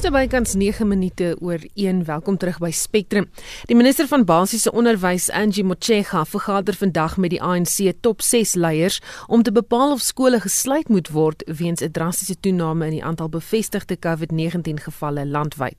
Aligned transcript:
Dis 0.00 0.08
bykans 0.08 0.54
9 0.56 0.86
minute 0.88 1.26
oor 1.44 1.60
1. 1.76 1.98
Welkom 2.08 2.38
terug 2.40 2.56
by 2.62 2.70
Spectrum. 2.72 3.26
Die 3.68 3.76
minister 3.76 4.06
van 4.08 4.22
basiese 4.24 4.70
onderwys, 4.72 5.26
Angie 5.28 5.60
Motshega, 5.64 6.22
vergader 6.24 6.72
vandag 6.72 7.18
met 7.20 7.34
die 7.34 7.40
ANC 7.44 7.92
top 8.00 8.24
6 8.24 8.54
leiers 8.56 8.96
om 9.28 9.42
te 9.44 9.52
bepaal 9.52 9.92
of 9.92 10.00
skole 10.00 10.40
gesluit 10.40 10.88
moet 10.88 11.10
word 11.12 11.44
weens 11.44 11.82
'n 11.84 11.92
drastiese 11.92 12.40
toename 12.40 12.86
in 12.86 12.96
die 12.96 13.04
aantal 13.04 13.28
bevestigde 13.28 13.96
COVID-19 13.96 14.80
gevalle 14.80 15.26
landwyd. 15.26 15.76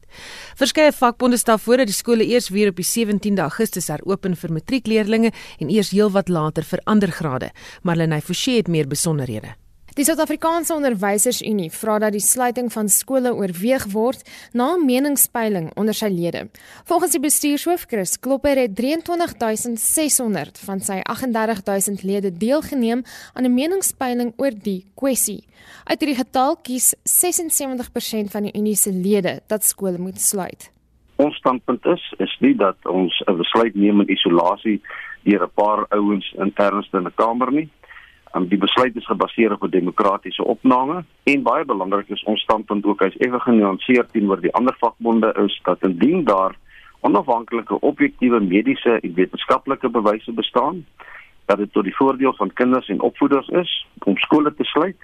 Verskeie 0.56 0.92
vakbonde 0.92 1.38
stel 1.38 1.58
voor 1.58 1.78
dat 1.78 1.88
die 1.88 1.96
skole 1.96 2.26
eers 2.26 2.50
weer 2.50 2.70
op 2.70 2.76
die 2.76 2.86
17de 2.86 3.42
Augustus 3.42 3.88
heropen 3.88 4.36
vir 4.36 4.52
matriekleerdlinge 4.52 5.32
en 5.58 5.70
eers 5.70 5.90
heelwat 5.90 6.30
later 6.30 6.64
vir 6.64 6.80
ander 6.84 7.12
grade. 7.12 7.52
Marlenae 7.82 8.22
Forsie 8.22 8.58
het 8.58 8.68
meer 8.68 8.88
besonderhede. 8.88 9.61
Die 10.02 10.08
Suid-Afrikaanse 10.08 10.74
Onderwysersunie 10.74 11.68
vra 11.70 12.00
dat 12.02 12.16
die 12.16 12.24
sluiting 12.26 12.72
van 12.74 12.88
skole 12.90 13.36
oorweeg 13.38 13.84
word 13.94 14.24
na 14.58 14.74
'n 14.74 14.86
meningspeiling 14.86 15.68
onder 15.78 15.94
sy 15.94 16.10
lede. 16.10 16.50
Volgens 16.90 17.12
die 17.12 17.22
bestuurshoof 17.22 17.86
Chris 17.86 18.20
Klopper 18.20 18.58
het 18.58 18.76
23600 18.76 20.60
van 20.66 20.80
sy 20.80 21.02
38000 21.04 22.02
lede 22.04 22.32
deelgeneem 22.34 23.04
aan 23.34 23.46
'n 23.46 23.54
meningspeiling 23.54 24.34
oor 24.38 24.52
die 24.64 24.86
kwessie. 24.96 25.44
Uit 25.84 26.00
hierdie 26.00 26.24
getal 26.24 26.58
kies 26.58 26.96
76% 27.04 28.32
van 28.32 28.44
die 28.44 28.58
unie 28.58 28.76
se 28.76 28.92
lede 28.92 29.40
dat 29.48 29.64
skole 29.64 29.98
moet 29.98 30.22
sluit. 30.22 30.72
Ons 31.16 31.36
standpunt 31.36 31.86
is 31.86 32.14
is 32.18 32.38
nie 32.40 32.56
dat 32.56 32.78
ons 32.86 33.24
'n 33.28 33.38
besluit 33.38 33.76
neem 33.76 34.02
in 34.02 34.10
isolasie 34.10 34.82
deur 35.24 35.44
'n 35.44 35.52
paar 35.54 35.86
ouens 35.90 36.34
intern 36.40 36.88
in 36.92 37.06
'n 37.06 37.14
kamer 37.16 37.52
nie. 37.52 37.70
Um, 38.34 38.48
die 38.48 38.58
besluit 38.58 38.96
is 38.96 39.06
gebaseer 39.06 39.52
op 39.52 39.64
'n 39.64 39.70
demokratiese 39.70 40.44
opname 40.44 41.04
en 41.24 41.44
baie 41.44 41.66
belangrik 41.66 42.10
is 42.10 42.24
ons 42.24 42.42
standpunt 42.42 42.86
ook 42.86 43.02
as 43.02 43.18
effe 43.18 43.40
genuanceerd 43.40 44.12
teenoor 44.12 44.42
die 44.42 44.54
ander 44.54 44.76
vakbonde 44.80 45.34
is 45.44 45.60
dat 45.64 45.84
indien 45.84 46.24
daar 46.24 46.56
onafhanklike 47.02 47.80
objektiewe 47.80 48.40
mediese 48.40 49.00
en 49.02 49.14
wetenskaplike 49.14 49.90
bewyse 49.90 50.32
bestaan 50.32 50.86
dat 51.46 51.58
dit 51.58 51.74
tot 51.74 51.84
die 51.84 51.96
voordeel 51.96 52.34
van 52.34 52.54
kinders 52.54 52.88
en 52.88 53.02
opvoeders 53.02 53.48
is 53.48 53.88
om 54.04 54.18
skole 54.18 54.54
te 54.56 54.64
sluit, 54.64 54.98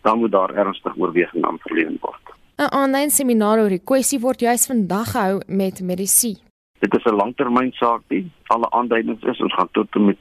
dan 0.00 0.18
moet 0.18 0.32
daar 0.32 0.54
ernstig 0.54 0.96
oorweging 0.96 1.44
aan 1.44 1.58
verleen 1.58 1.98
word. 2.00 2.24
'n 2.58 2.72
Aanlyn 2.80 3.10
seminar 3.10 3.58
oor 3.58 3.68
die 3.68 3.84
kwessie 3.84 4.20
word 4.20 4.40
juis 4.40 4.66
vandag 4.66 5.10
gehou 5.10 5.40
met 5.46 5.80
Medici. 5.80 6.36
Dit 6.78 6.94
is 6.94 7.04
'n 7.04 7.16
langtermynsaak, 7.16 8.02
alle 8.46 8.70
aanduidings 8.70 9.22
is 9.22 9.40
ons 9.40 9.54
gaan 9.54 9.68
tot 9.72 9.94
en 9.94 10.04
met 10.04 10.18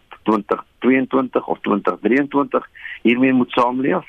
2022 0.85 1.47
of 1.53 1.59
2023 1.67 2.69
hiermee 3.01 3.33
moet 3.33 3.51
saamleef. 3.57 4.05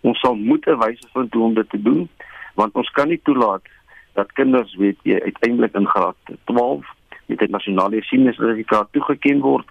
Ons 0.00 0.20
sal 0.20 0.34
moet 0.34 0.66
'n 0.66 0.80
wyse 0.80 1.08
vind 1.12 1.32
hoe 1.32 1.44
om 1.44 1.54
dit 1.54 1.70
te 1.70 1.82
doen 1.82 2.08
want 2.54 2.74
ons 2.74 2.90
kan 2.90 3.08
nie 3.08 3.20
toelaat 3.22 3.62
dat 4.14 4.32
kinders 4.32 4.74
weet 4.78 4.98
jy 5.02 5.18
uiteindelik 5.20 5.74
in 5.74 5.86
graad 5.86 6.16
12 6.44 6.86
met 7.26 7.40
'n 7.40 7.50
nasionale 7.50 8.02
siensertifikaat 8.02 8.92
toegeken 8.92 9.40
word 9.40 9.68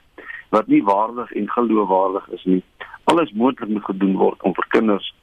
wat 0.49 0.67
nie 0.67 0.83
waardig 0.83 1.31
en 1.31 1.49
geloofwaardig 1.49 2.27
is 2.29 2.43
nie. 2.43 2.63
Alles 3.03 3.31
moontlik 3.31 3.69
moet 3.69 3.83
gedoen 3.83 4.15
word 4.15 4.41
om 4.41 4.53
vir 4.53 4.65
kinders 4.67 5.13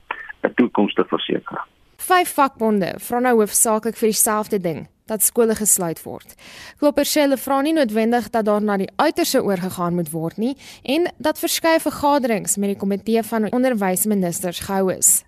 'n 0.43 0.55
toekoms 0.55 0.95
te 0.95 1.05
verseker. 1.05 1.61
Vyf 1.97 2.35
vakbonde 2.35 2.95
vra 2.99 3.19
nou 3.19 3.35
hoofsaaklik 3.37 3.97
vir 3.97 4.09
dieselfde 4.09 4.61
ding 4.61 4.89
dat 5.11 5.27
skole 5.27 5.57
gesluit 5.59 6.03
word. 6.07 6.37
Klopper 6.79 7.09
sê 7.09 7.27
hulle 7.27 7.39
vra 7.41 7.61
nie 7.67 7.75
noodwendig 7.77 8.31
dat 8.31 8.47
daar 8.49 8.63
na 8.63 8.79
die 8.81 8.91
uiterste 8.97 9.43
oorgegaan 9.43 9.99
moet 9.99 10.13
word 10.15 10.39
nie 10.39 10.55
en 10.97 11.11
dat 11.19 11.43
verskeie 11.43 11.83
vergaderings 11.83 12.57
met 12.57 12.75
die 12.75 12.81
komitee 12.83 13.25
van 13.33 13.51
onderwysministers 13.51 14.63
gehou 14.67 14.93
is. 14.95 15.21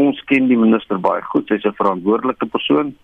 Ons 0.00 0.20
ken 0.30 0.48
die 0.48 0.58
minister 0.58 1.00
baie 1.00 1.22
goed, 1.32 1.48
sy's 1.48 1.64
'n 1.64 1.80
verantwoordelike 1.80 2.46
persoon. 2.46 2.94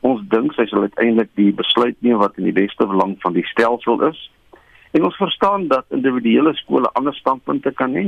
Ons 0.00 0.20
dink 0.28 0.52
sy 0.54 0.66
sal 0.66 0.86
uiteindelik 0.86 1.30
die 1.34 1.52
besluit 1.52 1.96
neem 2.00 2.18
wat 2.18 2.38
in 2.38 2.44
die 2.44 2.58
beste 2.62 2.86
belang 2.86 3.16
van 3.20 3.32
die 3.32 3.46
stelsel 3.52 4.00
is. 4.08 4.30
En 4.92 5.04
ons 5.04 5.16
verstaan 5.16 5.68
dat 5.68 5.84
individuele 5.90 6.54
skole 6.54 6.88
ander 6.94 7.14
standpunte 7.14 7.72
kan 7.72 7.94
hê, 7.94 8.06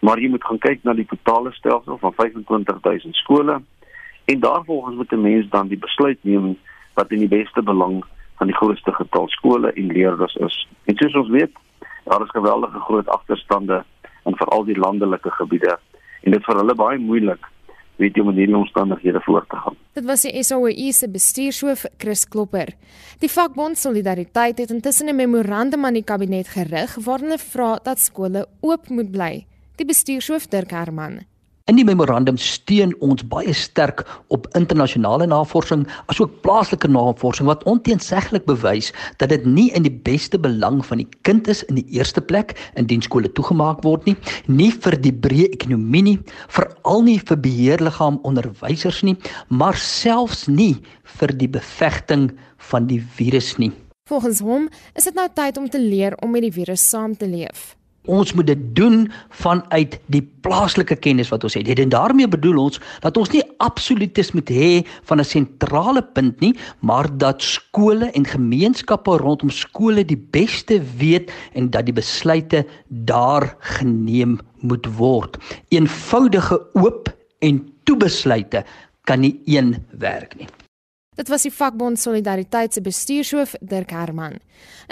maar 0.00 0.20
jy 0.20 0.28
moet 0.28 0.44
gaan 0.44 0.58
kyk 0.58 0.84
na 0.84 0.94
die 0.94 1.06
totale 1.06 1.52
stelsel 1.52 1.98
van 1.98 2.14
25000 2.14 3.14
skole 3.14 3.62
en 4.28 4.40
daarvolgens 4.40 4.96
moet 4.96 5.12
'n 5.12 5.20
mens 5.20 5.48
dan 5.50 5.68
die 5.68 5.78
besluit 5.78 6.18
neem 6.22 6.56
wat 6.98 7.12
in 7.14 7.22
die 7.22 7.30
beste 7.30 7.62
belang 7.62 8.00
van 8.38 8.50
die 8.50 8.56
grootste 8.56 8.92
getal 8.94 9.28
skole 9.34 9.72
en 9.72 9.92
leerders 9.94 10.34
is. 10.46 10.56
En 10.90 10.98
soos 10.98 11.14
ons 11.22 11.30
weet, 11.34 11.54
daar 12.08 12.24
is 12.24 12.34
geweldige 12.34 12.80
groot 12.88 13.08
agterstande 13.14 13.84
in 14.26 14.36
veral 14.40 14.66
die 14.66 14.78
landelike 14.78 15.30
gebiede 15.38 15.78
en 16.22 16.34
dit 16.34 16.44
vir 16.44 16.60
hulle 16.62 16.74
baie 16.78 16.98
moeilik 16.98 17.46
weet 17.98 18.14
jy 18.14 18.22
om 18.22 18.28
in 18.30 18.36
hierdie 18.38 18.56
omstandighede 18.58 19.20
voort 19.26 19.48
te 19.50 19.58
gaan. 19.58 19.76
Dit 19.98 20.06
was 20.06 20.22
die 20.22 20.42
SOE 20.46 20.92
se 20.94 21.08
bestuurshoof 21.10 21.84
Chris 21.98 22.22
Klopper. 22.30 22.70
Die 23.18 23.30
vakbond 23.30 23.78
Solidariteit 23.78 24.62
het 24.62 24.70
intussen 24.70 25.10
'n 25.10 25.16
memorandum 25.16 25.84
aan 25.84 25.98
die 25.98 26.04
kabinet 26.04 26.48
gerig 26.48 26.94
waarin 26.94 27.30
hulle 27.30 27.38
vra 27.38 27.78
dat 27.82 27.98
skole 27.98 28.46
oop 28.60 28.88
moet 28.88 29.10
bly. 29.10 29.46
Die 29.76 29.86
bestuurshoof 29.86 30.46
Dirk 30.46 30.70
Herman 30.70 31.26
In 31.68 31.76
die 31.76 31.84
memorandum 31.84 32.38
steun 32.40 32.94
ons 33.04 33.20
baie 33.28 33.52
sterk 33.52 34.00
op 34.32 34.46
internasionale 34.56 35.26
navorsing 35.28 35.82
asook 36.08 36.38
plaaslike 36.40 36.88
navorsing 36.88 37.44
wat 37.50 37.66
onteenseglik 37.68 38.46
bewys 38.48 38.88
dat 39.20 39.28
dit 39.34 39.44
nie 39.44 39.66
in 39.76 39.84
die 39.84 39.92
beste 39.92 40.40
belang 40.40 40.80
van 40.88 41.02
die 41.02 41.08
kind 41.28 41.50
is 41.52 41.60
in 41.68 41.76
die 41.76 41.84
eerste 41.92 42.24
plek 42.24 42.56
indien 42.80 43.04
skole 43.04 43.28
toegemaak 43.36 43.84
word 43.84 44.08
nie, 44.08 44.16
nie 44.48 44.70
vir 44.72 44.96
die 44.96 45.12
breë 45.12 45.50
ekonomie 45.58 46.06
nie, 46.06 46.16
veral 46.56 47.04
nie 47.04 47.18
vir 47.20 47.44
beheerliggaam 47.44 48.16
onderwysers 48.24 49.04
nie, 49.04 49.18
maar 49.52 49.76
selfs 49.76 50.46
nie 50.48 50.78
vir 51.20 51.36
die 51.36 51.52
bevegting 51.52 52.30
van 52.72 52.88
die 52.88 53.02
virus 53.20 53.58
nie. 53.60 53.74
Volgens 54.08 54.40
hom 54.40 54.70
is 54.96 55.04
dit 55.04 55.20
nou 55.20 55.28
tyd 55.36 55.60
om 55.60 55.68
te 55.68 55.82
leer 55.82 56.16
om 56.24 56.32
met 56.32 56.48
die 56.48 56.56
virus 56.62 56.88
saam 56.88 57.12
te 57.12 57.28
leef 57.28 57.74
ons 58.08 58.32
moet 58.32 58.48
dit 58.48 58.64
doen 58.76 59.06
vanuit 59.42 59.98
die 60.12 60.22
plaaslike 60.44 60.96
kennis 61.04 61.30
wat 61.32 61.44
ons 61.44 61.54
het. 61.58 61.68
En 61.78 61.92
daarmee 61.92 62.28
bedoel 62.28 62.58
ons 62.64 62.80
dat 63.04 63.16
ons 63.20 63.30
nie 63.34 63.44
absoluutis 63.64 64.32
moet 64.36 64.50
hê 64.50 64.72
van 65.10 65.20
'n 65.20 65.24
sentrale 65.24 66.02
punt 66.02 66.40
nie, 66.40 66.54
maar 66.80 67.06
dat 67.18 67.42
skole 67.42 68.10
en 68.10 68.24
gemeenskappe 68.24 69.16
rondom 69.20 69.50
skole 69.50 70.04
die 70.04 70.20
beste 70.30 70.82
weet 70.98 71.32
en 71.52 71.70
dat 71.70 71.84
die 71.86 71.94
besluite 71.94 72.66
daar 72.88 73.56
geneem 73.58 74.38
moet 74.60 74.86
word. 74.96 75.38
Eenvoudige 75.68 76.60
oop 76.72 77.08
en 77.38 77.72
toebesluite 77.84 78.64
kan 79.04 79.20
nie 79.20 79.40
een 79.46 79.76
werk 79.98 80.36
nie. 80.36 80.48
Dit 81.18 81.28
was 81.32 81.42
die 81.42 81.50
vakbond 81.50 81.98
Solidariteit 81.98 82.76
se 82.76 82.80
bestuurshoof 82.80 83.56
Dirk 83.60 83.90
Herman. 83.90 84.36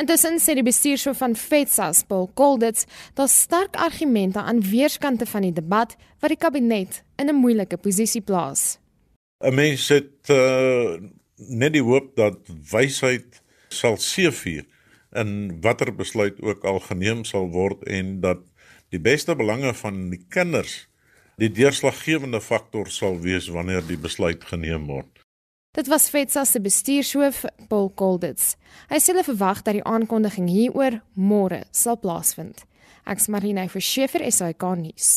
Intussen 0.01 0.41
sê 0.43 0.57
die 0.59 0.65
bestuurshoof 0.67 1.21
van 1.23 1.37
FETSAS, 1.39 2.03
Paul 2.09 2.27
Kolditz, 2.35 2.83
daar 3.15 3.31
sterk 3.31 3.77
argumente 3.79 4.43
aan 4.43 4.65
weerskante 4.67 5.27
van 5.31 5.47
die 5.47 5.53
debat 5.55 5.95
wat 6.19 6.33
die 6.35 6.41
kabinet 6.43 7.05
in 7.23 7.31
'n 7.31 7.39
moeilike 7.39 7.77
posisie 7.77 8.21
plaas. 8.21 8.79
'n 9.39 9.55
Mens 9.55 9.89
het 9.89 10.31
uh, 10.31 10.99
net 11.37 11.73
die 11.73 11.83
hoop 11.83 12.17
dat 12.17 12.39
wysheid 12.71 13.43
sal 13.69 13.97
seëvier 13.97 14.65
in 15.15 15.61
watter 15.61 15.95
besluit 15.95 16.43
ook 16.43 16.65
al 16.65 16.81
geneem 16.81 17.25
sal 17.25 17.49
word 17.51 17.85
en 17.87 18.21
dat 18.21 18.43
die 18.91 19.01
beste 19.01 19.37
belange 19.37 19.75
van 19.75 20.11
die 20.11 20.25
kinders 20.29 20.89
die 21.39 21.53
deurslaggewende 21.53 22.41
faktor 22.41 22.91
sal 22.91 23.21
wees 23.21 23.49
wanneer 23.49 23.87
die 23.87 23.99
besluit 23.99 24.45
geneem 24.45 24.87
word. 24.87 25.16
Dit 25.77 25.87
was 25.87 26.09
FETSA 26.09 26.45
se 26.45 26.61
bestuurshoof, 26.61 27.43
Paul 27.69 27.91
Kolditz. 27.95 28.55
Hy 28.89 28.97
sê 28.97 29.13
hulle 29.13 29.27
verwag 29.27 29.59
dat 29.61 29.77
die 29.77 29.83
aankondiging 29.85 30.49
hieroor 30.49 31.03
môre 31.13 31.67
sal 31.69 31.99
plaasvind. 32.01 32.63
Ek's 33.05 33.29
Marina 33.29 33.67
Verschiefer, 33.69 34.25
SAK 34.25 34.65
nuus. 34.81 35.11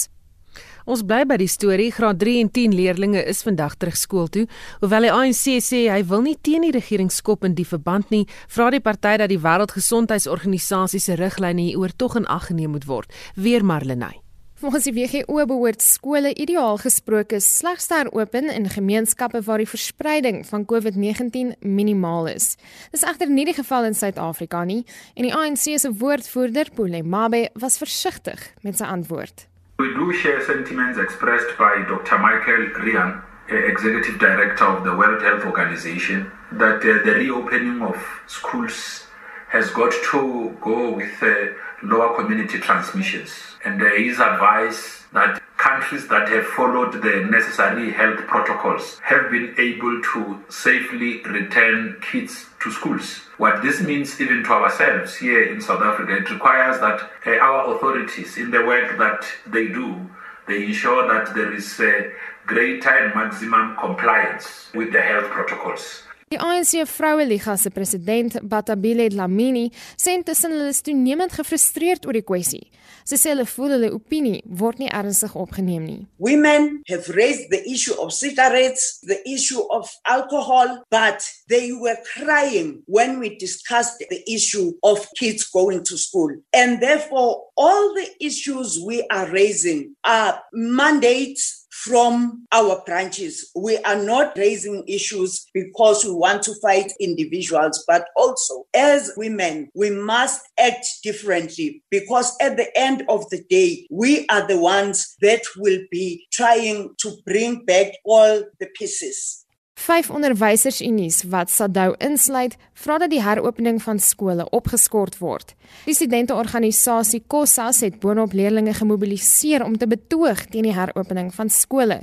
Ons 0.83 1.05
bly 1.07 1.21
by 1.29 1.39
die 1.39 1.47
storie. 1.47 1.87
Graad 1.95 2.19
3 2.19 2.35
en 2.43 2.51
10 2.51 2.75
leerdlinge 2.75 3.23
is 3.23 3.39
vandag 3.47 3.79
terug 3.79 3.95
skool 3.95 4.27
toe. 4.27 4.49
Hoewel 4.83 5.07
die 5.07 5.15
ANC 5.15 5.63
sê 5.63 5.85
hy 5.93 6.03
wil 6.11 6.27
nie 6.27 6.35
teen 6.35 6.67
die 6.67 6.75
regering 6.75 7.07
skop 7.07 7.47
in 7.47 7.55
die 7.55 7.67
verband 7.71 8.11
nie, 8.11 8.25
vra 8.51 8.67
die 8.75 8.83
party 8.83 9.15
dat 9.23 9.31
die 9.31 9.39
Wêreldgesondheidsorganisasie 9.39 10.99
se 10.99 11.15
riglyne 11.15 11.69
hieroor 11.69 11.95
tog 11.95 12.19
in 12.19 12.27
ag 12.27 12.51
geneem 12.51 12.75
moet 12.75 12.89
word. 12.89 13.15
Weer 13.39 13.63
Marlenae. 13.63 14.19
Volgens 14.59 14.83
die 14.83 14.93
WGO 14.93 15.45
behoort 15.47 15.79
skole 15.81 16.33
ideaal 16.35 16.75
gesproke 16.83 17.37
slegs 17.39 17.85
ter 17.87 18.09
open 18.11 18.49
in 18.51 18.65
gemeenskappe 18.67 19.39
waar 19.47 19.61
die 19.63 19.67
verspreiding 19.71 20.41
van 20.49 20.65
COVID-19 20.67 21.53
minimaal 21.63 22.27
is. 22.27 22.57
Dis 22.91 23.05
egter 23.07 23.31
nie 23.31 23.45
die 23.47 23.55
geval 23.55 23.87
in 23.87 23.95
Suid-Afrika 23.95 24.65
nie 24.67 24.81
en 25.15 25.29
die 25.29 25.31
ANC 25.31 25.63
se 25.79 25.93
woordvoerder, 26.01 26.73
Pule 26.75 26.99
Mabe, 27.03 27.45
was 27.55 27.79
versigtig 27.79 28.43
met 28.67 28.75
sy 28.75 28.89
antwoord. 28.91 29.45
We 29.79 29.93
do 29.95 30.11
share 30.11 30.43
sentiments 30.43 30.99
expressed 30.99 31.55
by 31.55 31.87
Dr. 31.87 32.19
Michael 32.19 32.67
Ryan, 32.83 33.15
executive 33.47 34.19
director 34.19 34.67
of 34.67 34.83
the 34.83 34.91
World 34.91 35.23
Health 35.23 35.47
Organization, 35.47 36.27
that 36.59 36.83
uh, 36.83 36.99
the 37.07 37.15
reopening 37.15 37.79
of 37.81 37.95
schools 38.27 39.07
has 39.55 39.71
got 39.71 39.95
to 40.11 40.51
go 40.59 40.91
with 40.91 41.23
uh, 41.23 41.55
lower 41.83 42.15
community 42.15 42.59
transmissions. 42.59 43.31
And 43.65 43.81
his 43.81 44.19
advice 44.19 45.03
that 45.13 45.41
countries 45.57 46.07
that 46.07 46.29
have 46.29 46.45
followed 46.45 46.93
the 46.93 47.27
necessary 47.29 47.91
health 47.91 48.19
protocols 48.27 48.99
have 49.03 49.29
been 49.29 49.53
able 49.57 50.01
to 50.13 50.43
safely 50.49 51.21
return 51.23 51.97
kids 52.01 52.45
to 52.61 52.71
schools. 52.71 53.21
What 53.37 53.61
this 53.61 53.81
means, 53.81 54.19
even 54.21 54.43
to 54.43 54.51
ourselves 54.51 55.17
here 55.17 55.43
in 55.43 55.59
South 55.61 55.81
Africa, 55.81 56.15
it 56.15 56.31
requires 56.31 56.79
that 56.79 57.09
uh, 57.25 57.31
our 57.39 57.75
authorities, 57.75 58.37
in 58.37 58.51
the 58.51 58.65
work 58.65 58.97
that 58.97 59.25
they 59.47 59.67
do, 59.67 60.09
they 60.47 60.65
ensure 60.65 61.07
that 61.07 61.35
there 61.35 61.53
is 61.53 61.79
uh, 61.79 62.09
greater 62.45 62.89
and 62.89 63.13
maximum 63.13 63.75
compliance 63.77 64.69
with 64.73 64.91
the 64.91 65.01
health 65.01 65.29
protocols. 65.29 66.03
Die 66.29 66.37
ANC 66.37 66.83
Vroueliga 66.85 67.57
se 67.57 67.71
president, 67.73 68.35
Batabile 68.43 69.07
Dlamini, 69.09 69.71
sê 69.97 70.13
intussen 70.13 70.53
hulle 70.53 70.69
is 70.69 70.83
toenemend 70.85 71.33
gefrustreerd 71.33 72.03
oor 72.05 72.13
die 72.13 72.21
kwessie. 72.21 72.67
Sy 73.09 73.17
sê 73.17 73.31
hulle 73.31 73.47
voel 73.49 73.73
hulle 73.73 73.89
opinie 73.95 74.43
word 74.61 74.77
nie 74.77 74.91
ernstig 74.93 75.33
opgeneem 75.33 75.87
nie. 75.87 76.03
Women 76.21 76.83
have 76.91 77.09
raised 77.15 77.49
the 77.49 77.63
issue 77.65 77.97
of 77.97 78.13
cigarettes, 78.13 78.99
the 79.09 79.17
issue 79.25 79.63
of 79.73 79.89
alcohol, 80.05 80.83
but 80.93 81.25
they 81.49 81.71
were 81.73 81.97
crying 82.13 82.83
when 82.85 83.17
we 83.17 83.33
discussed 83.41 83.97
the 83.97 84.21
issue 84.29 84.73
of 84.83 85.07
kids 85.17 85.49
going 85.49 85.81
to 85.89 85.97
school. 85.97 86.29
And 86.53 86.77
therefore, 86.77 87.49
all 87.57 87.95
the 87.95 88.05
issues 88.21 88.77
we 88.85 89.01
are 89.09 89.25
raising 89.33 89.95
are 90.05 90.43
mandates 90.53 91.58
from 91.83 92.45
our 92.51 92.81
branches. 92.85 93.51
We 93.55 93.77
are 93.79 93.95
not 93.95 94.37
raising 94.37 94.83
issues 94.87 95.45
because 95.53 96.03
we 96.03 96.11
want 96.11 96.43
to 96.43 96.53
fight 96.61 96.91
individuals, 96.99 97.83
but 97.87 98.05
also 98.17 98.65
as 98.73 99.11
women, 99.15 99.69
we 99.73 99.89
must 99.89 100.41
act 100.59 100.85
differently 101.03 101.83
because 101.89 102.35
at 102.41 102.57
the 102.57 102.67
end 102.77 103.03
of 103.07 103.29
the 103.29 103.43
day, 103.49 103.87
we 103.89 104.27
are 104.27 104.45
the 104.47 104.59
ones 104.59 105.15
that 105.21 105.41
will 105.57 105.79
be 105.89 106.27
trying 106.31 106.89
to 106.99 107.15
bring 107.25 107.63
back 107.65 107.93
all 108.03 108.43
the 108.59 108.67
pieces. 108.75 109.45
Vyf 109.79 110.09
onderwysersunies 110.11 111.21
wat 111.31 111.51
SADU 111.51 111.93
insluit, 112.03 112.57
vra 112.81 112.97
dat 112.99 113.13
die 113.13 113.21
heropening 113.23 113.77
van 113.79 113.99
skole 114.03 114.43
opgeskort 114.55 115.15
word. 115.21 115.53
Die 115.85 115.95
studenteorganisasie 115.95 117.21
COSAS 117.31 117.79
het 117.85 117.99
boonop 118.03 118.35
leerders 118.35 118.81
gemobiliseer 118.81 119.63
om 119.63 119.77
te 119.77 119.87
betoog 119.87 120.43
teen 120.51 120.67
die 120.67 120.75
heropening 120.75 121.31
van 121.35 121.49
skole. 121.49 122.01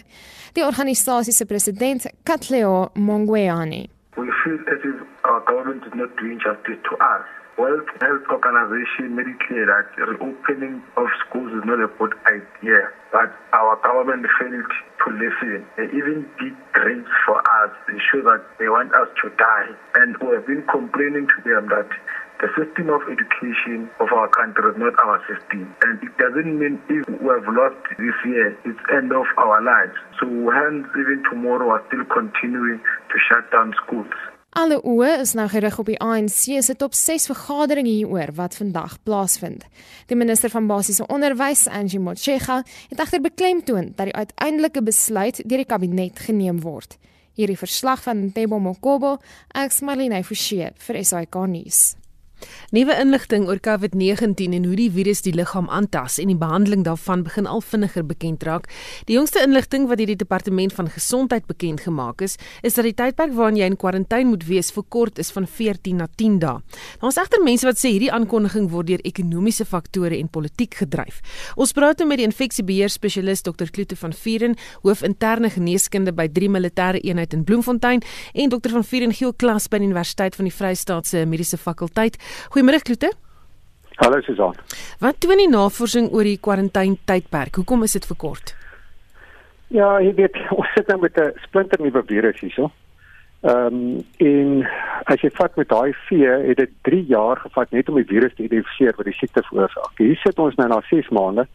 Die 0.56 0.64
organisasie 0.64 1.34
se 1.37 1.44
president, 1.44 2.08
Katleo 2.25 2.88
Mongweani. 2.94 3.84
We 4.17 4.33
feel 4.45 4.61
as 4.73 4.81
if 4.83 4.97
our 5.25 5.41
government 5.41 5.85
is 5.87 5.93
not 5.95 6.17
doing 6.17 6.41
justice 6.41 6.79
to 6.89 6.97
us. 7.05 7.27
World 7.59 7.89
Health 8.01 8.25
Organization 8.31 9.17
made 9.17 9.29
it 9.29 9.41
clear 9.49 9.65
that 9.65 9.89
reopening 9.97 10.83
of 10.97 11.07
schools 11.25 11.53
is 11.53 11.65
not 11.65 11.81
a 11.81 11.89
good 11.99 12.13
idea, 12.29 12.93
but 13.13 13.33
our 13.53 13.77
government 13.81 14.27
failed 14.39 14.73
to 15.05 15.11
listen. 15.13 15.65
They 15.77 15.85
even 15.85 16.29
did 16.41 16.53
drinks 16.75 17.11
for 17.25 17.41
us. 17.41 17.71
They 17.89 17.99
show 18.13 18.21
that 18.23 18.45
they 18.59 18.69
want 18.69 18.93
us 18.95 19.09
to 19.23 19.31
die. 19.37 19.73
And 19.95 20.17
we 20.19 20.35
have 20.35 20.47
been 20.47 20.65
complaining 20.69 21.29
to 21.29 21.43
them 21.49 21.69
that 21.69 21.89
the 22.41 22.49
system 22.53 22.91
of 22.91 23.00
education 23.09 23.88
of 24.00 24.09
our 24.12 24.29
country 24.29 24.65
is 24.71 24.77
not 24.77 24.94
our 25.00 25.19
system. 25.25 25.75
And 25.83 26.03
it 26.03 26.12
doesn't 26.19 26.59
mean 26.59 26.81
if 26.88 27.09
we 27.09 27.29
have 27.33 27.49
lost 27.49 27.81
this 27.97 28.19
year, 28.25 28.53
it's 28.65 28.83
end 28.93 29.12
of 29.12 29.27
our 29.38 29.62
lives. 29.62 29.97
So 30.21 30.27
hence, 30.53 30.87
even 30.93 31.23
tomorrow, 31.31 31.69
we're 31.69 31.87
still 31.88 32.05
continuing 32.12 32.79
to 32.81 33.17
shut 33.29 33.50
down 33.50 33.73
schools. 33.85 34.12
Alle 34.56 34.79
oë 34.88 35.19
is 35.21 35.35
nou 35.37 35.44
gerig 35.53 35.75
op 35.77 35.88
die 35.91 35.99
ANC 36.00 36.47
se 36.65 36.75
top 36.81 36.94
6 36.97 37.27
vergadering 37.29 37.85
hieroor 37.91 38.31
wat 38.39 38.56
vandag 38.56 38.94
plaasvind. 39.05 39.67
Die 40.09 40.17
minister 40.17 40.49
van 40.49 40.65
basiese 40.71 41.05
onderwys, 41.12 41.67
Angie 41.69 42.00
Motshega, 42.00 42.62
het 42.89 43.03
egter 43.05 43.21
beklemtoon 43.21 43.93
dat 43.99 44.09
die 44.09 44.17
uiteindelike 44.17 44.81
besluit 44.87 45.43
deur 45.44 45.61
die 45.61 45.69
kabinet 45.69 46.25
geneem 46.25 46.62
word. 46.65 46.97
Hierdie 47.37 47.61
verslag 47.61 48.00
van 48.09 48.31
Tebo 48.32 48.56
Mokobo, 48.56 49.19
ek's 49.53 49.82
Marlene 49.85 50.25
Forsie 50.25 50.73
vir 50.73 51.03
SAK 51.05 51.43
nuus. 51.53 51.85
Nuwe 52.75 52.94
inligting 53.00 53.47
oor 53.47 53.61
COVID-19 53.62 54.55
en 54.56 54.65
hoe 54.67 54.77
die 54.77 54.88
virus 54.91 55.23
die 55.23 55.33
liggaam 55.37 55.69
aantas 55.73 56.19
en 56.19 56.31
die 56.33 56.38
behandeling 56.38 56.83
daarvan 56.87 57.23
begin 57.27 57.47
al 57.47 57.62
vinniger 57.62 58.05
bekend 58.06 58.43
raak. 58.47 58.67
Die 59.06 59.17
jongste 59.17 59.43
inligting 59.44 59.87
wat 59.91 60.00
deur 60.00 60.11
die 60.11 60.19
departement 60.19 60.75
van 60.75 60.91
gesondheid 60.91 61.47
bekend 61.47 61.85
gemaak 61.87 62.21
is, 62.27 62.37
is 62.62 62.75
dat 62.75 62.88
die 62.88 62.94
tydperk 62.97 63.33
waarin 63.37 63.61
jy 63.61 63.69
in 63.71 63.79
kwarantyne 63.79 64.31
moet 64.33 64.47
wees 64.49 64.73
verkort 64.75 65.21
is 65.23 65.31
van 65.35 65.47
14 65.47 66.03
na 66.03 66.09
10 66.19 66.38
dae. 66.43 66.61
Daar's 67.00 67.21
egter 67.23 67.43
mense 67.44 67.67
wat 67.69 67.81
sê 67.81 67.93
hierdie 67.94 68.12
aankondiging 68.12 68.69
word 68.73 68.91
deur 68.91 69.05
ekonomiese 69.09 69.65
faktore 69.65 70.19
en 70.19 70.29
politiek 70.32 70.75
gedryf. 70.82 71.23
Ons 71.56 71.73
praat 71.77 72.03
nou 72.03 72.09
met 72.11 72.21
die 72.21 72.29
infeksiebeheer 72.29 72.93
spesialis 72.93 73.44
Dr. 73.47 73.71
Kloete 73.73 73.97
van 73.97 74.12
Vieren, 74.17 74.56
hoof 74.82 75.05
interne 75.06 75.50
geneeskunde 75.55 76.12
by 76.17 76.29
3 76.29 76.50
Militêre 76.53 77.00
Eenheid 77.03 77.35
in 77.37 77.44
Bloemfontein 77.44 78.03
en 78.35 78.53
Dr. 78.53 78.75
van 78.75 78.85
Vieren 78.85 79.15
Giel 79.15 79.32
Klas 79.39 79.71
by 79.71 79.81
die 79.81 79.89
Universiteit 79.91 80.37
van 80.37 80.50
die 80.50 80.55
Vrystaat 80.55 81.06
se 81.06 81.25
Mediese 81.27 81.59
Fakulteit. 81.61 82.19
Goeiemôre 82.50 82.82
Kloete. 82.82 83.12
Hallo 83.96 84.20
Susan. 84.20 84.55
Wat 85.00 85.20
toon 85.20 85.40
die 85.40 85.49
navorsing 85.49 86.11
oor 86.12 86.25
die 86.28 86.38
kwarantyne 86.38 86.99
tydperk? 87.08 87.56
Hoekom 87.56 87.87
is 87.87 87.96
dit 87.96 88.06
verkort? 88.06 88.52
Ja, 89.73 89.96
jy 90.00 90.12
weet, 90.14 90.37
ons 90.58 90.75
sit 90.75 90.88
nou 90.93 91.00
met 91.00 91.17
'n 91.19 91.32
splinter 91.46 91.81
nuwe 91.81 92.02
virus 92.06 92.40
hierso. 92.40 92.70
Ehm 93.40 93.75
um, 93.75 94.05
en 94.19 94.69
as 95.05 95.20
jy 95.20 95.31
vat 95.31 95.56
met 95.56 95.70
HIV, 95.70 96.08
het 96.49 96.56
dit 96.56 96.73
3 96.82 97.05
jaar 97.06 97.37
gevat 97.37 97.70
net 97.70 97.88
om 97.88 97.94
die 97.94 98.08
virus 98.08 98.34
te 98.34 98.43
identifiseer 98.43 98.96
wat 98.96 99.06
die 99.06 99.14
siekte 99.14 99.43
veroorsaak. 99.49 99.99
Hier 99.99 100.17
sit 100.17 100.38
ons 100.38 100.55
nou 100.55 100.69
na 100.69 100.81
6 100.90 101.08
maande. 101.08 101.46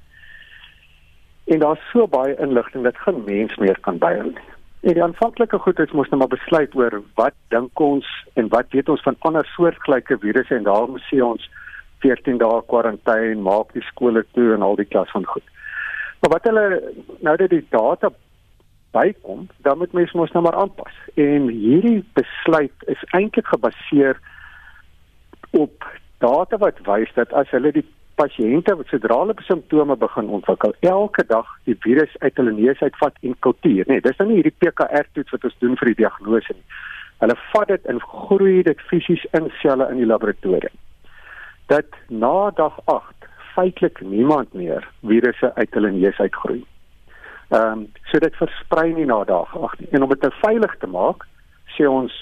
En 1.45 1.59
daar's 1.59 1.89
so 1.91 2.07
baie 2.07 2.37
inligting 2.39 2.83
dat 2.83 2.97
geen 2.97 3.23
mens 3.25 3.55
meer 3.57 3.79
kan 3.79 3.97
byhou 3.97 4.29
nie. 4.29 4.49
En 4.81 4.95
die 4.97 5.03
aanvanklike 5.03 5.59
goed 5.61 5.79
is 5.79 5.91
mos 5.93 6.09
nou 6.09 6.17
maar 6.23 6.31
besluit 6.31 6.75
oor 6.75 7.01
wat 7.19 7.35
dink 7.53 7.79
ons 7.79 8.07
en 8.33 8.47
wat 8.49 8.73
weet 8.73 8.89
ons 8.89 9.03
van 9.05 9.17
ander 9.29 9.45
soortgelyke 9.53 10.17
virusse 10.23 10.55
en 10.55 10.65
daarom 10.65 10.97
sê 11.05 11.21
ons 11.21 11.45
14 12.01 12.39
dae 12.41 12.63
kwarantyne, 12.71 13.37
maak 13.45 13.75
die 13.77 13.85
skole 13.91 14.23
toe 14.33 14.55
en 14.55 14.65
al 14.65 14.79
die 14.79 14.89
klas 14.89 15.11
van 15.13 15.27
goed. 15.29 15.45
Maar 16.21 16.33
wat 16.33 16.49
hulle 16.49 16.65
nou 17.21 17.35
dat 17.37 17.53
die 17.53 17.65
data 17.69 18.09
bykom, 18.97 19.47
dan 19.65 19.77
moet 19.77 19.93
mense 19.93 20.17
mos 20.17 20.33
nou 20.33 20.43
maar 20.43 20.57
aanpas. 20.57 20.97
En 21.13 21.47
hierdie 21.53 22.01
besluit 22.17 22.89
is 22.89 23.05
eintlik 23.13 23.53
gebaseer 23.53 24.17
op 25.51 25.85
data 26.25 26.57
wat 26.57 26.81
wys 26.89 27.13
dat 27.15 27.33
as 27.37 27.49
hulle 27.53 27.71
die 27.77 27.85
pasiënte 28.21 28.75
wat 28.77 28.91
sodra 28.93 29.17
hulle 29.23 29.35
simptome 29.47 29.97
begin 29.97 30.29
ontwikkel, 30.37 30.73
elke 30.85 31.25
dag 31.29 31.49
die 31.69 31.77
virus 31.85 32.13
uit 32.21 32.37
hulle 32.37 32.53
neus 32.57 32.81
uitvat 32.81 33.17
en 33.25 33.35
kultuur, 33.47 33.87
nee, 33.89 34.03
dis 34.05 34.17
nou 34.21 34.29
nie 34.29 34.39
hierdie 34.41 34.57
PCR 34.61 35.07
toets 35.15 35.33
wat 35.35 35.47
ons 35.49 35.59
doen 35.63 35.77
vir 35.79 35.91
die 35.91 35.99
diagnose 36.03 36.55
nie. 36.57 36.79
Hulle 37.21 37.37
vat 37.51 37.69
dit 37.69 37.89
en 37.93 38.01
groei 38.01 38.61
dit 38.65 38.85
fisies 38.89 39.25
in 39.37 39.49
selle 39.61 39.87
in 39.93 40.01
die 40.01 40.09
laboratorium. 40.09 40.73
Dat 41.69 41.97
na 42.09 42.49
dag 42.57 42.79
8 42.91 43.29
feitelik 43.53 44.01
niemand 44.01 44.53
meer 44.57 44.87
virusse 45.05 45.51
uit 45.55 45.77
hulle 45.77 45.91
neus 45.97 46.19
uitgroei. 46.19 46.63
Ehm 47.51 47.83
um, 47.83 47.85
so 48.09 48.19
dit 48.23 48.35
versprei 48.39 48.89
nie 48.95 49.05
na 49.05 49.23
dag 49.29 49.53
8 49.57 49.79
nie. 49.79 49.91
En 49.91 50.03
om 50.03 50.09
dit 50.13 50.25
nou 50.25 50.33
veilig 50.39 50.75
te 50.79 50.89
maak, 50.89 51.27
sê 51.77 51.87
ons 51.89 52.17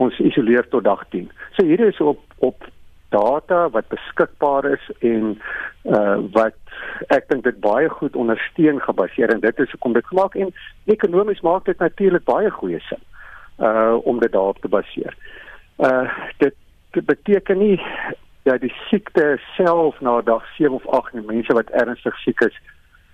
ons 0.00 0.20
isoleer 0.24 0.68
tot 0.72 0.84
dag 0.84 1.02
10. 1.12 1.28
So 1.56 1.66
hier 1.68 1.82
is 1.86 2.00
op 2.00 2.22
op 2.38 2.66
data 3.10 3.68
wat 3.70 3.88
beskikbaar 3.88 4.64
is 4.72 4.90
en 4.98 5.36
uh 5.84 6.16
wat 6.32 6.56
ek 7.16 7.28
dink 7.28 7.44
dit 7.44 7.60
baie 7.60 7.88
goed 7.88 8.16
ondersteun 8.16 8.80
gebaseer 8.80 9.32
en 9.34 9.40
dit 9.40 9.58
is 9.58 9.70
hoekom 9.70 9.92
dit 9.92 10.06
gemaak 10.06 10.34
en 10.34 10.52
ekonomies 10.84 11.40
maak 11.46 11.64
dit 11.64 11.78
natuurlik 11.78 12.24
baie 12.24 12.50
goeie 12.50 12.80
sin 12.88 13.02
uh 13.58 13.96
om 14.04 14.20
dit 14.20 14.32
daarop 14.32 14.60
te 14.60 14.68
baseer. 14.68 15.16
Uh 15.78 16.08
dit, 16.38 16.54
dit 16.90 17.06
beteken 17.06 17.58
nie 17.58 17.80
dat 18.42 18.60
die 18.60 18.74
siekte 18.88 19.38
self 19.56 20.00
na 20.00 20.20
dag 20.20 20.44
7 20.56 20.74
of 20.74 20.86
8 20.86 21.14
in 21.14 21.26
mense 21.26 21.52
wat 21.52 21.70
ernstig 21.70 22.16
siek 22.24 22.40
is 22.40 22.60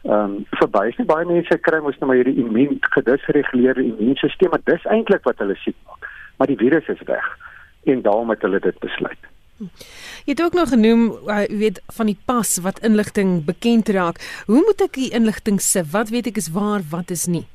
ehm 0.06 0.34
um, 0.34 0.34
verby 0.58 0.84
is 0.88 0.98
nie 1.00 1.06
baie 1.06 1.26
mense 1.26 1.58
kry 1.66 1.80
mos 1.82 1.96
nou 1.98 2.10
maar 2.10 2.20
hierdie 2.20 2.42
immuun 2.42 2.76
gedisreguleerde 2.94 3.82
immuunstelsel 3.82 4.52
maar 4.52 4.62
dis 4.70 4.84
eintlik 4.96 5.24
wat 5.26 5.40
hulle 5.42 5.56
siek 5.62 5.78
maak. 5.86 6.06
Maar 6.36 6.52
die 6.52 6.60
virus 6.60 6.92
is 6.94 7.02
weg 7.08 7.26
en 7.92 8.02
daarom 8.02 8.30
het 8.30 8.42
hulle 8.46 8.60
dit 8.60 8.78
besluit. 8.84 9.32
Jy 9.58 10.34
het 10.34 10.42
ook 10.42 10.52
nog 10.52 10.68
genoem, 10.68 11.06
uh, 11.24 11.44
jy 11.48 11.56
weet, 11.56 11.80
van 11.96 12.06
die 12.06 12.18
pas 12.28 12.56
wat 12.60 12.80
inligting 12.84 13.44
bekend 13.44 13.88
raak. 13.88 14.20
Hoe 14.46 14.60
moet 14.60 14.80
ek 14.84 14.98
die 14.98 15.10
inligting 15.16 15.60
se? 15.60 15.84
Wat 15.92 16.12
weet 16.12 16.26
ek 16.26 16.36
is 16.36 16.50
waar, 16.52 16.84
wat 16.90 17.10
is 17.10 17.26
nie? 17.26 17.46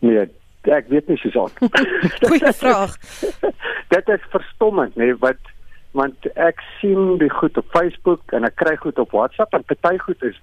Nee, 0.00 0.26
ek 0.66 0.88
weet 0.90 1.08
nie 1.08 1.18
soos 1.20 1.36
al. 1.42 1.50
Goeie 2.26 2.52
vraag. 2.52 2.96
Dit 3.94 4.08
is 4.08 4.26
verstommend, 4.34 4.96
nee, 4.96 5.14
wat 5.22 5.38
want 5.92 6.26
ek 6.38 6.60
sien 6.78 7.16
die 7.18 7.30
goed 7.34 7.56
op 7.58 7.66
Facebook 7.74 8.34
en 8.36 8.46
ek 8.46 8.54
kry 8.62 8.76
goed 8.78 8.98
op 9.02 9.10
WhatsApp 9.10 9.54
en 9.58 9.66
party 9.66 9.96
goed 9.98 10.22
is 10.22 10.36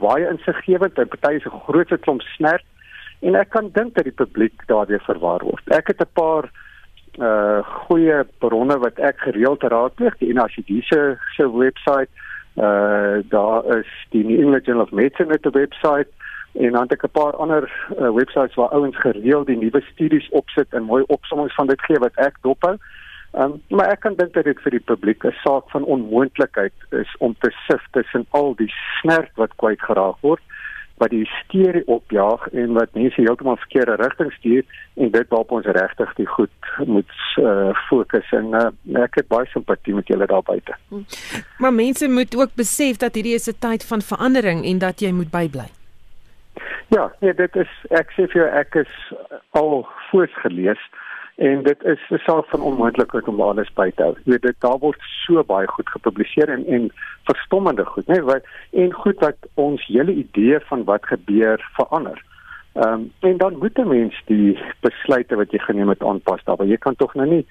baie 0.00 0.26
insiggewend 0.26 0.98
en 0.98 1.10
party 1.12 1.36
is 1.38 1.46
'n 1.46 1.62
groot 1.68 1.92
klomp 2.02 2.22
snert 2.34 2.66
en 3.22 3.36
ek 3.38 3.50
kan 3.50 3.70
dink 3.70 3.94
dat 3.94 4.04
die 4.04 4.18
publiek 4.22 4.66
daardeur 4.66 5.02
verwar 5.06 5.44
word. 5.46 5.62
Ek 5.70 5.86
het 5.86 6.00
'n 6.02 6.10
paar 6.18 6.50
uh 7.18 7.60
goeie 7.86 8.24
bronne 8.38 8.78
wat 8.78 8.98
ek 8.98 9.18
gereeld 9.18 9.62
raadpleeg 9.62 10.16
die 10.18 10.32
NHC 10.32 10.82
se 10.88 11.18
se 11.36 11.48
webwerf 11.50 12.08
Uh 12.56 13.24
daar 13.28 13.78
is 13.78 13.88
die 14.10 14.24
New 14.24 14.40
England 14.40 14.66
Journal 14.66 14.84
of 14.84 14.90
Medicine 14.92 15.38
die 15.38 15.50
webwerf 15.50 16.06
en 16.52 16.72
dan 16.72 16.82
het 16.82 16.92
ek 16.92 17.04
'n 17.04 17.10
paar 17.10 17.36
ander 17.36 17.64
uh, 17.98 18.12
webwerwe 18.14 18.54
waar 18.54 18.68
ouens 18.68 18.96
gereeld 18.96 19.46
die 19.46 19.56
nuwe 19.56 19.80
studies 19.80 20.28
opsit 20.28 20.68
en 20.70 20.82
mooi 20.82 21.04
opsommings 21.06 21.54
van 21.54 21.66
dit 21.66 21.80
gee 21.82 21.98
wat 21.98 22.14
ek 22.14 22.36
dophou. 22.40 22.76
Um, 23.32 23.62
maar 23.68 23.88
ek 23.88 24.00
kan 24.00 24.14
dink 24.14 24.34
dat 24.34 24.44
dit 24.44 24.60
vir 24.60 24.70
die 24.70 24.84
publiek 24.84 25.24
'n 25.24 25.32
saak 25.44 25.70
van 25.70 25.84
onmoontlikheid 25.84 26.72
is 26.90 27.14
om 27.18 27.34
te 27.38 27.50
sif 27.66 27.86
tussen 27.90 28.26
al 28.30 28.54
die 28.54 28.72
snert 29.00 29.30
wat 29.34 29.56
kwyt 29.56 29.80
geraak 29.80 30.16
word 30.20 30.42
wat 31.02 31.10
die 31.10 31.24
hysterie 31.24 31.82
opjaag 31.90 32.46
en 32.52 32.76
wat 32.78 32.94
mense 32.94 33.20
heeltemal 33.20 33.58
verkeerde 33.64 33.98
rigting 34.00 34.32
stuur 34.38 34.62
en 34.94 35.10
dit 35.10 35.28
waarop 35.34 35.54
ons 35.58 35.68
regtig 35.78 36.14
die 36.20 36.28
goed 36.36 36.72
moet 36.86 37.12
uh, 37.42 37.70
fokus 37.88 38.32
en 38.38 38.54
uh, 38.58 38.70
ek 39.02 39.20
het 39.20 39.28
baie 39.32 39.48
simpatie 39.50 39.94
met 39.98 40.08
julle 40.10 40.28
daar 40.30 40.46
buite. 40.46 40.78
Hm. 40.88 41.04
Maar 41.58 41.74
mense 41.74 42.08
moet 42.08 42.36
ook 42.38 42.54
besef 42.54 43.02
dat 43.02 43.18
hierdie 43.18 43.38
is 43.40 43.50
'n 43.50 43.58
tyd 43.58 43.86
van 43.90 44.02
verandering 44.12 44.64
en 44.64 44.78
dat 44.78 45.00
jy 45.00 45.12
moet 45.12 45.30
bybly. 45.30 45.68
Ja, 46.88 47.12
nee, 47.20 47.34
dit 47.34 47.56
is 47.56 47.70
ek 47.90 48.10
sê 48.12 48.26
vir 48.32 48.42
jou 48.42 48.48
ek 48.60 48.74
is 48.74 48.94
al 49.50 49.86
voorgelees 50.10 50.82
en 51.48 51.62
dit 51.62 51.84
is 51.84 52.02
'n 52.10 52.22
saak 52.26 52.46
van 52.46 52.60
onmoontlikheid 52.60 53.28
om 53.28 53.40
alles 53.40 53.72
by 53.74 53.90
te 53.90 54.02
hou. 54.02 54.14
Jy 54.24 54.30
weet 54.30 54.42
dit 54.42 54.60
daar 54.60 54.78
word 54.78 55.00
so 55.24 55.44
baie 55.44 55.66
goed 55.68 55.88
gepubliseer 55.88 56.48
en 56.48 56.66
en 56.66 56.90
verstommende 57.24 57.84
goed, 57.84 58.06
né? 58.06 58.20
Wat 58.22 58.44
en 58.70 58.92
goed 58.92 59.18
wat 59.18 59.38
ons 59.54 59.86
hele 59.86 60.12
idee 60.12 60.60
van 60.60 60.84
wat 60.84 61.06
gebeur 61.06 61.58
verander. 61.72 62.22
Ehm 62.72 62.92
um, 62.92 63.12
en 63.20 63.36
dan 63.36 63.58
moet 63.58 63.78
'n 63.78 63.88
mens 63.88 64.22
die 64.26 64.58
besluite 64.80 65.36
wat 65.36 65.50
jy 65.50 65.58
geneem 65.58 65.88
het 65.88 66.02
aanpas 66.02 66.44
daarbey. 66.44 66.66
Jy 66.66 66.76
kan 66.76 66.96
tog 66.96 67.14
nou 67.14 67.28
nie 67.28 67.46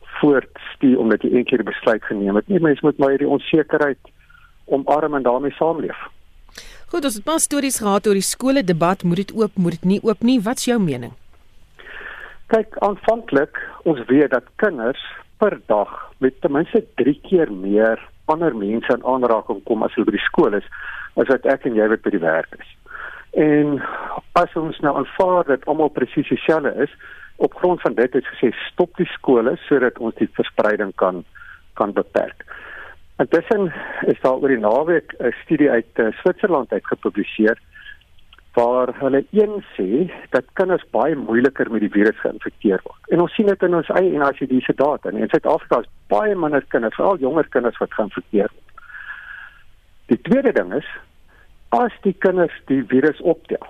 voortstuur 0.00 0.98
omdat 0.98 1.22
jy 1.22 1.30
eendag 1.30 1.60
'n 1.60 1.64
besluit 1.64 2.04
geneem 2.04 2.34
het 2.36 2.48
nie. 2.48 2.60
Mens 2.60 2.80
moet 2.80 2.98
maar 2.98 3.08
hierdie 3.08 3.28
onsekerheid 3.28 3.98
omarm 4.64 5.14
en 5.14 5.22
daarmee 5.22 5.52
saamleef. 5.52 5.98
Goed, 6.86 7.04
ons 7.04 7.14
het 7.14 7.24
pas 7.24 7.42
stories 7.42 7.78
gehad 7.78 8.06
oor 8.06 8.14
die 8.14 8.22
skole 8.22 8.64
debat, 8.64 9.02
moet 9.02 9.16
dit 9.16 9.32
oop, 9.34 9.50
moet 9.54 9.70
dit 9.70 9.84
nie 9.84 10.00
oop 10.02 10.22
nie. 10.22 10.40
Wat's 10.40 10.64
jou 10.64 10.80
mening? 10.80 11.12
Kyk, 12.46 12.76
aanvanklik, 12.86 13.58
ons 13.90 13.98
weet 14.06 14.30
dat 14.30 14.46
kinders 14.62 15.00
per 15.42 15.56
dag 15.66 15.90
met 16.22 16.36
ten 16.40 16.52
minste 16.54 16.84
3 16.94 17.14
keer 17.26 17.50
meer 17.52 17.98
ander 18.30 18.54
mense 18.54 18.92
in 18.94 19.02
aanraking 19.04 19.64
kom 19.66 19.82
as 19.82 19.94
hulle 19.96 20.06
by 20.06 20.14
die 20.14 20.26
skool 20.28 20.54
is 20.54 20.68
as 21.18 21.26
wat 21.32 21.48
ek 21.50 21.66
en 21.66 21.74
jy 21.74 21.88
wat 21.90 22.04
by 22.04 22.12
die 22.14 22.22
werk 22.22 22.54
is. 22.54 22.70
En 23.34 23.80
as 24.38 24.54
ons 24.54 24.78
nou 24.84 24.94
aanvaar 25.00 25.50
dat 25.50 25.66
almal 25.66 25.90
presies 25.96 26.30
dieselfde 26.30 26.70
is, 26.86 26.92
op 27.42 27.58
grond 27.58 27.82
van 27.82 27.98
dit 27.98 28.14
het 28.14 28.30
gesê 28.30 28.52
stop 28.68 28.94
die 29.00 29.08
skole 29.16 29.56
sodat 29.66 29.98
ons 29.98 30.14
die 30.22 30.30
verspreiding 30.38 30.94
kan 31.02 31.24
kan 31.76 31.92
beperk. 31.98 32.46
Intussen 33.18 33.72
is 34.06 34.20
daar 34.22 34.38
oor 34.38 34.54
die 34.54 34.62
naweek 34.62 35.18
'n 35.18 35.34
studie 35.42 35.70
uit 35.70 35.98
uh, 35.98 36.12
Switserland 36.22 36.72
uitgepubliseer 36.72 37.58
waar 38.56 38.88
hulle 38.98 39.24
een 39.36 39.58
sê 39.76 40.06
dat 40.32 40.46
kinders 40.58 40.84
baie 40.96 41.16
moeiliker 41.16 41.68
met 41.70 41.82
die 41.84 41.92
virus 41.92 42.16
geïnfekteer 42.22 42.80
word. 42.84 43.10
En 43.12 43.20
ons 43.20 43.34
sien 43.36 43.50
dit 43.50 43.64
in 43.66 43.74
ons 43.76 43.90
eie 44.00 44.12
NICD 44.16 44.62
se 44.64 44.74
data. 44.78 45.12
In 45.12 45.28
Suid-Afrika 45.28 45.82
is 45.84 45.90
baie 46.12 46.32
minder 46.34 46.64
kinders, 46.72 46.96
veral 46.96 47.20
jonger 47.20 47.48
kinders 47.52 47.76
wat 47.82 47.92
geïnfekteer 47.98 48.48
word. 48.48 48.86
Die 50.08 50.20
tweede 50.28 50.54
ding 50.56 50.72
is 50.78 50.88
as 51.76 51.92
die 52.06 52.14
kinders 52.24 52.54
die 52.70 52.80
virus 52.88 53.20
optel, 53.20 53.66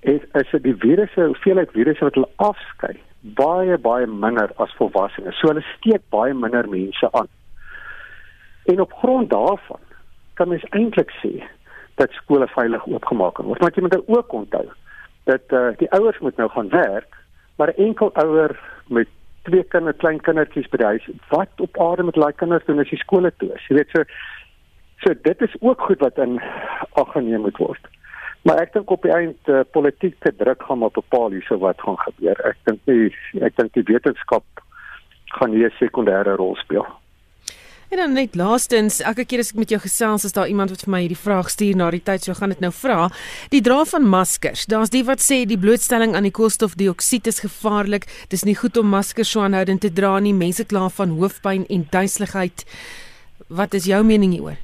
is 0.00 0.24
as 0.38 0.48
dit 0.54 0.64
die 0.70 0.76
virus 0.86 1.12
se 1.12 1.28
hoeveelheid 1.28 1.76
virus 1.76 2.00
wat 2.00 2.16
hulle 2.16 2.30
afskei 2.48 2.94
baie 3.36 3.76
baie 3.82 4.06
minder 4.06 4.54
as 4.62 4.72
volwassenes. 4.80 5.36
So 5.36 5.52
hulle 5.52 5.64
steek 5.74 6.04
baie 6.14 6.32
minder 6.32 6.68
mense 6.70 7.12
aan. 7.12 7.28
En 8.72 8.80
op 8.80 8.92
grond 9.02 9.30
daarvan 9.30 9.84
kan 10.40 10.48
mens 10.48 10.64
eintlik 10.70 11.12
sê 11.20 11.42
dat 11.98 12.14
skole 12.16 12.46
veilig 12.54 12.86
oopgemaak 12.86 13.34
kan 13.38 13.48
word. 13.50 13.60
Maar 13.60 13.74
jy 13.74 13.84
moet 13.84 13.96
nou 13.96 14.18
ook 14.18 14.32
onthou 14.32 14.66
dat 15.28 15.52
uh, 15.52 15.68
die 15.76 15.90
ouers 15.92 16.18
moet 16.24 16.36
nou 16.36 16.48
gaan 16.50 16.68
werk, 16.72 17.14
maar 17.56 17.72
'n 17.74 17.82
enkel 17.88 18.14
ouer 18.14 18.54
met 18.86 19.08
twee 19.42 19.62
kinders, 19.62 19.96
klein 19.96 20.20
kindertjies 20.20 20.68
by 20.68 20.76
die 20.76 20.86
huis, 20.86 21.08
wat 21.28 21.60
op 21.60 21.80
aarde 21.80 22.02
met 22.02 22.14
daai 22.14 22.32
kinders 22.32 22.64
doen 22.64 22.80
as 22.80 22.90
die 22.90 22.98
skole 23.02 23.32
toe 23.36 23.52
is? 23.54 23.66
Jy 23.68 23.76
weet 23.76 23.90
so 23.92 24.04
so 25.04 25.14
dit 25.22 25.42
is 25.42 25.54
ook 25.60 25.80
goed 25.80 26.00
wat 26.00 26.18
in 26.18 26.40
ag 26.92 27.12
geneem 27.12 27.40
moet 27.40 27.56
word. 27.56 27.84
Maar 28.42 28.62
ek 28.62 28.72
dink 28.72 28.90
op 28.90 29.02
die 29.02 29.12
eind 29.14 29.50
uh, 29.52 29.60
politiek 29.70 30.16
te 30.24 30.32
druk 30.36 30.62
gaan 30.62 30.82
op 30.82 30.94
bepaal 30.94 31.30
hierso 31.30 31.58
wat 31.58 31.80
gaan 31.80 31.98
gebeur. 31.98 32.40
Ek 32.46 32.56
dink 32.64 32.80
nie 32.90 33.12
ek 33.42 33.56
dink 33.56 33.74
die 33.74 33.86
wetenskap 33.92 34.64
gaan 35.38 35.54
hier 35.54 35.70
'n 35.70 35.78
sekondêre 35.78 36.36
rol 36.36 36.56
speel. 36.56 36.86
En 37.88 37.96
dan 37.96 38.12
net 38.12 38.34
laastens, 38.34 38.98
elke 39.00 39.24
keer 39.24 39.40
as 39.40 39.54
ek 39.54 39.60
met 39.62 39.70
jou 39.72 39.78
gesels, 39.80 40.26
is 40.28 40.34
daar 40.36 40.50
iemand 40.50 40.74
wat 40.74 40.82
vir 40.84 40.92
my 40.92 41.00
hierdie 41.06 41.16
vraag 41.16 41.48
stuur 41.48 41.78
na 41.80 41.88
die 41.94 42.02
tyd, 42.04 42.26
so 42.26 42.36
gaan 42.36 42.52
dit 42.52 42.60
nou 42.60 42.68
vra. 42.76 43.06
Die 43.48 43.62
dra 43.64 43.78
van 43.88 44.04
maskers. 44.04 44.66
Daar's 44.68 44.92
die 44.92 45.00
wat 45.08 45.24
sê 45.24 45.40
die 45.48 45.56
blootstelling 45.56 46.12
aan 46.12 46.28
die 46.28 46.34
koolstofdioksied 46.36 47.32
is 47.32 47.40
gevaarlik. 47.46 48.04
Dis 48.28 48.44
nie 48.44 48.58
goed 48.60 48.76
om 48.76 48.92
maskers 48.92 49.32
so 49.32 49.40
aanhoudend 49.40 49.80
te 49.86 49.92
dra 49.92 50.18
nie. 50.20 50.36
Mense 50.36 50.68
kla 50.68 50.90
van 51.00 51.16
hoofpyn 51.16 51.64
en 51.72 51.88
duiseligheid. 51.88 52.68
Wat 53.48 53.72
is 53.72 53.88
jou 53.88 54.04
mening 54.04 54.36
hieroor? 54.36 54.60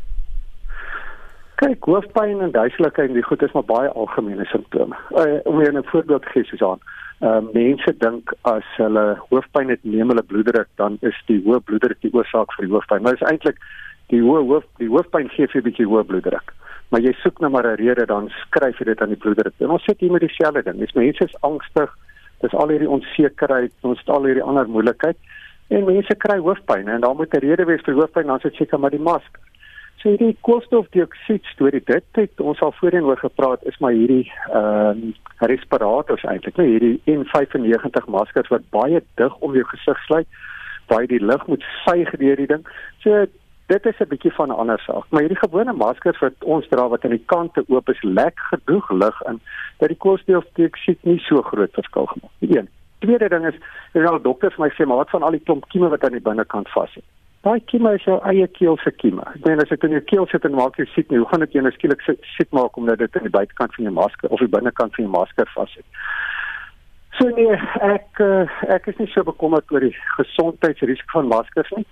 Kyk, 1.55 1.85
hoofpyn 1.87 2.41
en 2.43 2.51
duiseligheid, 2.51 3.13
die 3.15 3.23
goed 3.23 3.43
is 3.47 3.53
maar 3.55 3.67
baie 3.69 3.89
algemene 3.89 4.45
simptome. 4.51 4.97
Uh, 5.15 5.39
om 5.45 5.61
'n 5.63 5.85
voorbeeld 5.85 6.23
te 6.23 6.29
gee, 6.29 6.45
Susan. 6.45 6.81
Uh, 7.21 7.39
mense 7.53 7.97
dink 7.99 8.33
as 8.43 8.67
hulle 8.77 9.05
hoofpyn 9.31 9.69
het, 9.69 9.79
neem 9.83 10.09
hulle 10.09 10.23
bloeddruk, 10.23 10.67
dan 10.75 10.99
is 11.01 11.23
die 11.27 11.39
hoë 11.45 11.61
bloeddruk 11.65 12.01
die 12.01 12.11
oorsaak 12.13 12.53
vir 12.57 12.67
die 12.67 12.75
hoofpyn. 12.75 13.03
Maar 13.03 13.15
dit 13.15 13.23
is 13.23 13.29
eintlik 13.29 13.59
die 14.11 14.21
hoë 14.23 14.43
hoof 14.51 14.67
die 14.83 14.89
hoofpyn 14.89 15.31
gee 15.37 15.47
vir 15.47 15.61
'n 15.61 15.69
bietjie 15.69 15.87
hoë 15.87 16.05
bloeddruk. 16.11 16.53
Maar 16.91 17.01
jy 17.01 17.13
soek 17.23 17.39
nou 17.41 17.51
maar 17.51 17.67
'n 17.67 17.79
rede 17.85 18.07
dan 18.07 18.29
skryf 18.29 18.79
jy 18.79 18.85
dit 18.85 19.01
aan 19.01 19.15
die 19.15 19.23
bloeddruk. 19.23 19.55
En 19.59 19.71
ons 19.71 19.85
sit 19.85 20.01
hier 20.01 20.13
met 20.13 20.21
dieselfde 20.21 20.63
ding. 20.63 20.79
Dis 20.79 20.93
mense 20.93 21.25
is 21.25 21.41
angstig. 21.41 21.91
Dis 22.41 22.55
al 22.55 22.69
hierdie 22.69 22.91
onsekerheid, 22.91 23.73
ons 23.81 23.99
het 23.99 24.09
al 24.09 24.25
hierdie 24.25 24.43
ander 24.43 24.69
moeilikheid 24.69 25.17
en 25.69 25.85
mense 25.85 26.15
kry 26.15 26.39
hoofpyn 26.39 26.89
en 26.89 27.01
dan 27.01 27.17
moet 27.17 27.35
'n 27.35 27.47
rede 27.47 27.65
wees 27.65 27.83
vir 27.85 27.95
hoofpyn, 27.95 28.27
dan 28.27 28.41
sit 28.41 28.55
seker 28.55 28.79
maar 28.79 28.91
die 28.91 29.07
masker. 29.11 29.41
So 30.05 30.13
hierdie 30.13 30.35
koolstofdioksied 30.45 31.47
storie 31.49 31.81
dit 31.89 32.19
het 32.19 32.41
ons 32.45 32.59
al 32.61 32.75
voorheen 32.77 33.07
oor 33.09 33.17
gepraat 33.17 33.63
is 33.71 33.79
maar 33.81 33.95
hierdie 33.97 34.27
ehm 34.51 34.99
uh, 35.07 35.15
respirators 35.49 36.27
eintlik, 36.29 36.59
nee 36.61 36.75
hierdie 36.75 36.99
N95 37.09 38.11
maskers 38.13 38.51
wat 38.53 38.67
baie 38.77 39.01
dig 39.21 39.39
om 39.41 39.57
jou 39.57 39.65
gesig 39.71 40.03
sluit, 40.05 40.29
baie 40.93 41.09
die 41.09 41.23
lug 41.25 41.47
moet 41.49 41.65
suig 41.87 42.13
deur 42.21 42.37
die 42.37 42.51
ding. 42.53 42.69
So 43.01 43.25
dit 43.73 43.89
is 43.93 44.05
'n 44.05 44.11
bietjie 44.13 44.35
van 44.37 44.53
'n 44.53 44.61
ander 44.65 44.85
saak, 44.85 45.09
maar 45.09 45.25
hierdie 45.25 45.41
gewone 45.41 45.73
maskers 45.73 46.21
wat 46.21 46.37
ons 46.45 46.69
dra 46.69 46.89
wat 46.89 47.05
aan 47.05 47.17
die 47.17 47.29
kante 47.33 47.65
oop 47.69 47.89
is, 47.89 48.03
lek 48.03 48.37
genoeg 48.53 48.91
lug 48.91 49.23
in 49.33 49.41
dat 49.79 49.89
die 49.89 50.03
koolstofdioksied 50.05 51.01
nie 51.05 51.19
so 51.19 51.43
groot 51.43 51.73
verskil 51.73 52.07
gemaak 52.07 52.33
nie. 52.39 52.57
Een. 52.59 52.69
Tweede 52.99 53.29
ding 53.29 53.47
is, 53.47 53.57
is 53.93 54.09
al 54.11 54.21
dokters 54.21 54.57
my 54.57 54.69
sê 54.69 54.85
maar 54.85 54.97
wat 54.97 55.11
van 55.11 55.23
al 55.23 55.31
die 55.31 55.45
klomp 55.45 55.69
kieme 55.69 55.89
wat 55.89 56.05
aan 56.05 56.21
die 56.21 56.29
binnekant 56.29 56.69
vassit. 56.69 57.05
Daai 57.45 57.61
kieme 57.69 57.91
is 57.93 58.05
jou 58.09 58.17
eie 58.25 58.47
keel 58.57 58.79
se 58.81 58.91
kieme. 58.91 59.25
Ek 59.37 59.45
meen 59.45 59.61
as 59.61 59.69
dit 59.69 59.83
in 59.85 59.99
jou 59.99 60.05
keel 60.09 60.27
sit 60.31 60.45
en 60.49 60.55
maak 60.57 60.79
jy 60.81 60.87
siek, 60.95 61.11
nie, 61.11 61.19
hoe 61.21 61.29
gaan 61.29 61.45
dit 61.45 61.57
jou 61.57 61.63
nou 61.65 61.73
skielik 61.75 62.05
siek 62.07 62.49
maak 62.57 62.79
omdat 62.81 63.03
dit 63.03 63.19
aan 63.19 63.27
die 63.27 63.35
buitekant 63.35 63.75
van 63.77 63.85
jou 63.85 63.93
masker 63.93 64.33
of 64.33 64.41
die 64.41 64.49
binnekant 64.55 64.97
van 64.97 65.05
jou 65.05 65.13
masker 65.13 65.51
vassit? 65.53 65.85
So 67.19 67.29
nee, 67.37 67.59
ek 67.85 68.23
eh, 68.25 68.55
ek 68.75 68.89
is 68.91 68.97
nie 68.99 69.11
so 69.13 69.23
bekommerd 69.29 69.69
oor 69.71 69.85
die 69.85 69.93
gesondheidsrisiko 70.17 71.21
van 71.21 71.29
maskers 71.35 71.69
nie. 71.77 71.85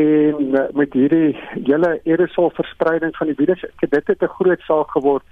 En 0.00 0.58
eh, 0.58 0.66
met 0.76 0.98
hierdie 0.98 1.36
hele 1.54 1.94
aerosol 2.02 2.50
verspreiding 2.58 3.14
van 3.16 3.30
die 3.30 3.38
virus, 3.38 3.62
dit 3.80 3.94
het 3.94 4.26
'n 4.26 4.34
groot 4.40 4.66
saak 4.66 4.90
geword 4.98 5.24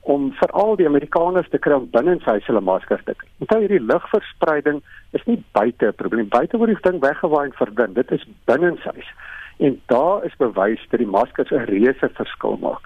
om 0.00 0.32
veral 0.32 0.76
die 0.76 0.86
Amerikaners 0.86 1.48
te 1.50 1.58
kry 1.58 1.74
om 1.76 1.90
binne 1.90 2.16
in 2.16 2.22
hulle 2.24 2.44
hulle 2.46 2.60
maskers 2.64 3.04
te 3.04 3.14
kry. 3.14 3.28
Onthou 3.44 3.60
hierdie 3.60 3.80
lugverspreiding 3.84 4.82
is 5.12 5.24
nie 5.26 5.42
buite 5.52 5.86
'n 5.88 5.98
probleem. 6.02 6.28
Buite 6.28 6.58
word 6.58 6.74
die 6.74 6.90
ding 6.90 7.00
weggewaai 7.00 7.46
en 7.46 7.52
verdun. 7.52 7.94
Dit 7.94 8.12
is 8.12 8.24
binne 8.46 8.68
in 8.68 8.78
huis. 8.78 9.10
En 9.58 9.80
daar 9.86 10.24
is 10.24 10.36
bewys 10.36 10.86
dat 10.90 11.00
die 11.00 11.06
maskers 11.18 11.50
'n 11.50 11.68
reuse 11.68 12.08
verskil 12.14 12.56
maak. 12.56 12.84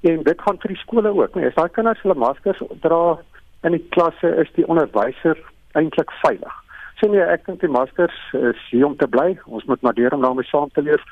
En 0.00 0.22
dit 0.22 0.40
gaan 0.40 0.58
vir 0.58 0.68
die 0.68 0.82
skole 0.82 1.08
ook. 1.08 1.34
Nee, 1.34 1.46
as 1.46 1.54
daai 1.54 1.68
kinders 1.68 2.02
hulle 2.02 2.14
maskers 2.14 2.60
dra 2.80 3.18
in 3.62 3.72
die 3.72 3.86
klasse, 3.90 4.28
is 4.36 4.50
die 4.54 4.66
onderwyser 4.66 5.38
eintlik 5.72 6.10
veilig. 6.22 6.54
So 6.98 7.08
nee, 7.10 7.22
ek 7.22 7.46
dink 7.46 7.60
die 7.60 7.70
maskers 7.70 8.18
is 8.32 8.60
hier 8.70 8.86
om 8.86 8.96
te 8.96 9.06
bly. 9.06 9.38
Ons 9.46 9.64
moet 9.64 9.82
maar 9.82 9.94
leer 9.96 10.14
om 10.14 10.22
daarmee 10.22 10.44
saam 10.44 10.70
te 10.74 10.82
leef. 10.82 11.02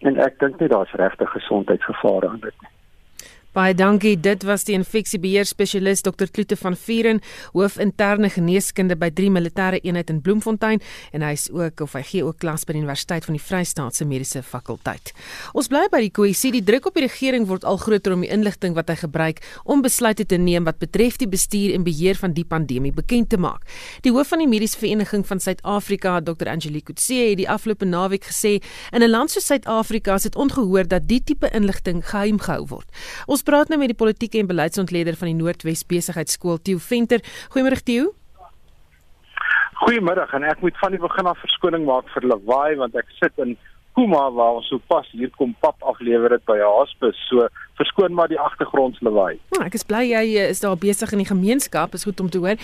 En 0.00 0.16
ek 0.16 0.38
dink 0.38 0.60
nie 0.60 0.68
daar's 0.68 0.92
regte 0.92 1.26
gesondheidsgevare 1.26 2.28
aan 2.28 2.40
dit 2.40 2.54
nie. 2.60 2.77
Baie 3.58 3.74
dankie. 3.74 4.14
Dit 4.14 4.44
was 4.46 4.62
die 4.68 4.76
infeksiebeheer 4.76 5.46
spesialist 5.48 6.06
Dr. 6.06 6.28
Kloete 6.30 6.54
van 6.56 6.76
Vieren, 6.78 7.18
hoof 7.56 7.80
interne 7.82 8.28
geneeskunde 8.30 8.94
by 8.94 9.08
3 9.10 9.32
Militêre 9.34 9.80
Eenheid 9.82 10.12
in 10.12 10.20
Bloemfontein 10.22 10.78
en 11.10 11.24
hy's 11.26 11.48
ook 11.50 11.82
of 11.82 11.96
hy 11.98 12.02
gee 12.06 12.22
ook 12.22 12.38
klas 12.38 12.62
by 12.68 12.76
die 12.76 12.84
Universiteit 12.84 13.26
van 13.26 13.34
die 13.34 13.42
Vrystaat 13.42 13.98
se 13.98 14.06
Mediese 14.06 14.44
Fakulteit. 14.46 15.10
Ons 15.58 15.66
bly 15.72 15.88
by 15.90 15.98
die 16.04 16.12
kwessie. 16.14 16.52
Die 16.54 16.62
druk 16.62 16.86
op 16.86 17.00
die 17.00 17.02
regering 17.08 17.48
word 17.50 17.66
al 17.66 17.80
groter 17.82 18.14
om 18.14 18.22
die 18.22 18.30
inligting 18.30 18.76
wat 18.78 18.92
hy 18.92 18.96
gebruik 19.00 19.42
om 19.66 19.82
besluite 19.82 20.28
te 20.30 20.38
neem 20.38 20.68
wat 20.70 20.78
betref 20.78 21.18
die 21.18 21.26
bestuur 21.26 21.74
en 21.74 21.88
beheer 21.88 22.20
van 22.20 22.38
die 22.38 22.46
pandemie 22.46 22.94
bekend 22.94 23.32
te 23.34 23.42
maak. 23.42 23.66
Die 24.06 24.14
hoof 24.14 24.30
van 24.36 24.44
die 24.44 24.46
Mediese 24.46 24.78
Vereniging 24.78 25.26
van 25.26 25.42
Suid-Afrika, 25.42 26.20
Dr. 26.22 26.52
Angelique 26.54 26.92
Kutse, 26.92 27.18
het 27.32 27.42
die 27.42 27.50
afgelope 27.50 27.90
naweek 27.90 28.30
gesê 28.30 28.60
in 28.94 29.02
'n 29.02 29.10
land 29.10 29.34
soos 29.34 29.50
Suid-Afrika 29.50 30.14
is 30.14 30.30
dit 30.30 30.36
ongehoor 30.38 30.86
dat 30.86 31.10
die 31.10 31.20
tipe 31.24 31.50
inligting 31.50 32.06
geheim 32.06 32.38
gehou 32.38 32.62
word. 32.70 32.86
Ons 33.26 33.47
praat 33.48 33.70
nou 33.72 33.78
met 33.80 33.88
die 33.92 33.96
politieke 33.96 34.40
en 34.42 34.48
beleidsontleder 34.50 35.16
van 35.16 35.30
die 35.30 35.38
Noordwes 35.38 35.86
Besigheidsskool, 35.88 36.58
Theo 36.60 36.80
Venter. 36.84 37.22
Goeiemôre 37.54 37.80
Theo. 37.80 38.12
Goeiemiddag 39.78 40.32
en 40.36 40.44
ek 40.50 40.60
moet 40.60 40.76
van 40.82 40.92
die 40.92 41.00
begin 41.00 41.28
af 41.30 41.38
verskoning 41.40 41.86
maak 41.86 42.08
vir 42.12 42.26
lawaai 42.26 42.76
want 42.80 42.96
ek 42.98 43.08
sit 43.16 43.44
in 43.44 43.54
Kuma 43.98 44.28
waar 44.30 44.60
ons 44.60 44.68
sopas 44.70 45.08
hier 45.10 45.30
kom 45.34 45.56
pap 45.58 45.82
aflewer 45.82 46.30
dit 46.30 46.44
by 46.46 46.54
'n 46.62 46.70
hospis. 46.70 47.18
So 47.26 47.48
verskoon 47.78 48.14
maar 48.14 48.28
die 48.28 48.38
agtergrondslawaai. 48.38 49.38
Nou, 49.54 49.64
ek 49.64 49.74
is 49.74 49.82
bly 49.82 50.04
jy 50.06 50.36
eh, 50.38 50.50
is 50.52 50.60
daar 50.60 50.76
besig 50.78 51.12
in 51.12 51.22
die 51.22 51.26
gemeenskap. 51.26 51.94
Is 51.94 52.04
goed 52.06 52.20
om 52.20 52.30
te 52.30 52.38
hoor. 52.38 52.56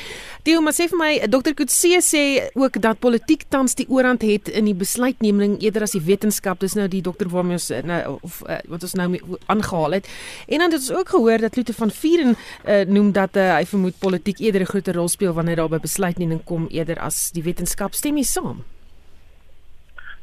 Theo, 0.47 0.61
maar 0.61 0.77
sê 0.77 0.87
vir 0.91 0.99
my, 0.99 1.11
Dr. 1.27 1.55
Kutse 1.59 1.99
sê 2.07 2.23
ook 2.55 2.81
dat 2.81 3.01
politiek 3.01 3.43
tans 3.49 3.75
die 3.75 3.87
oorhand 3.89 4.23
het 4.23 4.49
in 4.49 4.65
die 4.65 4.75
besluitneming 4.75 5.59
eerder 5.63 5.83
as 5.83 5.97
die 5.97 6.05
wetenskap. 6.07 6.61
Dis 6.61 6.75
nou 6.79 6.89
die 6.89 7.03
dokter 7.03 7.29
waarmee 7.29 7.59
ons 7.59 7.71
nou 7.83 8.19
of 8.23 8.43
uh, 8.47 8.61
wat 8.69 8.83
ons 8.83 8.95
nou 8.95 9.09
aangehaal 9.47 9.99
het. 9.99 10.11
En 10.49 10.59
dan 10.59 10.71
het 10.71 10.81
ons 10.81 10.93
ook 10.93 11.09
gehoor 11.09 11.39
dat 11.39 11.57
Lute 11.57 11.75
van 11.75 11.91
Vieren 11.91 12.37
uh, 12.37 12.85
noem 12.87 13.13
dat 13.13 13.37
uh, 13.37 13.55
hy 13.57 13.65
vermoed 13.67 13.99
politiek 13.99 14.39
eerder 14.39 14.63
'n 14.63 14.71
groter 14.71 14.95
rol 14.95 15.09
speel 15.09 15.33
wanneer 15.33 15.57
daar 15.57 15.69
by 15.69 15.79
besluitneming 15.79 16.45
kom 16.45 16.67
eerder 16.71 16.99
as 16.99 17.31
die 17.33 17.43
wetenskap. 17.43 17.95
Stem 17.95 18.17
jy 18.17 18.23
saam? 18.23 18.63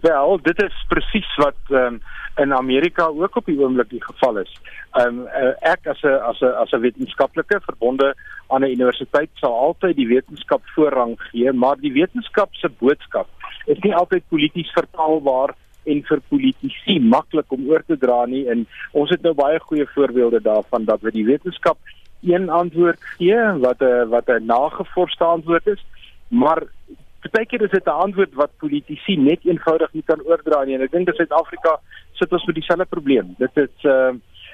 Wel, 0.01 0.39
dit 0.41 0.61
is 0.63 0.85
presies 0.89 1.35
wat 1.35 1.57
um, 1.69 2.01
in 2.35 2.53
Amerika 2.53 3.05
ook 3.05 3.35
op 3.35 3.45
die 3.45 3.59
oomblik 3.59 3.89
die 3.89 4.03
geval 4.03 4.41
is. 4.41 4.51
Um 4.97 5.27
ek 5.61 5.87
as 5.87 6.01
'n 6.01 6.17
as 6.29 6.41
'n 6.41 6.53
as 6.63 6.71
'n 6.71 6.81
wetenskaplike 6.81 7.59
verbonde 7.61 8.15
aan 8.47 8.63
'n 8.63 8.73
universiteit 8.77 9.29
sal 9.33 9.53
altyd 9.53 9.95
die 9.95 10.07
wetenskap 10.07 10.61
voorrang 10.75 11.15
gee, 11.29 11.51
maar 11.51 11.77
die 11.77 11.93
wetenskap 11.93 12.49
se 12.55 12.69
boodskap 12.69 13.27
is 13.65 13.79
nie 13.79 13.95
altyd 13.95 14.23
polities 14.29 14.71
vertaalbaar 14.71 15.55
en 15.83 16.03
vir 16.03 16.19
politici 16.29 16.99
maklik 16.99 17.51
om 17.51 17.69
oor 17.69 17.83
te 17.85 17.97
dra 17.97 18.25
nie 18.25 18.47
en 18.49 18.67
ons 18.91 19.09
het 19.09 19.21
nou 19.21 19.33
baie 19.33 19.59
goeie 19.59 19.87
voorbeelde 19.95 20.41
daarvan 20.41 20.85
dat 20.85 21.01
we 21.01 21.11
die 21.11 21.25
wetenskap 21.25 21.77
een 22.21 22.49
antwoord 22.49 22.99
gee 23.17 23.41
wat 23.59 23.81
'n 23.81 24.09
wat 24.09 24.29
'n 24.29 24.45
nagevorsde 24.45 25.23
antwoord 25.23 25.67
is, 25.67 25.85
maar 26.27 26.63
Partykeer 27.21 27.61
is 27.61 27.71
dit 27.71 27.85
'n 27.85 28.01
antwoord 28.05 28.33
wat 28.33 28.57
politici 28.57 29.15
net 29.15 29.45
eenvoudig 29.45 29.93
nie 29.93 30.03
kan 30.05 30.21
oordra 30.25 30.63
nie 30.63 30.75
en 30.75 30.81
ek 30.81 30.91
dink 30.91 31.07
in 31.07 31.15
Suid-Afrika 31.15 31.79
sit 32.13 32.31
ons 32.31 32.45
met 32.45 32.55
dieselfde 32.55 32.85
probleem. 32.85 33.35
Dit 33.37 33.57
is 33.57 33.85
uh 33.85 34.13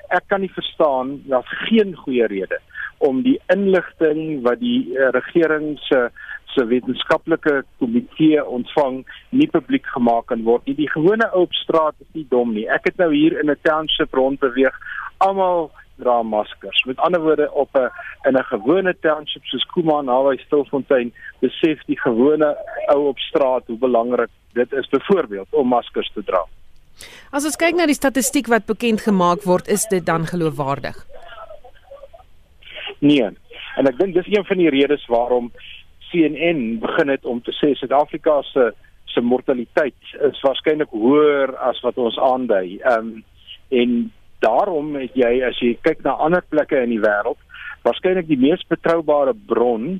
ek 0.09 0.23
kan 0.27 0.39
nie 0.41 0.51
verstaan 0.55 1.21
daar's 1.27 1.51
geen 1.67 1.95
goeie 1.95 2.27
rede 2.27 2.59
om 2.97 3.21
die 3.21 3.39
inligting 3.53 4.41
wat 4.43 4.59
die 4.59 4.93
uh, 4.95 5.09
regering 5.11 5.77
se 5.79 6.09
se 6.55 6.65
wetenskaplike 6.65 7.63
komitee 7.77 8.45
ontvang 8.45 9.03
nie 9.29 9.49
publiek 9.51 9.85
gemaak 9.85 10.25
kan 10.31 10.43
word. 10.43 10.65
Die 10.65 10.89
gewone 10.89 11.27
ou 11.33 11.43
op 11.45 11.53
straat 11.53 11.95
is 11.99 12.07
nie 12.13 12.25
dom 12.29 12.53
nie. 12.55 12.65
Ek 12.71 12.87
het 12.89 12.97
nou 12.97 13.11
hier 13.13 13.39
in 13.39 13.51
'n 13.51 13.59
township 13.61 14.13
rond 14.13 14.39
beweeg. 14.39 14.73
Almal 15.17 15.71
dra 15.97 16.21
maskers. 16.23 16.83
Met 16.85 16.97
ander 16.97 17.21
woorde 17.21 17.51
op 17.51 17.69
'n 17.75 17.89
in 18.27 18.37
'n 18.37 18.43
gewone 18.43 18.95
township 19.01 19.43
soos 19.45 19.65
Kuma 19.73 20.01
naby 20.01 20.37
Stilfontein, 20.37 21.13
besef 21.39 21.83
die 21.85 21.99
gewone 21.99 22.57
ou 22.87 23.07
op 23.07 23.19
straat 23.19 23.63
hoe 23.67 23.77
belangrik 23.77 24.29
dit 24.53 24.73
is 24.73 24.87
byvoorbeeld 24.89 25.47
om 25.49 25.67
maskers 25.67 26.11
te 26.13 26.23
dra. 26.23 26.45
As 27.31 27.45
ons 27.45 27.55
kyk 27.55 27.75
na 27.75 27.85
die 27.85 27.97
statistiek 27.97 28.47
wat 28.47 28.65
bekend 28.65 29.01
gemaak 29.01 29.43
word, 29.43 29.67
is 29.67 29.85
dit 29.85 30.05
dan 30.05 30.25
geloofwaardig? 30.25 31.05
Nee. 32.99 33.29
En 33.77 33.87
ek 33.87 33.97
dink 33.97 34.13
dis 34.13 34.27
een 34.27 34.45
van 34.45 34.57
die 34.57 34.69
redes 34.69 35.05
waarom 35.05 35.51
CNN 36.09 36.79
begin 36.79 37.09
het 37.09 37.25
om 37.25 37.41
te 37.41 37.51
sê 37.51 37.73
Suid-Afrika 37.75 38.41
se 38.41 38.73
se 39.05 39.21
mortaliteit 39.21 39.95
is 40.29 40.41
waarskynlik 40.43 40.91
hoër 40.91 41.55
as 41.69 41.79
wat 41.85 41.97
ons 41.97 42.17
aandui. 42.19 42.77
Ehm 42.83 42.99
um, 42.99 43.23
en 43.67 44.11
daarom 44.43 44.95
het 44.99 45.15
jy 45.17 45.33
as 45.47 45.59
jy 45.61 45.75
kyk 45.85 46.03
na 46.05 46.17
ander 46.21 46.43
plekke 46.49 46.79
in 46.83 46.93
die 46.93 47.03
wêreld, 47.03 47.39
waarskynlik 47.85 48.27
die 48.29 48.39
mees 48.39 48.63
betroubare 48.69 49.33
bron 49.47 49.97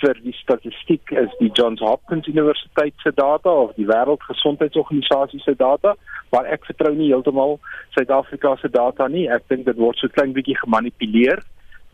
vir 0.00 0.18
die 0.24 0.34
statistiek 0.36 1.12
is 1.16 1.32
die 1.40 1.50
Johns 1.56 1.80
Hopkins 1.80 2.28
Universiteit 2.28 2.94
se 3.02 3.12
data 3.16 3.52
of 3.64 3.72
die 3.78 3.86
Wêreldgesondheidsorganisasie 3.88 5.40
se 5.40 5.54
data, 5.56 5.94
maar 6.34 6.48
ek 6.52 6.66
vertrou 6.68 6.92
nie 6.96 7.10
heeltemal 7.12 7.58
Suid-Afrika 7.96 8.56
se 8.60 8.68
data 8.72 9.08
nie. 9.08 9.26
Ek 9.32 9.46
dink 9.48 9.64
dit 9.68 9.78
word 9.80 9.98
so 10.00 10.12
klein 10.12 10.34
bietjie 10.36 10.58
gemanipuleer 10.60 11.42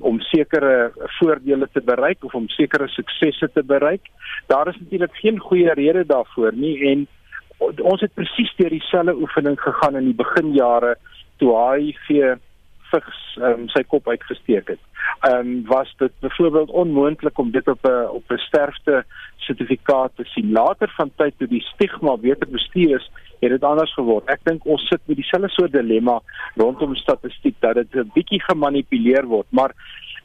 om 0.03 0.19
sekere 0.33 0.91
voordele 1.19 1.69
te 1.71 1.83
bereik 1.85 2.25
of 2.27 2.35
om 2.35 2.49
sekere 2.57 2.89
suksesse 2.91 3.49
te 3.55 3.63
bereik. 3.63 4.09
Daar 4.51 4.73
is 4.73 4.79
natuurlik 4.81 5.15
geen 5.21 5.39
goeie 5.39 5.75
rede 5.79 6.05
daarvoor 6.09 6.57
nie 6.59 6.77
en 6.91 7.07
ons 7.63 8.03
het 8.03 8.15
presies 8.19 8.51
deur 8.59 8.73
dieselfde 8.75 9.15
oefening 9.15 9.59
gegaan 9.61 10.01
in 10.01 10.09
die 10.11 10.19
beginjare 10.19 10.97
toe 11.37 11.53
HIV 11.57 12.39
vigs 12.93 13.21
um, 13.41 13.69
sy 13.73 13.83
kop 13.89 14.09
uitgesteek 14.09 14.75
het. 14.75 14.83
Ehm 15.27 15.39
um, 15.39 15.53
was 15.67 15.95
dit 15.99 16.13
byvoorbeeld 16.21 16.71
onmoontlik 16.71 17.39
om 17.39 17.51
dit 17.51 17.69
op 17.69 17.87
'n 17.87 18.09
op 18.19 18.31
'n 18.31 18.45
sterfte 18.49 19.05
sertifikaat 19.37 20.13
te 20.17 20.25
sien. 20.25 20.53
Later 20.53 20.93
van 20.97 21.11
tyd 21.17 21.35
toe 21.39 21.49
die 21.49 21.63
stigma 21.63 22.17
beter 22.17 22.49
bestuur 22.49 22.97
is, 22.97 23.11
het 23.41 23.51
dit 23.51 23.65
anders 23.65 23.95
geword. 23.95 24.29
Ek 24.31 24.45
dink 24.45 24.65
ons 24.65 24.87
sit 24.89 25.01
met 25.05 25.17
dieselfde 25.17 25.49
soort 25.49 25.73
dilemma 25.73 26.21
rondom 26.55 26.95
statistiek 26.95 27.57
dat 27.61 27.75
dit 27.75 27.95
'n 27.95 28.11
bietjie 28.15 28.43
gemanipuleer 28.43 29.27
word, 29.27 29.47
maar 29.51 29.73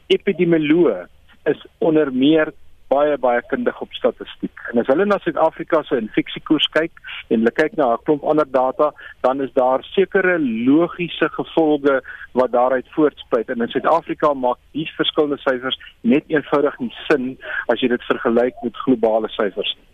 epidemioloë 0.06 1.06
is 1.44 1.66
onder 1.78 2.12
meer 2.12 2.52
baie 2.88 3.16
baie 3.18 3.42
kundig 3.50 3.80
op 3.80 3.92
statistiek. 3.92 4.62
En 4.72 4.80
as 4.82 4.86
hulle 4.90 5.06
na 5.06 5.18
Suid-Afrika 5.22 5.82
se 5.86 5.98
infeksiekoers 6.00 6.68
kyk 6.76 7.02
en 7.28 7.40
hulle 7.40 7.54
kyk 7.60 7.76
na 7.76 7.92
'n 7.94 8.04
klomp 8.04 8.24
ander 8.24 8.48
data, 8.50 8.92
dan 9.26 9.42
is 9.42 9.52
daar 9.52 9.84
sekere 9.84 10.38
logiese 10.40 11.28
gevolge 11.38 12.00
wat 12.32 12.52
daaruit 12.52 12.88
voortspruit. 12.96 13.48
En 13.48 13.60
in 13.60 13.68
Suid-Afrika 13.68 14.32
maak 14.34 14.58
die 14.72 14.88
verskillende 14.96 15.38
syfers 15.38 15.78
net 16.00 16.24
eenvoudig 16.26 16.78
nie 16.78 16.94
sin 17.08 17.38
as 17.66 17.80
jy 17.80 17.88
dit 17.88 18.10
vergelyk 18.10 18.54
met 18.62 18.76
globale 18.76 19.28
syfers 19.28 19.76
nie. 19.76 19.87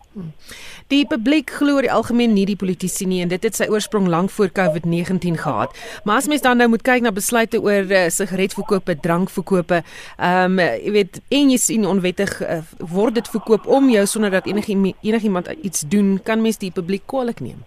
Die 0.93 1.03
publiek 1.09 1.51
glo 1.51 1.79
oor 1.79 1.87
die 1.87 1.93
algemeen 1.93 2.35
nie 2.37 2.47
die 2.47 2.59
politici 2.59 3.07
nie 3.09 3.23
en 3.25 3.33
dit 3.33 3.43
het 3.43 3.57
sy 3.57 3.67
oorsprong 3.73 4.07
lank 4.13 4.31
voor 4.31 4.53
COVID-19 4.55 5.41
gehad. 5.43 5.75
Maar 6.05 6.23
as 6.23 6.29
mens 6.31 6.45
dan 6.45 6.61
nou 6.61 6.69
moet 6.69 6.85
kyk 6.87 7.03
na 7.03 7.13
besluite 7.15 7.61
oor 7.63 7.91
uh, 7.91 8.07
sigaretverkope, 8.09 8.99
drankverkope, 9.01 9.83
ehm 10.19 10.59
um, 10.59 10.63
jy 10.85 10.93
weet 10.95 11.21
en 11.35 11.51
jy 11.51 11.59
sien 11.59 11.87
onwettig 11.89 12.37
uh, 12.43 12.63
word 12.79 13.19
dit 13.19 13.29
verkoop 13.29 13.67
om 13.67 13.89
jou 13.91 14.07
sonder 14.07 14.31
dat 14.31 14.47
enige 14.47 14.95
enigiemand 15.03 15.51
iets 15.63 15.87
doen, 15.89 16.19
kan 16.23 16.43
mens 16.43 16.59
die 16.59 16.71
publiek 16.75 17.07
kwaliek 17.07 17.41
neem. 17.41 17.63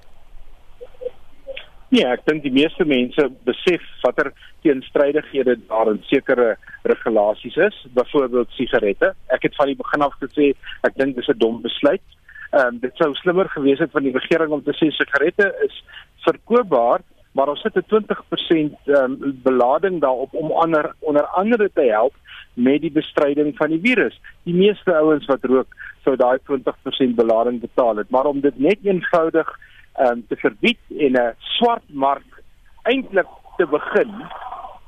Ja, 1.96 2.12
ek 2.12 2.26
dink 2.28 2.44
die 2.44 2.52
meeste 2.52 2.84
mense 2.84 3.30
besef 3.48 3.84
watter 4.04 4.34
teenstrydighede 4.66 5.56
daar 5.70 5.88
in 5.94 6.02
sekere 6.10 6.58
regulasies 6.84 7.56
is, 7.56 7.78
byvoorbeeld 7.96 8.52
sigarette. 8.58 9.14
Ek 9.32 9.48
het 9.48 9.56
van 9.56 9.72
die 9.72 9.78
begin 9.80 10.04
af 10.04 10.18
gesê 10.20 10.52
ek 10.84 10.98
dink 11.00 11.16
dis 11.16 11.30
'n 11.32 11.40
dom 11.40 11.62
besluit 11.64 12.04
Ehm 12.52 12.68
um, 12.68 12.80
dit 12.80 12.96
sou 12.96 13.14
slimmer 13.14 13.50
gewees 13.50 13.80
het 13.80 13.92
van 13.92 14.04
die 14.04 14.14
regering 14.16 14.52
om 14.52 14.64
te 14.64 14.76
sê 14.80 14.90
sigarette 14.92 15.48
is 15.66 15.84
verkoopbaar, 16.24 17.02
maar 17.32 17.50
ons 17.50 17.62
sit 17.62 17.76
'n 17.76 17.86
20% 17.88 18.78
ehm 18.86 18.96
um, 18.96 19.40
belading 19.44 20.02
daarop 20.02 20.34
om 20.34 20.52
ander 20.52 20.94
onder 21.00 21.26
andere 21.26 21.70
te 21.74 21.82
help 21.82 22.14
met 22.54 22.82
die 22.82 22.92
bestryding 22.92 23.56
van 23.58 23.70
die 23.70 23.82
virus. 23.84 24.22
Die 24.44 24.56
meeste 24.56 24.96
ouens 24.96 25.26
wat 25.26 25.44
rook 25.44 25.76
sou 26.04 26.16
daai 26.16 26.40
20% 26.44 27.16
belading 27.16 27.60
betaal 27.60 27.96
het, 27.96 28.10
maar 28.10 28.26
om 28.26 28.40
dit 28.40 28.60
net 28.60 28.80
eenvoudig 28.84 29.60
ehm 29.96 30.12
um, 30.12 30.26
te 30.28 30.36
verbied 30.36 30.80
en 30.90 31.14
'n 31.14 31.36
swart 31.38 31.84
mark 31.88 32.44
eintlik 32.84 33.28
te 33.58 33.66
begin 33.66 34.12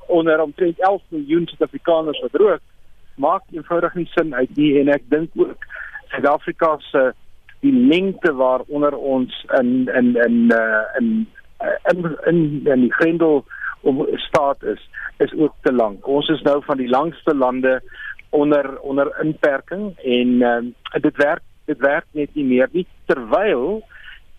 onder 0.08 0.42
omtrent 0.42 0.80
11 0.80 1.02
miljoen 1.08 1.48
Suid-Afrikaners 1.48 2.20
wat 2.20 2.42
rook, 2.42 2.62
maak 3.16 3.44
eenvoudig 3.52 3.94
nie 3.94 4.10
sin 4.16 4.36
uit 4.36 4.56
nie 4.56 4.80
en 4.80 4.88
ek 4.88 5.04
dink 5.10 5.30
ook 5.36 5.66
Suid-Afrika 6.08 6.78
se 6.80 7.14
die 7.60 7.74
lengte 7.74 8.34
waaronder 8.34 8.96
ons 8.98 9.46
in 9.60 9.88
in 9.88 10.16
in 10.16 10.38
uh, 10.56 10.84
in 11.00 11.28
in 11.92 12.18
in 12.26 12.40
in 12.66 12.82
die 12.88 12.94
grendel 12.94 13.46
om 13.82 14.08
staat 14.28 14.64
is 14.64 14.90
is 15.18 15.34
ook 15.34 15.54
te 15.62 15.74
lank. 15.74 16.08
Ons 16.08 16.28
is 16.28 16.42
nou 16.42 16.64
van 16.64 16.78
die 16.78 16.90
langste 16.90 17.36
lande 17.36 17.82
onder 18.30 18.80
onder 18.80 19.12
inperking 19.24 19.98
en 19.98 20.30
uh, 20.42 21.02
dit 21.02 21.16
werk 21.18 21.44
dit 21.66 21.80
werk 21.80 22.06
net 22.12 22.34
nie 22.34 22.46
meer 22.46 22.70
nie 22.72 22.86
terwyl 23.06 23.82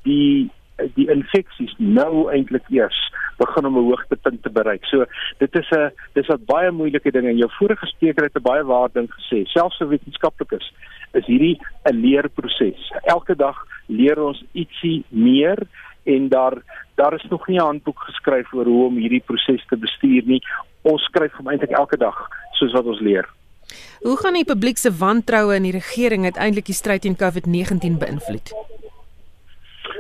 die 0.03 0.51
die 0.95 1.09
infeksies 1.11 1.75
nou 1.79 2.31
eintlik 2.33 2.69
eers 2.71 2.99
begin 3.41 3.67
om 3.67 3.77
'n 3.79 3.89
hoogtepunt 3.91 4.43
te 4.43 4.51
bereik. 4.51 4.85
So 4.85 5.05
dit 5.39 5.55
is 5.55 5.71
'n 5.71 5.93
dis 6.13 6.29
'n 6.29 6.45
baie 6.47 6.71
moeilike 6.71 7.11
ding 7.11 7.27
en 7.27 7.37
jou 7.37 7.51
vorige 7.59 7.87
spreker 7.87 8.25
het 8.25 8.37
'n 8.37 8.43
baie 8.43 8.65
waar 8.65 8.91
ding 8.93 9.09
gesê. 9.11 9.47
Selfs 9.47 9.79
vir 9.79 9.89
wetenskaplikes 9.89 10.73
is 11.13 11.27
hierdie 11.27 11.61
'n 11.85 12.01
leerproses. 12.01 12.93
Elke 13.05 13.37
dag 13.37 13.57
leer 13.87 14.23
ons 14.23 14.45
ietsie 14.53 15.05
meer 15.09 15.59
en 16.05 16.29
daar 16.29 16.63
daar 16.95 17.15
is 17.15 17.27
nog 17.31 17.47
nie 17.49 17.59
'n 17.59 17.65
handboek 17.65 17.99
geskryf 17.99 18.53
oor 18.53 18.65
hoe 18.65 18.87
om 18.87 18.97
hierdie 18.97 19.25
proses 19.27 19.65
te 19.67 19.77
bestuur 19.77 20.23
nie. 20.25 20.43
Ons 20.83 21.03
skryf 21.03 21.33
hom 21.33 21.49
eintlik 21.49 21.71
elke 21.71 21.97
dag 21.97 22.29
soos 22.53 22.73
wat 22.73 22.85
ons 22.85 23.01
leer. 23.01 23.29
Hoe 24.01 24.17
gaan 24.17 24.35
die 24.35 24.45
publiek 24.45 24.79
se 24.79 24.91
wantroue 24.93 25.55
in 25.55 25.63
die 25.63 25.73
regering 25.73 26.25
uiteindelik 26.25 26.65
die 26.65 26.75
stryd 26.75 27.03
teen 27.03 27.17
COVID-19 27.17 27.99
beïnvloed? 27.99 28.53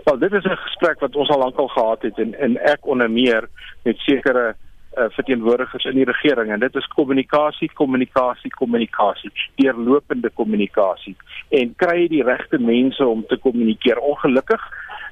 Wel, 0.04 0.18
dit 0.18 0.32
is 0.32 0.44
'n 0.44 0.56
gesprek 0.56 1.00
wat 1.00 1.16
ons 1.16 1.28
al 1.28 1.38
lankal 1.38 1.68
gehad 1.68 2.02
het 2.02 2.18
en 2.18 2.34
en 2.34 2.56
ek 2.56 2.86
onder 2.86 3.10
meer 3.10 3.48
met 3.82 3.98
sekere 3.98 4.54
uh, 4.98 5.04
verteenwoordigers 5.08 5.84
in 5.84 5.94
die 5.94 6.04
regering 6.04 6.52
en 6.52 6.60
dit 6.60 6.74
is 6.74 6.86
kommunikasie, 6.86 7.70
kommunikasie, 7.72 8.50
kommunikasie, 8.50 9.32
deurlopende 9.54 10.30
kommunikasie 10.30 11.16
en 11.48 11.74
kry 11.76 12.08
die 12.08 12.22
regte 12.22 12.58
mense 12.58 13.06
om 13.06 13.26
te 13.26 13.36
kommunikeer. 13.36 13.98
Ongelukkig 13.98 14.62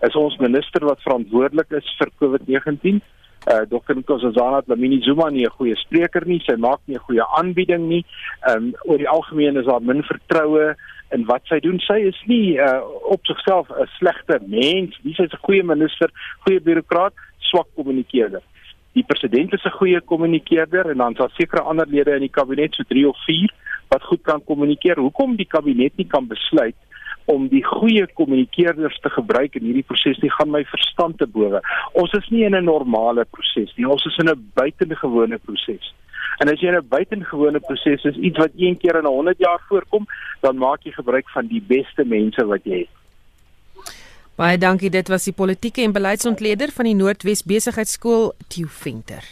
is 0.01 0.17
ons 0.17 0.37
minister 0.37 0.85
wat 0.85 1.03
verantwoordelik 1.03 1.71
is 1.71 1.95
vir 1.99 2.11
COVID-19 2.21 3.01
uh 3.47 3.65
Dr. 3.71 3.95
Nkosazana 3.95 4.63
Dlamini 4.63 5.01
Zuma 5.03 5.31
nie 5.31 5.47
'n 5.47 5.57
goeie 5.59 5.77
spreker 5.77 6.27
nie, 6.27 6.41
sy 6.41 6.57
maak 6.57 6.81
nie 6.87 6.97
'n 6.97 7.07
goeie 7.07 7.25
aanbieding 7.39 7.89
nie. 7.89 8.05
Um 8.51 8.75
oor 8.85 8.99
die 8.99 9.09
algemeen 9.09 9.57
is 9.57 9.67
daar 9.67 9.83
min 9.83 10.03
vertroue 10.03 10.75
in 11.11 11.25
wat 11.27 11.47
sy 11.49 11.61
doen. 11.65 11.79
Sy 11.81 12.01
is 12.11 12.19
nie 12.27 12.57
uh 12.57 12.81
op 13.15 13.25
sigself 13.27 13.71
'n 13.71 13.89
slegte 13.99 14.41
mens 14.47 14.99
nie. 15.03 15.15
Sy 15.15 15.29
is 15.29 15.33
'n 15.33 15.47
goeie 15.47 15.63
minister, 15.63 16.11
goeie 16.45 16.61
bureaukraat, 16.61 17.15
swak 17.39 17.69
kommunikeerder. 17.75 18.43
Die 18.93 19.05
president 19.05 19.53
is 19.53 19.65
'n 19.65 19.79
goeie 19.79 20.01
kommunikeerder 20.01 20.91
en 20.91 20.99
dan 20.99 21.15
daar 21.15 21.31
sekere 21.37 21.63
ander 21.63 21.87
lede 21.87 22.15
in 22.15 22.27
die 22.27 22.37
kabinet 22.39 22.75
so 22.75 22.83
3 22.83 23.09
of 23.09 23.17
4 23.25 23.51
wat 23.89 24.03
goed 24.03 24.23
kan 24.23 24.45
kommunikeer. 24.45 24.99
Hoekom 24.99 25.37
die 25.37 25.47
kabinet 25.47 25.97
nie 25.97 26.07
kan 26.07 26.27
besluit 26.27 26.75
om 27.29 27.49
die 27.53 27.63
goeie 27.65 28.07
kommunikeerders 28.19 28.99
te 29.05 29.11
gebruik 29.13 29.55
in 29.59 29.67
hierdie 29.69 29.85
proses 29.87 30.21
nie 30.23 30.33
gaan 30.33 30.51
my 30.55 30.65
verstand 30.71 31.19
te 31.21 31.27
bowe. 31.27 31.61
Ons 31.93 32.13
is 32.17 32.29
nie 32.33 32.45
in 32.45 32.57
'n 32.57 32.65
normale 32.65 33.25
proses 33.25 33.73
nie. 33.77 33.89
Ons 33.89 34.05
is 34.07 34.17
in 34.19 34.31
'n 34.31 34.51
buitengewone 34.55 35.39
proses. 35.39 35.93
En 36.41 36.49
as 36.49 36.61
jy 36.61 36.69
in 36.69 36.79
'n 36.79 36.89
buitengewone 36.89 37.61
proses 37.61 38.05
is, 38.05 38.17
iets 38.17 38.39
wat 38.39 38.53
een 38.57 38.77
keer 38.79 38.97
in 38.97 39.05
'n 39.05 39.17
100 39.19 39.39
jaar 39.39 39.61
voorkom, 39.69 40.07
dan 40.41 40.57
maak 40.57 40.83
jy 40.83 40.93
gebruik 40.93 41.29
van 41.29 41.47
die 41.47 41.63
beste 41.63 42.05
mense 42.05 42.45
wat 42.47 42.65
jy 42.65 42.79
het. 42.79 42.95
Baie 44.37 44.59
dankie. 44.59 44.91
Dit 44.91 45.09
was 45.09 45.25
die 45.25 45.33
politieke 45.33 45.83
en 45.83 45.93
beleidsontleder 45.93 46.71
van 46.71 46.85
die 46.85 46.95
Noordwes 46.95 47.43
Besigheidsskool, 47.43 48.33
Theo 48.47 48.67
Venter. 48.71 49.25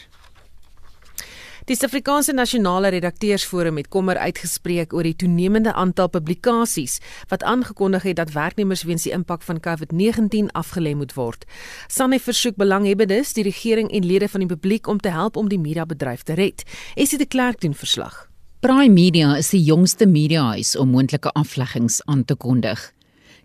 Die 1.66 1.74
Suid-Afrikaanse 1.74 2.30
Nasionale 2.32 2.92
Redakteursforum 2.94 3.80
het 3.80 3.88
kommer 3.90 4.20
uitgespreek 4.22 4.92
oor 4.94 5.02
die 5.02 5.16
toenemende 5.18 5.72
aantal 5.74 6.06
publikasies 6.14 7.00
wat 7.26 7.42
aangekondig 7.42 8.06
het 8.06 8.20
dat 8.20 8.30
werknemers 8.36 8.84
weens 8.86 9.02
die 9.02 9.10
impak 9.10 9.42
van 9.42 9.58
COVID-19 9.58 10.52
afgelê 10.54 10.94
moet 10.94 11.16
word. 11.18 11.42
Sanne 11.90 12.20
versoek 12.22 12.54
belanghebbendes, 12.54 13.34
die 13.34 13.42
regering 13.50 13.90
en 13.90 14.06
lede 14.06 14.28
van 14.30 14.46
die 14.46 14.48
publiek 14.54 14.86
om 14.86 15.02
te 15.02 15.10
help 15.10 15.36
om 15.36 15.50
die 15.50 15.58
mediabedryf 15.58 16.22
te 16.22 16.38
red. 16.38 16.62
Esie 16.94 17.18
de 17.18 17.26
Klerk 17.26 17.60
doen 17.60 17.74
verslag. 17.74 18.28
Prime 18.62 18.94
Media 18.94 19.34
is 19.36 19.50
die 19.50 19.64
jongste 19.66 20.06
mediahuis 20.06 20.76
om 20.78 20.94
moontlike 20.94 21.34
afleggings 21.34 21.98
aan 22.06 22.24
te 22.24 22.38
kondig. 22.38 22.92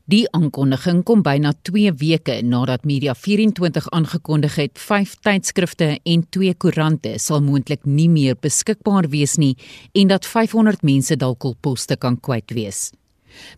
Die 0.10 0.24
aankondiging 0.34 1.04
kom 1.06 1.22
byna 1.22 1.52
2 1.68 1.92
weke 2.00 2.40
nadat 2.42 2.88
Media24 2.90 3.86
aangekondig 3.94 4.56
het 4.58 4.80
5 4.82 5.14
tydskrifte 5.22 6.00
en 6.04 6.24
2 6.30 6.56
koerante 6.58 7.14
sal 7.22 7.44
moontlik 7.46 7.86
nie 7.86 8.10
meer 8.10 8.36
beskikbaar 8.42 9.12
wees 9.14 9.38
nie 9.38 9.54
en 9.94 10.10
dat 10.10 10.26
500 10.26 10.82
mense 10.82 11.16
dalk 11.16 11.46
hul 11.46 11.56
poste 11.62 11.96
kan 11.96 12.18
kwyt 12.18 12.50
wees. 12.58 12.90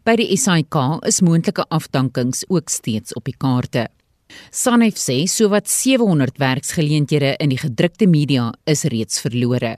By 0.03 0.17
die 0.19 0.35
SAIK 0.37 0.75
is 1.07 1.21
moontlike 1.23 1.63
afdankings 1.71 2.43
ook 2.49 2.69
steeds 2.69 3.15
op 3.15 3.25
die 3.25 3.37
kaarte. 3.37 3.87
Sanef 4.51 4.99
sê 4.99 5.23
sowat 5.29 5.69
700 5.69 6.37
werksgeleenthede 6.41 7.37
in 7.39 7.53
die 7.53 7.61
gedrukte 7.61 8.07
media 8.07 8.51
is 8.67 8.83
reeds 8.83 9.21
verlore. 9.23 9.77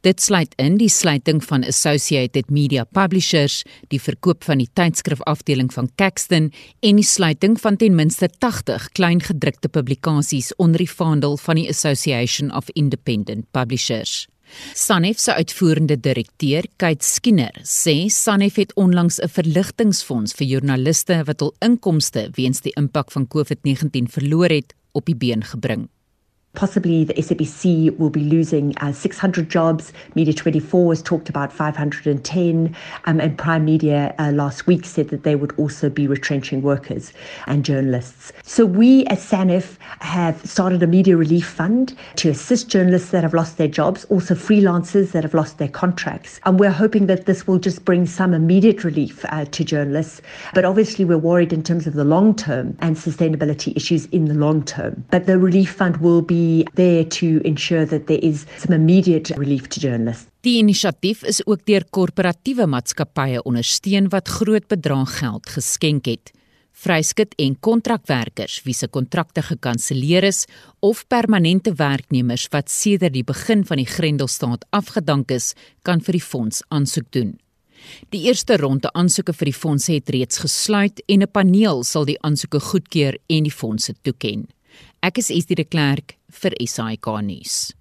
Dit 0.00 0.20
sluit 0.20 0.52
in 0.56 0.76
die 0.80 0.88
sluiting 0.88 1.44
van 1.44 1.64
Associated 1.64 2.50
Media 2.50 2.84
Publishers, 2.84 3.62
die 3.88 4.00
verkoop 4.00 4.44
van 4.44 4.58
die 4.58 4.68
tydskrifafdeling 4.72 5.70
van 5.72 5.90
Caxton 6.00 6.50
en 6.80 7.00
die 7.00 7.06
sluiting 7.06 7.60
van 7.60 7.76
ten 7.76 7.94
minste 7.94 8.28
80 8.38 8.88
klein 8.92 9.20
gedrukte 9.20 9.68
publikasies 9.68 10.52
onder 10.56 10.78
die 10.78 10.90
vaandel 10.90 11.36
van 11.36 11.60
die 11.60 11.68
Association 11.68 12.54
of 12.54 12.70
Independent 12.74 13.50
Publishers. 13.50 14.26
Sanef 14.74 15.18
se 15.18 15.34
uitvoerende 15.34 15.96
direkteur, 16.00 16.66
Kate 16.76 17.04
Skinner, 17.04 17.54
sê 17.62 18.08
Sanef 18.08 18.56
het 18.60 18.74
onlangs 18.74 19.18
'n 19.18 19.28
verligtingfonds 19.28 20.32
vir 20.32 20.46
joernaliste 20.46 21.24
wat 21.24 21.40
hul 21.40 21.54
inkomste 21.60 22.28
weens 22.34 22.60
die 22.60 22.72
impak 22.76 23.10
van 23.12 23.26
COVID-19 23.26 24.08
verloor 24.08 24.48
het, 24.48 24.74
op 24.92 25.06
die 25.06 25.16
been 25.16 25.42
gebring. 25.42 25.88
Possibly 26.54 27.02
the 27.02 27.14
SABC 27.14 27.98
will 27.98 28.10
be 28.10 28.20
losing 28.20 28.76
uh, 28.78 28.92
600 28.92 29.48
jobs. 29.48 29.92
Media 30.14 30.32
24 30.32 30.92
has 30.92 31.02
talked 31.02 31.28
about 31.28 31.52
510. 31.52 32.76
Um, 33.06 33.20
and 33.20 33.36
Prime 33.36 33.64
Media 33.64 34.14
uh, 34.20 34.30
last 34.30 34.68
week 34.68 34.84
said 34.84 35.08
that 35.08 35.24
they 35.24 35.34
would 35.34 35.52
also 35.58 35.90
be 35.90 36.06
retrenching 36.06 36.62
workers 36.62 37.12
and 37.48 37.64
journalists. 37.64 38.32
So 38.44 38.66
we 38.66 39.04
at 39.06 39.18
SANIF 39.18 39.78
have 39.98 40.44
started 40.46 40.80
a 40.82 40.86
media 40.86 41.16
relief 41.16 41.46
fund 41.46 41.96
to 42.16 42.30
assist 42.30 42.68
journalists 42.68 43.10
that 43.10 43.24
have 43.24 43.34
lost 43.34 43.58
their 43.58 43.68
jobs, 43.68 44.04
also 44.04 44.34
freelancers 44.34 45.10
that 45.10 45.24
have 45.24 45.34
lost 45.34 45.58
their 45.58 45.68
contracts. 45.68 46.38
And 46.44 46.60
we're 46.60 46.70
hoping 46.70 47.06
that 47.06 47.26
this 47.26 47.48
will 47.48 47.58
just 47.58 47.84
bring 47.84 48.06
some 48.06 48.32
immediate 48.32 48.84
relief 48.84 49.24
uh, 49.30 49.44
to 49.46 49.64
journalists. 49.64 50.22
But 50.54 50.64
obviously, 50.64 51.04
we're 51.04 51.18
worried 51.18 51.52
in 51.52 51.64
terms 51.64 51.88
of 51.88 51.94
the 51.94 52.04
long 52.04 52.36
term 52.36 52.76
and 52.78 52.94
sustainability 52.94 53.76
issues 53.76 54.06
in 54.06 54.26
the 54.26 54.34
long 54.34 54.62
term. 54.62 55.04
But 55.10 55.26
the 55.26 55.38
relief 55.38 55.72
fund 55.72 55.96
will 55.96 56.22
be 56.22 56.43
there 56.74 57.04
to 57.18 57.40
ensure 57.44 57.86
that 57.86 58.06
there 58.06 58.22
is 58.22 58.46
some 58.58 58.74
immediate 58.76 59.34
relief 59.36 59.68
to 59.68 59.80
journalists. 59.80 60.28
Die 60.44 60.58
inisiatief 60.60 61.22
is 61.24 61.40
ook 61.46 61.64
deur 61.64 61.86
korporatiewe 61.90 62.66
maatskappye 62.68 63.42
ondersteun 63.48 64.10
wat 64.12 64.28
groot 64.28 64.66
bedrag 64.68 65.18
geld 65.18 65.48
geskenk 65.56 66.10
het. 66.10 66.32
Vryskut 66.74 67.32
en 67.38 67.54
kontrakwerkers 67.62 68.58
wie 68.66 68.74
se 68.74 68.88
kontrakte 68.90 69.44
gekanselleer 69.46 70.26
is 70.26 70.42
of 70.82 71.04
permanente 71.08 71.72
werknemers 71.78 72.48
wat 72.52 72.68
sedert 72.70 73.14
die 73.14 73.24
begin 73.24 73.62
van 73.64 73.80
die 73.80 73.88
Grendelstaat 73.88 74.66
afgedank 74.74 75.30
is, 75.30 75.54
kan 75.82 76.02
vir 76.02 76.18
die 76.18 76.26
fonds 76.26 76.60
aansoek 76.74 77.08
doen. 77.14 77.36
Die 78.10 78.24
eerste 78.28 78.56
ronde 78.60 78.90
aansoeke 78.92 79.32
vir 79.36 79.52
die 79.52 79.56
fonds 79.56 79.86
het 79.92 80.10
reeds 80.10 80.42
gesluit 80.42 81.00
en 81.06 81.22
'n 81.22 81.30
paneel 81.30 81.84
sal 81.84 82.04
die 82.04 82.20
aansoeke 82.20 82.60
goedkeur 82.60 83.18
en 83.28 83.42
die 83.44 83.56
fondse 83.62 83.94
toeken. 84.02 84.48
Ek 85.04 85.18
is 85.20 85.26
Estie 85.28 85.52
de 85.52 85.66
Klerk 85.68 86.14
vir 86.32 86.54
SAK 86.64 87.06
nuus. 87.26 87.74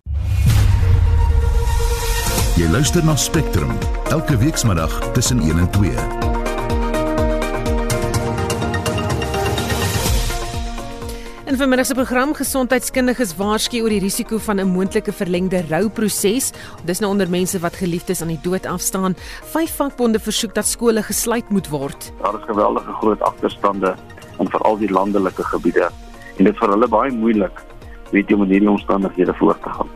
Jy 2.59 2.67
luister 2.67 3.05
na 3.07 3.15
Spectrum 3.15 3.71
elke 4.11 4.35
weekmiddag 4.41 4.91
tussen 5.15 5.39
1 5.39 5.61
en 5.63 5.69
2. 5.71 5.93
In 11.47 11.55
vermiddag 11.55 11.87
se 11.87 11.95
program 11.95 12.35
gesondheidskundiges 12.35 13.37
waarsku 13.39 13.79
oor 13.85 13.95
die 13.95 14.03
risiko 14.03 14.35
van 14.43 14.59
'n 14.59 14.67
moontlike 14.75 15.15
verlengde 15.15 15.63
rouproses. 15.71 16.51
Dis 16.83 16.99
nou 16.99 17.11
onder 17.11 17.29
mense 17.29 17.59
wat 17.59 17.79
geliefdes 17.79 18.21
aan 18.21 18.35
die 18.35 18.43
dood 18.43 18.65
afstaan. 18.65 19.15
Vyf 19.55 19.71
vakbonde 19.79 20.19
versoek 20.19 20.55
dat 20.55 20.67
skole 20.67 21.03
gesluit 21.03 21.49
moet 21.49 21.69
word. 21.69 22.11
Daar 22.21 22.35
is 22.35 22.43
geweldige 22.51 22.91
groot 22.99 23.21
agterstande 23.21 23.95
in 24.39 24.49
veral 24.49 24.77
die 24.77 24.91
landelike 24.91 25.43
gebiede 25.43 25.87
en 26.37 26.49
dit 26.49 26.57
vir 26.57 26.75
hulle 26.75 26.87
baie 26.87 27.11
moeilik 27.11 27.63
weet 28.13 28.29
jy 28.29 28.37
om 28.37 28.43
in 28.45 28.53
hierdie 28.53 28.69
omstandighede 28.69 29.33
voort 29.39 29.61
te 29.63 29.69
gaan. 29.73 29.89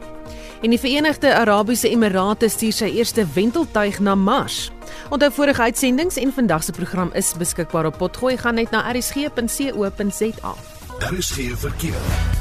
En 0.65 0.73
die 0.73 0.79
Verenigde 0.81 1.35
Arabiese 1.37 1.89
Emirate 1.89 2.49
stuur 2.49 2.73
sy 2.73 2.89
eerste 2.97 3.27
wenteltuig 3.35 3.99
na 4.01 4.15
Mars. 4.17 4.71
Onthou 5.13 5.29
vorige 5.31 5.61
uitsendings 5.61 6.17
en 6.17 6.33
vandag 6.33 6.65
se 6.65 6.73
program 6.73 7.13
is 7.13 7.35
beskikbaar 7.37 7.91
op 7.91 8.01
potgooi 8.01 8.37
gaan 8.41 8.57
net 8.57 8.73
na 8.73 8.81
rsg.co.za. 8.91 10.55
Daar 10.99 11.13
is 11.13 11.31
geen 11.31 11.57
verkeer. 11.57 12.36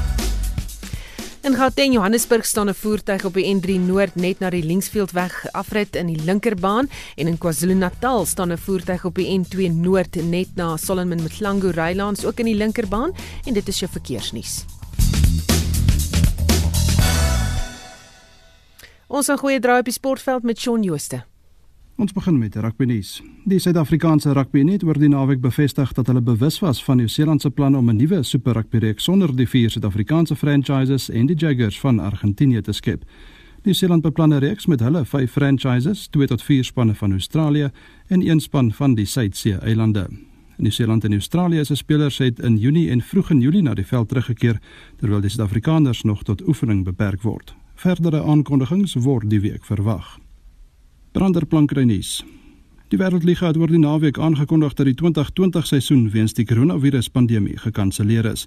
In 1.47 1.55
Gauteng 1.55 1.93
Johannesburg 1.93 2.45
staan 2.45 2.69
'n 2.69 2.73
voertuig 2.73 3.25
op 3.25 3.33
die 3.33 3.55
N3 3.55 3.79
Noord 3.79 4.15
net 4.15 4.39
na 4.39 4.49
die 4.49 4.63
Linksveldweg 4.63 5.45
afrit 5.51 5.95
in 5.95 6.07
die 6.07 6.23
linkerbaan 6.23 6.89
en 7.15 7.27
in 7.27 7.37
KwaZulu-Natal 7.37 8.25
staan 8.25 8.51
'n 8.51 8.57
voertuig 8.57 9.05
op 9.05 9.15
die 9.15 9.39
N2 9.39 9.71
Noord 9.71 10.15
net 10.15 10.47
na 10.55 10.77
Solomon 10.77 11.23
Mthlangu 11.23 11.69
Rylands 11.71 12.25
ook 12.25 12.39
in 12.39 12.45
die 12.45 12.55
linkerbaan 12.55 13.15
en 13.45 13.53
dit 13.53 13.67
is 13.67 13.79
jou 13.79 13.91
verkeersnuus. 13.91 14.65
Ons 19.07 19.25
gaan 19.25 19.37
goeie 19.37 19.59
draai 19.59 19.79
op 19.79 19.85
die 19.85 19.93
sportveld 19.93 20.43
met 20.43 20.59
Shaun 20.59 20.83
Jooste. 20.83 21.23
Ons 21.97 22.13
begin 22.13 22.35
met 22.37 22.55
rugby 22.55 22.85
nuus. 22.85 23.23
Die 23.49 23.57
Suid-Afrikaanse 23.57 24.29
rugby 24.37 24.61
net 24.61 24.83
oor 24.85 24.99
die 25.01 25.07
naweek 25.09 25.39
bevestig 25.41 25.95
dat 25.97 26.11
hulle 26.11 26.21
bewus 26.21 26.59
was 26.61 26.77
van 26.85 26.99
Nieu-Seeland 27.01 27.41
se 27.41 27.49
plan 27.49 27.75
om 27.75 27.89
'n 27.89 27.97
nuwe 27.97 28.23
Super 28.23 28.53
Rugby 28.53 28.77
reeks 28.77 29.03
sonder 29.03 29.35
die 29.35 29.47
vier 29.47 29.69
Suid-Afrikaanse 29.69 30.35
franchises 30.35 31.09
en 31.09 31.25
die 31.25 31.35
Jaguars 31.35 31.79
van 31.79 31.99
Argentinië 31.99 32.61
te 32.61 32.71
skep. 32.71 33.03
Nieu-Seeland 33.63 34.01
beplan 34.01 34.33
'n 34.33 34.39
reeks 34.39 34.65
met 34.65 34.79
hulle 34.79 35.05
vyf 35.05 35.31
franchises, 35.31 36.07
2 36.07 36.27
tot 36.27 36.43
4 36.43 36.63
spanne 36.63 36.95
van 36.95 37.11
Australië 37.11 37.69
en 38.07 38.29
een 38.29 38.39
span 38.39 38.71
van 38.71 38.95
die 38.95 39.05
Suidsee-eilande. 39.05 40.07
Nieu-Seeland 40.57 41.03
en 41.03 41.11
Australië 41.11 41.65
se 41.65 41.75
spelers 41.75 42.17
het 42.17 42.39
in 42.39 42.57
Junie 42.57 42.89
en 42.89 43.01
vroeg 43.01 43.29
in 43.29 43.41
Julie 43.41 43.61
na 43.61 43.73
die 43.73 43.85
veld 43.85 44.07
teruggekeer 44.07 44.59
terwyl 44.95 45.21
die 45.21 45.29
Suid-Afrikaners 45.29 46.03
nog 46.03 46.23
tot 46.23 46.47
oefening 46.47 46.83
beperk 46.83 47.21
word. 47.21 47.55
Verdere 47.75 48.23
aankondigings 48.23 48.93
word 48.93 49.29
die 49.29 49.39
week 49.39 49.65
verwag. 49.65 50.26
Branderplankreinies. 51.17 52.25
Die 52.93 52.97
Wêreldliga 53.01 53.47
het 53.49 53.57
oor 53.57 53.71
die 53.73 53.79
naweek 53.81 54.19
aangekondig 54.21 54.75
dat 54.77 54.85
die 54.85 54.93
2020 54.95 55.65
seisoen 55.65 56.03
weens 56.13 56.35
die 56.37 56.45
koronaviruspandemie 56.45 57.55
gekanselleer 57.57 58.27
is. 58.29 58.43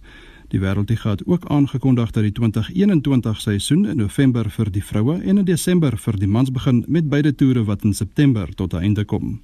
Die 0.55 0.61
Wêreldliga 0.63 1.17
het 1.17 1.25
ook 1.27 1.49
aangekondig 1.51 2.13
dat 2.15 2.23
die 2.23 2.33
2021 2.33 3.41
seisoen 3.41 3.89
in 3.91 3.99
November 3.99 4.47
vir 4.55 4.71
die 4.71 4.85
vroue 4.85 5.17
en 5.19 5.43
in 5.43 5.49
Desember 5.49 5.97
vir 5.99 6.19
die 6.21 6.29
mans 6.31 6.53
begin 6.55 6.85
met 6.87 7.09
beide 7.11 7.35
toere 7.35 7.65
wat 7.67 7.83
in 7.83 7.95
September 7.95 8.55
tot 8.55 8.75
'n 8.75 8.87
einde 8.87 9.05
kom. 9.05 9.41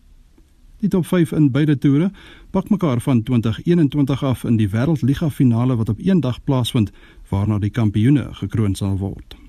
Die 0.80 0.88
top 0.88 1.06
5 1.06 1.32
in 1.32 1.50
beide 1.50 1.78
toere 1.78 2.10
pak 2.50 2.70
mekaar 2.70 3.00
van 3.00 3.22
2021 3.22 4.22
af 4.22 4.44
in 4.44 4.56
die 4.56 4.68
Wêreldliga 4.68 5.30
finale 5.30 5.76
wat 5.76 5.88
op 5.88 5.98
een 5.98 6.20
dag 6.20 6.44
plaasvind 6.44 6.92
waarna 7.28 7.58
die 7.58 7.70
kampioene 7.70 8.28
gekroon 8.32 8.74
sal 8.74 8.96
word. 8.98 9.45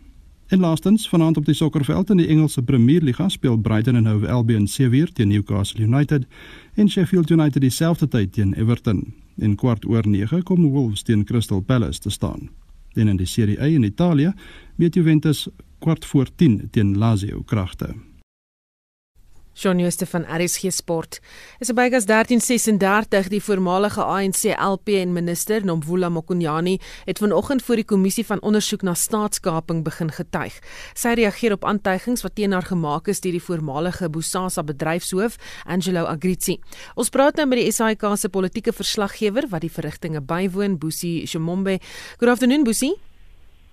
En 0.48 0.60
laastens, 0.60 1.10
vanaand 1.10 1.38
op 1.38 1.46
die 1.46 1.54
sokkerveld 1.54 2.10
in 2.10 2.18
die 2.18 2.28
Engelse 2.28 2.62
Premier 2.64 3.02
Liga 3.02 3.30
speel 3.30 3.58
Brighton 3.58 3.96
en 3.96 4.06
Hove 4.06 4.30
Albion 4.32 4.68
seweer 4.68 5.12
teen 5.14 5.28
Newcastle 5.28 5.84
United 5.84 6.26
en 6.74 6.90
Sheffield 6.90 7.30
United 7.30 7.62
dieselfde 7.62 8.08
tyd 8.08 8.34
teen 8.34 8.54
Everton. 8.54 9.14
En 9.38 9.56
kwart 9.56 9.86
oor 9.86 10.08
9 10.08 10.44
kom 10.44 10.70
Wolves 10.72 11.02
teen 11.02 11.26
Crystal 11.26 11.60
Palace 11.60 12.00
te 12.00 12.10
staan. 12.10 12.50
En 12.94 13.08
in 13.08 13.18
die 13.18 13.26
Serie 13.26 13.60
A 13.62 13.66
in 13.66 13.84
Italië 13.84 14.34
meet 14.76 14.96
Juventus 14.96 15.48
kwart 15.80 16.06
voor 16.06 16.28
10 16.36 16.68
teen 16.72 16.98
Lazio 16.98 17.42
kragte. 17.42 17.96
Shaun 19.58 19.80
Jooste 19.82 20.06
van 20.06 20.26
RSG 20.30 20.70
Sport. 20.70 21.18
Is 21.58 21.72
by 21.74 21.88
gas 21.90 22.06
1336 22.06 23.32
die 23.34 23.40
voormalige 23.42 24.04
ANC 24.06 24.44
LP 24.54 24.92
en 25.00 25.16
minister 25.16 25.66
Nomvula 25.66 26.12
Mokonyane 26.14 26.76
het 27.08 27.18
vanoggend 27.18 27.64
voor 27.66 27.82
die 27.82 27.88
kommissie 27.90 28.26
van 28.26 28.42
ondersoek 28.46 28.86
na 28.86 28.94
staatskaping 28.94 29.82
begin 29.88 30.14
getuig. 30.14 30.60
Sy 30.94 31.16
reageer 31.18 31.58
op 31.58 31.66
aantuigings 31.66 32.22
wat 32.22 32.38
teen 32.38 32.54
haar 32.54 32.70
gemaak 32.70 33.10
is 33.10 33.24
deur 33.26 33.34
die 33.34 33.42
voormalige 33.42 34.12
Bosasa 34.14 34.62
bedryfshoof 34.62 35.40
Angelo 35.66 36.06
Agrizi. 36.06 36.60
Ons 36.94 37.10
praat 37.10 37.42
nou 37.42 37.50
met 37.50 37.64
die 37.64 37.74
SAIK 37.74 38.06
se 38.14 38.30
politieke 38.30 38.76
verslaggewer 38.78 39.50
wat 39.50 39.66
die 39.66 39.74
verrigtinge 39.74 40.22
bywoon, 40.22 40.78
Boesie 40.78 41.26
Shomombe. 41.26 41.80
Good 42.22 42.30
afternoon 42.30 42.64
Boesie. 42.64 42.94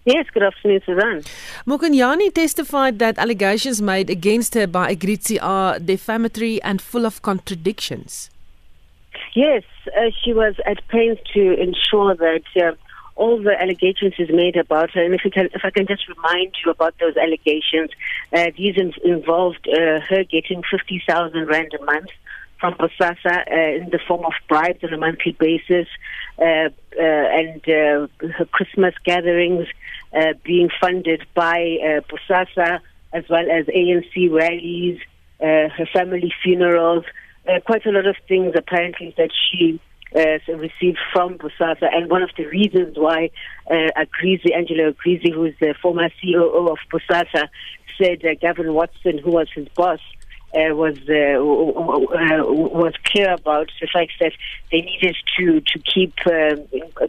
Yes, 0.05 0.27
good 0.35 0.43
afternoon, 0.43 0.83
Suzanne. 0.85 1.23
Mokonyani 1.67 2.33
testified 2.35 2.99
that 2.99 3.19
allegations 3.19 3.81
made 3.81 4.11
against 4.11 4.55
her 4.55 4.67
by 4.67 4.95
Agrizi 4.95 5.39
are 5.41 5.79
defamatory 5.79 6.63
and 6.63 6.83
full 6.83 7.07
of 7.07 7.23
contradictions. 7.23 8.29
Yes, 9.35 9.63
uh, 9.97 10.11
she 10.23 10.35
was 10.35 10.57
at 10.67 10.87
pains 10.89 11.19
to 11.33 11.55
ensure 11.59 12.15
that 12.17 12.45
uh, 12.57 12.73
all 13.17 13.43
the 13.43 13.59
allegations 13.59 14.13
is 14.19 14.29
made 14.29 14.57
about 14.57 14.91
her. 14.91 15.03
And 15.03 15.15
if, 15.15 15.23
can, 15.33 15.49
if 15.55 15.65
I 15.65 15.71
can 15.71 15.87
just 15.87 16.07
remind 16.09 16.55
you 16.65 16.71
about 16.71 16.95
those 16.99 17.17
allegations, 17.17 17.91
uh, 18.33 18.51
these 18.59 18.77
involved 19.05 19.67
uh, 19.69 20.01
her 20.01 20.25
getting 20.25 20.63
50,000 20.71 21.47
rand 21.47 21.73
a 21.81 21.85
month 21.85 22.11
from 22.61 22.75
Bosasa 22.75 23.51
uh, 23.51 23.83
in 23.83 23.91
the 23.91 24.01
form 24.07 24.25
of 24.25 24.33
bribes 24.49 24.83
on 24.85 24.93
a 24.93 24.99
monthly 24.99 25.33
basis, 25.33 25.89
and 26.39 27.61
her 27.65 28.09
Christmas 28.51 28.95
gatherings 29.05 29.67
uh, 30.13 30.35
being 30.45 30.69
funded 30.81 31.27
by 31.35 31.79
uh, 31.85 32.37
as 33.13 33.25
well 33.29 33.45
as 33.51 33.67
ANC 33.67 34.31
rallies, 34.31 34.99
uh, 35.41 35.69
her 35.69 35.87
family 35.93 36.33
funerals, 36.43 37.05
uh, 37.49 37.61
quite 37.65 37.87
a 37.87 37.91
lot 37.91 38.07
of 38.07 38.17
things 38.29 38.55
apparently 38.57 39.15
that 39.17 39.31
she 39.33 39.81
uh, 40.17 40.39
received 40.57 40.99
from 41.13 41.39
Bosasa. 41.39 41.89
And 41.93 42.11
one 42.11 42.23
of 42.23 42.31
the 42.37 42.47
reasons 42.47 42.97
why 42.97 43.31
uh, 43.71 43.91
Agrizi, 43.97 44.55
Angelo 44.55 44.93
Agrizi, 44.93 45.33
who 45.33 45.45
is 45.45 45.55
the 45.61 45.75
former 45.81 46.09
COO 46.23 46.69
of 46.69 46.79
Bosasa, 46.93 47.49
said 48.01 48.25
uh, 48.25 48.35
Gavin 48.41 48.75
Watson, 48.75 49.19
who 49.19 49.31
was 49.31 49.49
his 49.55 49.69
boss, 49.69 50.01
uh, 50.55 50.75
was 50.75 50.97
uh, 51.09 51.39
uh, 51.39 52.45
was 52.53 52.95
clear 53.05 53.33
about 53.33 53.71
the 53.81 53.87
fact 53.87 54.13
that 54.21 54.33
they 54.71 54.81
needed 54.83 55.17
to 55.37 55.61
to 55.61 55.79
keep 55.81 56.15
uh, 56.27 56.57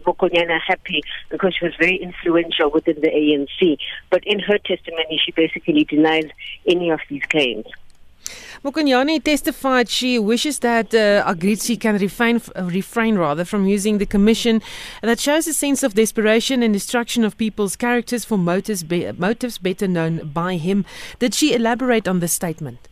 Mokonyana 0.06 0.58
happy 0.66 1.02
because 1.30 1.54
she 1.58 1.64
was 1.64 1.74
very 1.78 1.96
influential 1.96 2.70
within 2.70 3.00
the 3.00 3.08
ANC. 3.08 3.78
But 4.10 4.24
in 4.26 4.40
her 4.40 4.58
testimony, 4.58 5.20
she 5.24 5.32
basically 5.32 5.84
denies 5.84 6.30
any 6.66 6.90
of 6.90 7.00
these 7.08 7.22
claims. 7.28 7.66
Mokonyani 8.64 9.22
testified 9.22 9.88
she 9.88 10.18
wishes 10.18 10.58
that 10.60 10.92
uh, 10.94 11.34
can 11.78 11.98
refrain, 11.98 12.40
refrain 12.56 13.16
rather 13.16 13.44
from 13.44 13.66
using 13.66 13.98
the 13.98 14.06
commission 14.06 14.60
that 15.02 15.20
shows 15.20 15.46
a 15.46 15.52
sense 15.52 15.82
of 15.82 15.94
desperation 15.94 16.62
and 16.62 16.74
destruction 16.74 17.22
of 17.22 17.36
people's 17.36 17.76
characters 17.76 18.24
for 18.24 18.36
motives, 18.36 18.82
be, 18.82 19.10
motives 19.12 19.58
better 19.58 19.86
known 19.86 20.28
by 20.32 20.56
him. 20.56 20.84
Did 21.20 21.34
she 21.34 21.54
elaborate 21.54 22.08
on 22.08 22.20
this 22.20 22.32
statement? 22.32 22.88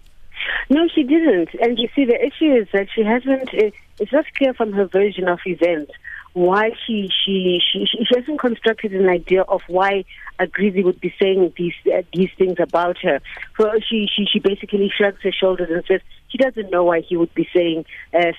No, 0.71 0.89
she 0.95 1.03
didn't. 1.03 1.51
And 1.61 1.79
you 1.79 1.89
see, 1.95 2.05
the 2.05 2.19
issue 2.21 2.55
is 2.55 2.69
that 2.73 2.89
she 2.95 3.03
hasn't. 3.03 3.51
It's 3.53 4.13
not 4.13 4.25
clear 4.37 4.55
from 4.55 4.73
her 4.73 4.87
version 4.87 5.29
of 5.29 5.39
events 5.47 5.93
why 6.35 6.71
she 6.85 7.09
she 7.25 7.61
she 7.73 7.87
she 7.87 8.05
hasn't 8.15 8.41
constructed 8.41 8.93
an 8.93 9.09
idea 9.09 9.43
of 9.43 9.63
why 9.69 10.05
Agrizi 10.41 10.83
would 10.83 11.01
be 11.01 11.15
saying 11.23 11.53
these 11.57 11.75
uh, 11.87 12.03
these 12.13 12.31
things 12.37 12.57
about 12.59 12.99
her. 12.99 13.21
So 13.57 13.71
she 13.89 14.09
she 14.13 14.27
she 14.31 14.41
basically 14.41 14.91
shrugs 14.95 15.23
her 15.23 15.31
shoulders 15.31 15.71
and 15.71 15.85
says 15.87 16.01
she 16.29 16.39
doesn't 16.39 16.71
know 16.71 16.83
why 16.83 17.03
he 17.03 17.17
would 17.17 17.33
be 17.35 17.49
saying 17.55 17.85
uh, 18.13 18.33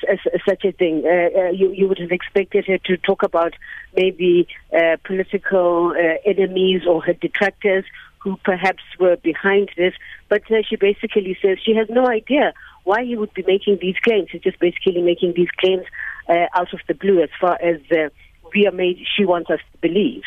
such 0.46 0.66
a 0.66 0.74
thing. 0.74 1.04
Uh, 1.06 1.40
uh, 1.40 1.50
you 1.52 1.72
you 1.72 1.88
would 1.88 2.00
have 2.00 2.12
expected 2.12 2.66
her 2.66 2.78
to 2.80 2.98
talk 2.98 3.24
about 3.24 3.54
maybe 3.96 4.46
uh, 4.78 4.98
political 5.06 5.94
uh, 5.98 6.18
enemies 6.30 6.82
or 6.86 7.02
her 7.02 7.14
detractors 7.14 7.86
who 8.26 8.38
perhaps 8.44 8.82
were 9.00 9.18
behind 9.18 9.70
this. 9.78 9.94
But 10.30 10.42
uh, 10.52 10.64
she 10.68 10.76
basically 10.76 11.38
says 11.42 11.60
she 11.64 11.76
has 11.76 11.88
no 11.90 12.08
idea 12.08 12.54
why 12.84 13.06
he 13.06 13.16
would 13.16 13.34
be 13.36 13.44
making 13.48 13.78
these 13.80 13.96
claims. 14.04 14.30
He's 14.32 14.42
just 14.42 14.60
basically 14.60 15.02
making 15.02 15.34
these 15.36 15.52
claims 15.60 15.86
uh, 16.28 16.48
out 16.56 16.74
of 16.74 16.80
the 16.88 16.96
blue 16.96 17.22
as 17.22 17.30
far 17.40 17.56
as 17.62 17.80
uh, 17.92 18.10
we 18.54 18.66
are 18.66 18.72
made, 18.72 18.98
she 19.16 19.26
wants 19.26 19.52
us 19.52 19.60
to 19.72 19.78
believe. 19.88 20.24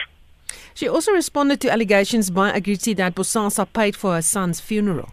She 0.75 0.89
also 0.89 1.11
responded 1.11 1.61
to 1.63 1.73
allegations 1.73 2.31
by 2.31 2.53
Agrizi 2.53 2.95
that 2.97 3.17
Bosasa 3.17 3.67
paid 3.73 3.97
for 3.97 4.15
her 4.15 4.23
son's 4.23 4.61
funeral. 4.61 5.11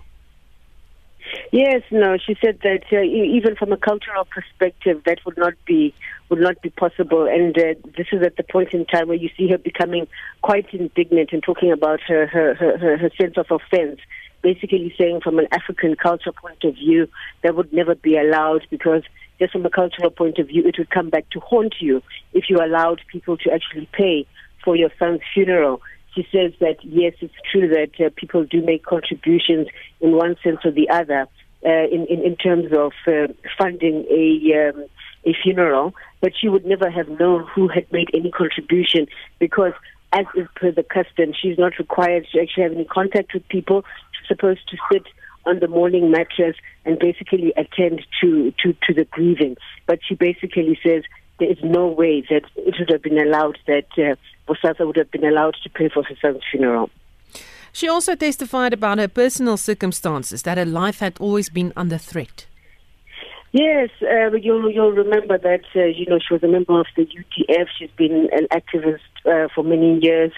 Yes, 1.52 1.82
no. 1.92 2.18
She 2.18 2.36
said 2.44 2.60
that 2.64 2.84
uh, 2.92 3.02
even 3.02 3.56
from 3.56 3.72
a 3.72 3.78
cultural 3.78 4.26
perspective, 4.26 5.02
that 5.06 5.20
would 5.26 5.38
not 5.38 5.54
be 5.66 5.94
would 6.30 6.40
not 6.40 6.62
be 6.62 6.70
possible. 6.70 7.28
And 7.28 7.58
uh, 7.58 7.76
this 7.98 8.08
is 8.12 8.24
at 8.24 8.36
the 8.36 8.44
point 8.44 8.74
in 8.74 8.86
time 8.86 9.08
where 9.08 9.18
you 9.18 9.30
see 9.38 9.50
her 9.50 9.58
becoming 9.58 10.08
quite 10.42 10.74
indignant 10.74 11.30
and 11.32 11.44
talking 11.44 11.72
about 11.72 12.02
her 12.08 12.28
her, 12.28 12.56
her, 12.56 12.98
her 12.98 13.10
sense 13.20 13.38
of 13.38 13.48
offense. 13.50 14.00
Basically, 14.42 14.94
saying 14.98 15.22
from 15.22 15.40
an 15.40 15.48
African 15.52 15.96
culture 15.96 16.32
point 16.32 16.64
of 16.64 16.76
view, 16.76 17.08
that 17.42 17.56
would 17.56 17.74
never 17.74 17.96
be 17.96 18.16
allowed 18.16 18.68
because 18.70 19.02
just 19.40 19.54
from 19.54 19.66
a 19.66 19.70
cultural 19.70 20.12
point 20.12 20.38
of 20.38 20.48
view, 20.48 20.66
it 20.68 20.76
would 20.78 20.90
come 20.92 21.10
back 21.10 21.30
to 21.32 21.40
haunt 21.40 21.76
you 21.80 22.02
if 22.34 22.46
you 22.50 22.58
allowed 22.58 23.02
people 23.12 23.38
to 23.38 23.52
actually 23.52 23.90
pay 23.92 24.28
for 24.64 24.76
your 24.76 24.90
son's 25.00 25.22
funeral 25.34 25.82
she 26.15 26.28
says 26.32 26.54
that 26.60 26.78
yes, 26.84 27.13
it's 27.21 27.34
true 27.51 27.67
that 27.67 28.06
uh, 28.06 28.10
people 28.15 28.45
do 28.45 28.62
make 28.62 28.86
contributions 28.86 29.67
in 29.99 30.13
one 30.13 30.36
sense 30.43 30.60
or 30.63 30.71
the 30.71 30.89
other 30.89 31.28
uh, 31.65 31.88
in, 31.91 32.06
in, 32.10 32.23
in 32.23 32.36
terms 32.36 32.71
of 32.71 32.93
uh, 33.08 33.32
funding 33.58 34.06
a 34.10 34.69
um, 34.69 34.86
a 35.25 35.36
funeral, 35.43 35.93
but 36.21 36.34
she 36.39 36.47
would 36.47 36.65
never 36.65 36.89
have 36.89 37.10
known 37.10 37.45
who 37.56 37.67
had 37.67 37.91
made 37.91 38.10
any 38.13 38.32
contribution 38.32 39.08
because, 39.39 39.73
as 40.13 40.25
is 40.36 40.47
per 40.56 40.71
the 40.71 40.84
custom, 40.84 41.34
she's 41.39 41.58
not 41.58 41.80
required 41.80 42.28
to 42.32 42.41
actually 42.41 42.63
have 42.63 42.73
any 42.73 42.86
contact 42.86 43.34
with 43.34 43.47
people. 43.47 43.84
She's 44.12 44.28
supposed 44.28 44.67
to 44.69 44.78
sit 44.91 45.04
on 45.45 45.60
the 45.60 45.67
mourning 45.67 46.12
mattress 46.12 46.56
and 46.86 46.99
basically 46.99 47.54
attend 47.58 48.06
to, 48.21 48.54
to, 48.63 48.73
to 48.88 48.93
the 48.93 49.06
grieving. 49.06 49.58
But 49.88 49.99
she 50.08 50.15
basically 50.15 50.80
says 50.84 51.04
there 51.39 51.51
is 51.51 51.58
no 51.63 51.88
way 51.88 52.21
that 52.30 52.43
it 52.56 52.75
would 52.80 52.89
have 52.91 53.01
been 53.01 53.19
allowed 53.19 53.58
that 53.67 53.88
uh, 53.97 54.15
Bosasa 54.47 54.86
would 54.86 54.97
have 54.97 55.12
been 55.12 55.25
allowed 55.25 55.55
to 55.63 55.69
pay 55.69 55.89
for 55.89 56.03
her 56.03 56.15
son's 56.21 56.43
funeral. 56.51 56.89
She 57.71 57.89
also 57.89 58.15
testified 58.15 58.73
about 58.73 58.99
her 58.99 59.08
personal 59.08 59.58
circumstances, 59.58 60.43
that 60.43 60.58
her 60.58 60.65
life 60.65 60.99
had 60.99 61.17
always 61.19 61.49
been 61.49 61.73
under 61.75 61.97
threat. 61.97 62.45
Yes, 63.51 63.89
uh, 64.01 64.31
you'll, 64.31 64.69
you'll 64.69 64.91
remember 64.91 65.38
that, 65.38 65.63
uh, 65.75 65.84
you 65.84 66.05
know, 66.05 66.19
she 66.19 66.34
was 66.34 66.43
a 66.43 66.47
member 66.47 66.79
of 66.79 66.88
the 66.95 67.05
UTF. 67.05 67.67
She's 67.77 67.89
been 67.97 68.29
an 68.31 68.47
activist 68.51 68.99
uh, 69.25 69.47
for 69.53 69.63
many 69.63 69.99
years. 70.01 70.31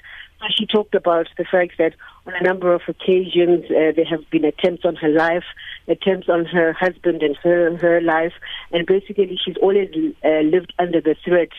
she 0.56 0.66
talked 0.66 0.94
about 0.94 1.28
the 1.38 1.44
fact 1.44 1.74
that 1.80 1.94
on 2.28 2.34
a 2.36 2.44
number 2.44 2.74
of 2.74 2.82
occasions 2.88 3.66
uh, 3.66 3.92
there 3.96 4.06
have 4.06 4.30
been 4.30 4.46
attempts 4.46 4.86
on 4.86 4.96
her 4.98 5.10
life, 5.10 5.46
attempts 5.88 6.30
on 6.30 6.46
her 6.46 6.74
husband 6.74 7.24
and 7.24 7.36
her 7.38 7.78
her 7.78 8.02
life, 8.02 8.34
and 8.72 8.86
basically 8.86 9.40
she's 9.44 9.58
always 9.62 9.90
uh, 10.24 10.42
lived 10.42 10.74
under 10.78 11.02
the 11.02 11.16
threat 11.24 11.50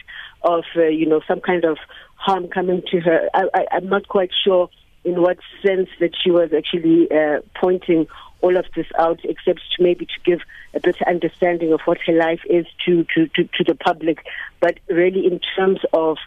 of 0.43 0.65
uh, 0.77 0.83
you 0.83 1.07
know 1.07 1.21
some 1.27 1.41
kind 1.41 1.65
of 1.65 1.79
harm 2.19 2.49
coming 2.49 2.83
to 2.91 3.01
her. 3.01 3.29
I, 3.33 3.67
I'm 3.73 3.89
not 3.89 4.09
quite 4.09 4.31
sure 4.45 4.69
in 5.05 5.23
what 5.23 5.39
sense 5.65 5.89
that 6.01 6.11
she 6.23 6.31
was 6.31 6.53
actually 6.53 7.11
uh, 7.11 7.41
pointing 7.59 8.07
all 8.41 8.57
of 8.57 8.67
this 8.77 8.87
out, 8.99 9.21
except 9.25 9.61
to 9.77 9.83
maybe 9.83 10.07
to 10.07 10.21
give 10.25 10.41
a 10.75 10.81
better 10.81 11.09
understanding 11.09 11.73
of 11.73 11.81
what 11.87 11.99
her 12.07 12.13
life 12.13 12.41
is 12.49 12.67
to, 12.85 13.05
to, 13.15 13.27
to, 13.29 13.45
to 13.45 13.65
the 13.65 13.75
public. 13.75 14.25
But 14.61 14.79
really, 14.89 15.27
in 15.27 15.41
terms 15.57 15.81
of 15.93 16.19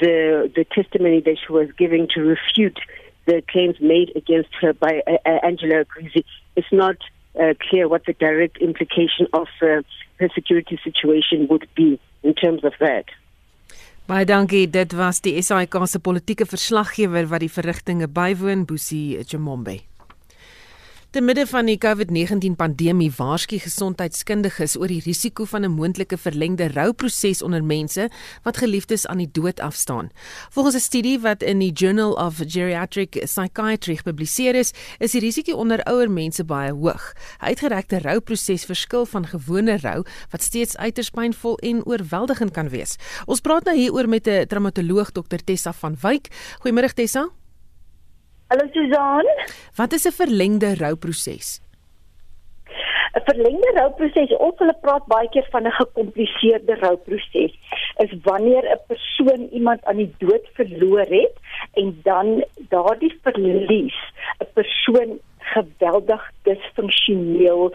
the 0.00 0.50
the 0.54 0.64
testimony 0.64 1.20
that 1.20 1.36
she 1.44 1.52
was 1.52 1.68
giving 1.76 2.08
to 2.14 2.20
refute 2.20 2.78
the 3.26 3.42
claims 3.50 3.76
made 3.80 4.12
against 4.16 4.48
her 4.60 4.72
by 4.72 5.02
uh, 5.06 5.16
uh 5.26 5.38
Angela 5.42 5.84
Grizi, 5.84 6.24
it's 6.56 6.72
not 6.72 6.96
uh, 7.38 7.54
clear 7.68 7.88
what 7.88 8.06
the 8.06 8.14
direct 8.14 8.58
implication 8.58 9.26
of 9.32 9.48
uh, 9.60 9.82
her 10.18 10.28
security 10.34 10.78
situation 10.82 11.46
would 11.48 11.68
be 11.74 12.00
in 12.22 12.34
terms 12.34 12.64
of 12.64 12.72
that. 12.80 13.06
Baie 14.10 14.26
dankie. 14.26 14.64
Dit 14.66 14.96
was 14.98 15.20
die 15.22 15.36
SAIK 15.38 15.76
se 15.86 16.00
politieke 16.02 16.46
verslaggewer 16.46 17.28
wat 17.30 17.44
die 17.44 17.52
verrigtinge 17.52 18.08
bywoon, 18.10 18.66
Boesie 18.66 19.22
Chimombe. 19.22 19.89
Te 21.10 21.18
midde 21.20 21.42
van 21.50 21.66
die 21.66 21.74
COVID-19 21.74 22.52
pandemie 22.54 23.08
waarsku 23.10 23.56
gesondheidskundiges 23.58 24.76
oor 24.78 24.92
die 24.92 25.00
risiko 25.02 25.42
van 25.44 25.64
'n 25.66 25.74
moontlike 25.74 26.16
verlengde 26.16 26.68
rouproses 26.70 27.42
onder 27.42 27.64
mense 27.64 28.10
wat 28.42 28.56
geliefdes 28.56 29.06
aan 29.06 29.18
die 29.18 29.30
dood 29.32 29.60
afstaan. 29.60 30.10
Volgens 30.50 30.76
'n 30.76 30.80
studie 30.80 31.18
wat 31.20 31.42
in 31.42 31.58
die 31.58 31.72
Journal 31.72 32.12
of 32.12 32.36
Geriatric 32.46 33.10
Psychiatry 33.24 33.96
gepubliseer 33.96 34.54
is, 34.54 34.72
is 34.98 35.10
die 35.10 35.20
risiko 35.20 35.52
onder 35.56 35.82
ouer 35.82 36.10
mense 36.10 36.44
baie 36.44 36.72
hoog. 36.72 37.12
'n 37.12 37.44
Uitgerekte 37.44 37.98
rouproses 37.98 38.64
verskil 38.64 39.06
van 39.06 39.26
gewone 39.26 39.78
rou 39.78 40.04
wat 40.30 40.42
steeds 40.42 40.76
uiters 40.76 41.10
pynvol 41.10 41.58
en 41.58 41.84
oorweldigend 41.84 42.50
kan 42.50 42.68
wees. 42.68 42.96
Ons 43.26 43.40
praat 43.40 43.64
nou 43.64 43.76
hieroor 43.76 44.08
met 44.08 44.26
'n 44.26 44.46
traumatoloog 44.46 45.10
Dr 45.10 45.42
Tessa 45.44 45.72
van 45.72 45.96
Wyk. 46.00 46.28
Goeiemôre 46.60 46.94
Tessa. 46.94 47.39
Hallo 48.50 48.66
Susan. 48.74 49.26
Wat 49.78 49.92
is 49.92 50.06
'n 50.06 50.14
verlengde 50.22 50.74
rouproses? 50.74 51.60
'n 53.14 53.22
Verlengde 53.28 53.70
rouproses, 53.74 54.30
of 54.36 54.58
hulle 54.58 54.74
praat 54.80 55.06
baie 55.06 55.28
keer 55.28 55.46
van 55.50 55.66
'n 55.66 55.78
gekompliseerde 55.82 56.74
rouproses, 56.80 57.52
is 58.04 58.12
wanneer 58.22 58.64
'n 58.74 58.80
persoon 58.86 59.42
iemand 59.58 59.84
aan 59.84 59.96
die 60.02 60.14
dood 60.18 60.46
verloor 60.58 61.06
het 61.20 61.34
en 61.72 62.00
dan 62.02 62.44
daardie 62.74 63.14
verlies 63.22 63.98
'n 64.42 64.50
persoon 64.58 65.18
geweldig 65.38 66.22
disfunksioneel 66.42 67.74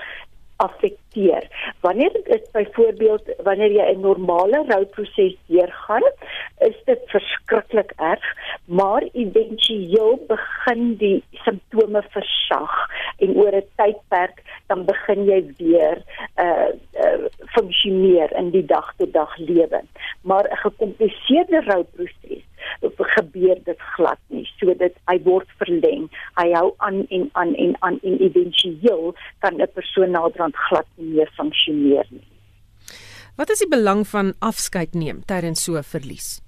affekteer. 0.56 1.48
Wanneer 1.80 2.12
dit 2.12 2.50
byvoorbeeld 2.52 3.34
wanneer 3.44 3.72
jy 3.72 3.94
'n 3.94 4.00
normale 4.00 4.64
rouproses 4.68 5.36
deurgaan, 5.46 6.06
is 6.60 6.78
dit 6.86 7.02
verskriklik 7.06 7.94
erg, 7.96 8.26
maar 8.66 9.04
éventueel 9.14 10.24
begin 10.28 10.96
die 10.96 11.24
simptome 11.32 12.04
versag 12.10 12.74
en 13.18 13.36
oor 13.36 13.56
'n 13.56 13.70
tydperk 13.76 14.44
dan 14.68 14.86
begin 14.86 15.26
jy 15.26 15.54
weer 15.58 15.98
uh, 16.36 16.72
uh 17.06 17.26
funksioneer 17.56 18.32
in 18.36 18.50
die 18.50 18.66
dag 18.66 18.94
tot 18.98 19.14
dag 19.14 19.38
lewe. 19.38 19.82
Maar 20.22 20.46
'n 20.52 20.58
gekompliseerde 20.58 21.62
rouproses 21.62 22.45
gebeur 23.16 23.58
dit 23.64 23.82
glad 23.96 24.20
nie. 24.28 24.46
So 24.60 24.74
dit 24.74 24.96
hy 25.10 25.18
word 25.24 25.50
verleng. 25.58 26.08
Hy 26.40 26.52
hou 26.54 26.74
aan 26.78 27.06
en 27.10 27.30
aan 27.34 27.54
en 27.56 27.76
aan 27.80 28.00
en 28.04 28.18
éventueel 28.20 29.16
kan 29.40 29.62
'n 29.62 29.68
persoon 29.74 30.12
naderhand 30.12 30.56
glad 30.56 30.88
nie 30.96 31.16
meer 31.16 31.30
funksioneer 31.36 32.06
nie. 32.10 32.28
Wat 33.36 33.50
is 33.50 33.60
die 33.60 33.70
belang 33.70 34.08
van 34.08 34.34
afskeid 34.40 34.94
neem 34.94 35.24
tydens 35.26 35.64
so 35.64 35.76
'n 35.78 35.84
verlies? 35.84 36.45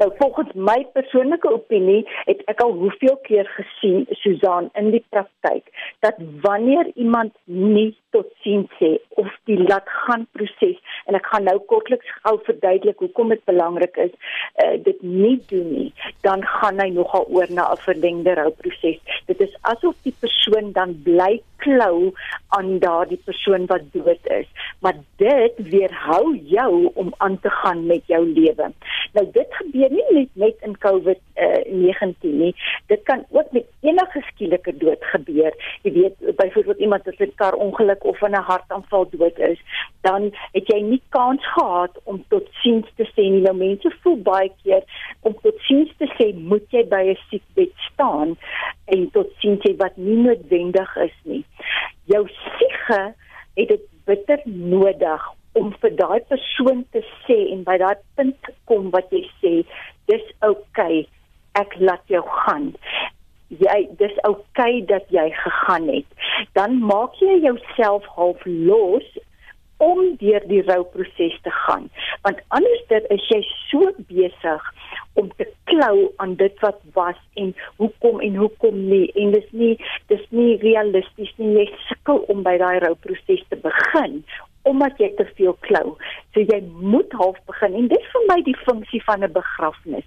Nou 0.00 0.12
volgens 0.16 0.52
my 0.54 0.86
persoonlike 0.92 1.50
opinie 1.52 2.06
het 2.24 2.38
ek 2.48 2.62
al 2.64 2.70
hoeveel 2.72 3.18
keer 3.26 3.48
gesien 3.56 4.06
Susan 4.22 4.70
in 4.80 4.88
die 4.94 5.02
praktyk 5.12 5.66
dat 6.00 6.16
wanneer 6.40 6.88
iemand 6.94 7.34
nie 7.44 7.90
tot 8.16 8.30
sien 8.40 8.64
sê 8.78 8.94
of 9.20 9.28
die 9.50 9.58
laat 9.60 9.92
gaan 10.06 10.24
proses 10.32 10.80
en 11.04 11.18
ek 11.18 11.28
gaan 11.32 11.44
nou 11.50 11.58
kortliks 11.72 12.14
gou 12.22 12.32
verduidelik 12.48 13.04
hoekom 13.04 13.34
dit 13.34 13.44
belangrik 13.50 14.00
is 14.06 14.16
uh, 14.64 14.80
dit 14.88 15.04
nie 15.04 15.36
doen 15.52 15.68
nie 15.74 15.92
dan 16.24 16.48
gaan 16.54 16.80
hy 16.80 16.88
nogal 16.96 17.28
oor 17.28 17.52
na 17.52 17.68
'n 17.68 17.84
verlengde 17.84 18.38
rouproses 18.40 19.20
dit 19.28 19.46
is 19.48 19.60
asof 19.74 20.00
die 20.08 20.16
persoon 20.24 20.72
dan 20.80 20.96
bly 21.04 21.34
klou 21.60 22.12
aan 22.56 22.78
daardie 22.82 23.20
persoon 23.24 23.66
wat 23.70 23.86
dood 23.94 24.30
is. 24.36 24.48
Maar 24.80 24.96
dit 25.22 25.60
weerhou 25.72 26.36
jou 26.52 26.90
om 26.94 27.12
aan 27.18 27.38
te 27.40 27.50
gaan 27.60 27.86
met 27.86 28.06
jou 28.06 28.22
lewe 28.26 28.70
nou 29.12 29.26
dit 29.32 29.58
gebeur 29.60 29.90
nie 29.90 30.06
net 30.10 30.30
net 30.34 30.56
in 30.66 30.76
COVID-19 30.86 32.24
uh, 32.24 32.38
nie 32.42 32.54
dit 32.86 33.02
kan 33.02 33.24
ook 33.30 33.52
met 33.52 33.66
enige 33.80 34.24
skielike 34.32 34.76
dood 34.78 35.04
gebeur 35.12 35.52
jy 35.82 35.92
weet 35.92 36.36
byvoorbeeld 36.36 36.78
iemand 36.78 37.04
wat 37.04 37.20
'n 37.20 37.34
kar 37.36 37.54
ongeluk 37.54 37.90
ongeluk 37.90 38.04
of 38.04 38.22
in 38.22 38.32
'n 38.32 38.42
hartaanval 38.42 39.08
dood 39.10 39.38
is, 39.38 39.58
dan 40.00 40.32
het 40.52 40.66
jy 40.66 40.80
nie 40.80 41.02
kans 41.08 41.52
gehad 41.52 41.98
om 42.04 42.24
tot 42.28 42.48
siens 42.62 42.86
te 42.96 43.04
sê 43.04 43.30
nie. 43.30 43.40
Nou 43.40 43.56
mense 43.56 43.90
voel 44.02 44.16
baie 44.16 44.52
keer 44.62 44.82
om 45.20 45.34
tot 45.42 45.58
siens 45.58 45.90
te 45.98 46.06
sê, 46.16 46.34
moet 46.34 46.66
jy 46.70 46.84
by 46.88 47.02
'n 47.10 47.18
siekbed 47.28 47.72
staan 47.92 48.36
en 48.86 49.10
tot 49.10 49.28
siens 49.38 49.60
sê 49.60 49.76
wat 49.76 49.96
nie 49.96 50.16
noodwendig 50.16 50.96
is 50.96 51.16
nie. 51.22 51.44
Jou 52.04 52.28
siege 52.28 53.14
het 53.54 53.68
dit 53.68 53.84
bitter 54.04 54.40
nodig 54.44 55.22
om 55.60 55.72
vir 55.84 55.96
daai 56.00 56.20
persoon 56.32 56.84
te 56.96 57.04
sê 57.22 57.38
en 57.54 57.64
by 57.68 57.78
daai 57.84 57.96
punt 58.16 58.36
te 58.46 58.56
kom 58.70 58.90
wat 58.96 59.12
jy 59.14 59.26
sê, 59.38 59.54
dis 60.10 60.28
oukei. 60.40 61.02
Okay, 61.04 61.08
ek 61.58 61.74
laat 61.82 62.02
jou 62.06 62.22
gaan 62.44 62.70
jy 63.50 63.80
dis 63.98 64.14
oukei 64.22 64.78
okay 64.78 64.82
dat 64.86 65.08
jy 65.10 65.26
gegaan 65.34 65.88
het, 65.90 66.06
dan 66.54 66.78
maak 66.78 67.16
jy 67.18 67.40
jouself 67.42 68.06
half 68.14 68.38
los 68.46 69.06
om 69.82 70.14
deur 70.20 70.44
die 70.46 70.60
rouproses 70.68 71.36
te 71.42 71.52
gaan. 71.64 71.88
Want 72.22 72.42
anderster 72.54 73.06
is 73.10 73.24
jy 73.32 73.40
so 73.70 73.90
besig 74.12 74.66
om 75.18 75.30
te 75.40 75.48
klou 75.72 76.10
aan 76.22 76.36
dit 76.38 76.62
wat 76.62 76.78
was 76.94 77.18
en 77.40 77.54
hoekom 77.80 78.20
en 78.20 78.36
hoekom 78.36 78.76
nie 78.90 79.08
en 79.18 79.32
dis 79.34 79.48
nie 79.50 79.72
dis 80.12 80.22
nie 80.30 80.58
realisties 80.62 81.32
nie 81.40 81.56
jy 81.56 81.66
sukkel 81.88 82.22
om 82.30 82.44
by 82.46 82.54
daai 82.60 82.78
rouproses 82.84 83.42
te 83.48 83.58
begin 83.64 84.20
omdat 84.62 84.98
jy 84.98 85.10
te 85.16 85.26
veel 85.34 85.56
klou. 85.66 85.96
So 86.34 86.40
jy 86.40 86.60
moet 86.68 87.12
half 87.12 87.38
begin 87.46 87.74
en 87.74 87.88
dit 87.88 88.06
vir 88.12 88.26
my 88.28 88.40
die 88.46 88.56
funksie 88.66 89.02
van 89.04 89.24
'n 89.24 89.32
begrafnis. 89.32 90.06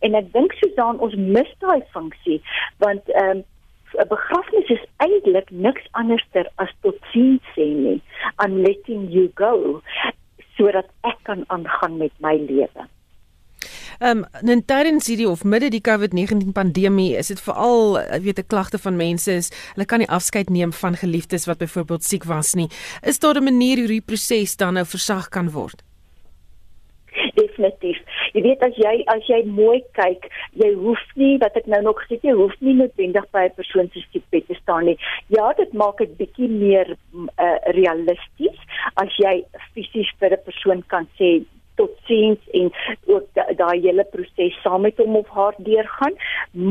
En 0.00 0.14
ek 0.14 0.32
dink 0.32 0.52
Susan 0.52 0.98
ons 0.98 1.14
mis 1.14 1.50
daai 1.58 1.82
funksie 1.92 2.42
want 2.78 3.08
ehm 3.08 3.30
um, 3.36 3.44
'n 4.00 4.08
begrafnis 4.08 4.68
is 4.68 4.84
eintlik 4.96 5.50
niks 5.50 5.84
anderster 5.90 6.48
as 6.56 6.70
tot 6.80 6.96
sien 7.12 7.40
sê 7.54 7.66
nie. 7.66 8.00
I'm 8.38 8.62
letting 8.62 9.10
you 9.10 9.30
go 9.34 9.82
sodat 10.56 10.88
ek 11.00 11.18
kan 11.22 11.44
aangaan 11.46 11.96
met 11.96 12.12
my 12.18 12.36
lewe. 12.36 12.88
Ehm 14.02 14.24
um, 14.42 14.50
in 14.50 14.64
tydens 14.66 15.06
hierdie 15.06 15.28
of 15.30 15.44
midde 15.46 15.68
die 15.70 15.80
COVID-19 15.86 16.48
pandemie 16.56 17.12
is 17.14 17.28
dit 17.30 17.40
veral 17.40 18.00
eh, 18.00 18.18
weet 18.24 18.40
'n 18.40 18.50
klagte 18.50 18.78
van 18.78 18.96
mense 18.96 19.30
is 19.32 19.50
hulle 19.74 19.86
kan 19.86 20.02
nie 20.02 20.08
afskeid 20.18 20.50
neem 20.50 20.72
van 20.72 20.96
geliefdes 20.96 21.46
wat 21.46 21.58
byvoorbeeld 21.58 22.02
siek 22.02 22.24
was 22.24 22.54
nie. 22.54 22.68
Is 23.02 23.18
daar 23.18 23.38
'n 23.38 23.44
manier 23.44 23.78
hoe 23.78 23.86
die 23.86 24.08
proses 24.10 24.56
dan 24.56 24.74
nou 24.74 24.86
versag 24.86 25.28
kan 25.28 25.50
word? 25.50 25.82
Definitief. 27.34 27.98
Jy 28.32 28.42
weet 28.42 28.60
as 28.62 28.76
jy 28.76 29.04
as 29.06 29.26
jy 29.26 29.44
mooi 29.46 29.82
kyk, 29.92 30.26
jy 30.52 30.72
hoef 30.74 31.04
nie 31.14 31.38
wat 31.38 31.56
ek 31.56 31.66
nou 31.66 31.82
nog 31.82 32.02
gesê 32.02 32.18
jy 32.22 32.34
hoef 32.34 32.54
nie 32.60 32.74
noodwendig 32.74 33.30
by 33.30 33.44
'n 33.44 33.54
persoon 33.54 33.90
se 33.92 34.00
siekbed 34.10 34.46
te 34.46 34.54
staan 34.54 34.84
nie. 34.84 34.98
Ja, 35.26 35.52
dit 35.52 35.72
maak 35.72 35.98
dit 35.98 36.16
bietjie 36.16 36.48
meer 36.48 36.96
uh, 37.38 37.58
realisties 37.78 38.58
as 38.94 39.16
jy 39.16 39.44
fisies 39.74 40.10
vir 40.18 40.32
'n 40.32 40.44
persoon 40.44 40.82
kan 40.88 41.06
sê 41.18 41.44
tot 41.82 41.98
sins 42.08 42.50
en 42.58 42.70
ook 43.14 43.26
daai 43.58 43.80
hele 43.82 44.04
proses 44.14 44.58
saam 44.62 44.86
met 44.86 45.00
hom 45.02 45.16
of 45.20 45.28
haar 45.38 45.56
deurgaan. 45.68 46.14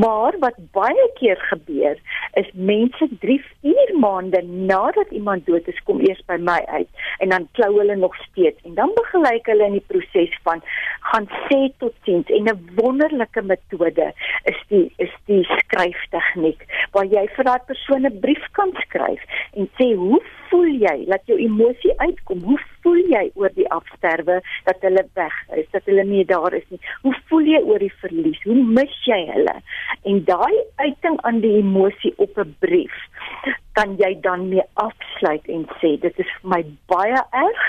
Maar 0.04 0.38
wat 0.44 0.60
baie 0.78 1.08
keer 1.20 1.40
gebeur 1.52 2.00
is 2.40 2.50
mense 2.72 3.08
3 3.26 3.40
4 3.62 3.94
maande 4.00 4.42
nadat 4.72 5.12
iemand 5.12 5.46
dood 5.46 5.68
is 5.68 5.84
kom 5.88 6.00
eers 6.08 6.22
by 6.32 6.38
my 6.40 6.60
uit 6.78 6.90
en 7.24 7.34
dan 7.36 7.48
klou 7.60 7.72
hulle 7.78 7.96
nog 7.96 8.16
steeds. 8.24 8.64
En 8.64 8.78
dan 8.80 8.96
begelei 8.96 9.38
hulle 9.50 9.70
in 9.72 9.80
die 9.80 9.88
proses 9.94 10.38
van 10.48 10.64
gaan 11.12 11.28
sê 11.48 11.62
tot 11.84 11.96
sins 12.08 12.30
en 12.38 12.50
'n 12.54 12.60
wonderlike 12.76 13.42
metode 13.54 14.14
is 14.54 14.60
die 14.74 14.88
is 14.98 15.14
die 15.26 15.44
skryftegniek 15.58 16.62
waar 16.92 17.06
jy 17.06 17.26
vir 17.36 17.46
daai 17.50 17.64
persoon 17.72 18.06
'n 18.06 18.20
brief 18.20 18.46
kan 18.52 18.72
skryf 18.86 19.22
en 19.54 19.70
sê 19.80 19.94
hoe 19.96 20.22
voel 20.52 20.72
jy? 20.84 20.96
Laat 21.08 21.28
jou 21.32 21.38
emosie 21.40 21.94
uitkom. 21.98 22.44
Hoe 22.44 22.60
voel 22.84 23.02
jy 23.12 23.24
oor 23.40 23.54
die 23.56 23.68
afsterwe 23.72 24.40
dat 24.68 24.84
hulle 24.86 25.01
weg 25.14 25.36
is, 25.58 25.68
dat 25.72 25.86
hulle 25.86 26.04
nie 26.08 26.26
daar 26.26 26.54
is 26.54 26.66
nie? 26.70 26.80
Hoe 27.02 27.16
voel 27.30 27.50
jy 27.54 27.62
oor 27.68 27.80
die 27.80 27.94
verlies? 28.02 28.42
Hoe 28.44 28.58
mis 28.80 28.98
jy 29.06 29.20
hulle? 29.32 29.56
En 30.10 30.24
daai 30.26 30.58
uiting 30.76 31.20
aan 31.28 31.42
die 31.44 31.58
emosie 31.60 32.14
op 32.18 32.38
'n 32.38 32.56
brief 32.60 32.98
kan 33.74 33.96
jy 33.98 34.18
dan 34.22 34.50
mee 34.50 34.64
afsluit 34.74 35.48
en 35.48 35.68
sê 35.80 35.96
dit 36.00 36.20
is 36.20 36.32
vir 36.42 36.50
my 36.50 36.62
baie 36.88 37.22
erg, 37.32 37.64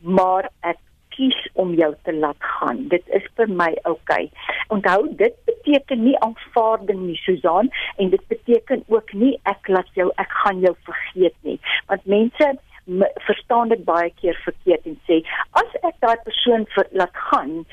maar 0.00 0.50
ek 0.60 0.78
kies 1.16 1.38
om 1.54 1.74
jou 1.74 1.94
te 2.04 2.12
laat 2.12 2.48
gaan. 2.58 2.88
Dit 2.92 3.06
is 3.18 3.24
vir 3.38 3.48
my 3.48 3.70
oukei. 3.88 4.26
Okay. 4.28 4.30
Onthou, 4.76 5.08
dit 5.16 5.34
beteken 5.48 6.02
nie 6.04 6.16
aanvaarding 6.26 7.00
nie, 7.06 7.18
Susan, 7.24 7.70
en 7.96 8.10
dit 8.10 8.26
beteken 8.32 8.84
ook 8.92 9.12
nie 9.12 9.34
ek 9.52 9.70
laat 9.72 9.88
jou 9.98 10.10
ek 10.22 10.32
gaan 10.44 10.60
jou 10.64 10.74
vergeet 10.88 11.36
nie. 11.48 11.58
Want 11.90 12.06
mense 12.16 12.52
verstaan 13.26 13.68
dit 13.68 13.84
baie 13.84 14.12
keer 14.20 14.38
verkeerd 14.44 14.86
en 14.86 14.98
sê 15.08 15.20
as 15.58 15.74
ek 15.82 15.98
daai 16.04 16.16
persoon 16.28 16.66
vir, 16.74 16.86
laat 16.92 17.18
gaan 17.30 17.64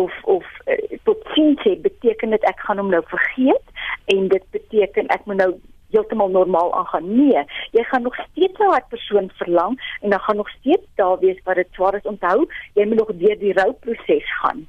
of 0.00 0.12
of 0.36 0.44
uh, 0.66 0.76
tot 1.08 1.24
sien 1.34 1.56
sê 1.64 1.74
beteken 1.88 2.36
dit 2.36 2.44
ek 2.50 2.60
gaan 2.66 2.82
hom 2.82 2.92
nou 2.92 3.02
vergeet 3.08 3.74
en 4.14 4.28
dit 4.28 4.44
beteken 4.56 5.08
ek 5.14 5.24
moet 5.26 5.40
nou 5.40 5.52
heeltemal 5.90 6.28
normaal 6.28 6.74
aangaan. 6.76 7.16
Nee, 7.16 7.44
jy 7.72 7.84
gaan 7.88 8.02
nog 8.02 8.16
steeds 8.28 8.58
na 8.58 8.70
daai 8.70 8.84
persoon 8.88 9.30
verlang 9.40 9.78
en 10.00 10.10
dan 10.10 10.20
gaan 10.20 10.36
nog 10.36 10.50
steeds 10.50 10.86
daar 11.00 11.18
wees 11.18 11.40
wat 11.44 11.56
dit 11.56 11.68
swaar 11.72 11.96
is. 11.96 12.08
Onthou, 12.12 12.44
jy 12.74 12.84
moet 12.84 13.00
nog 13.00 13.12
deur 13.22 13.38
die 13.38 13.52
rouproses 13.56 14.32
gaan. 14.42 14.66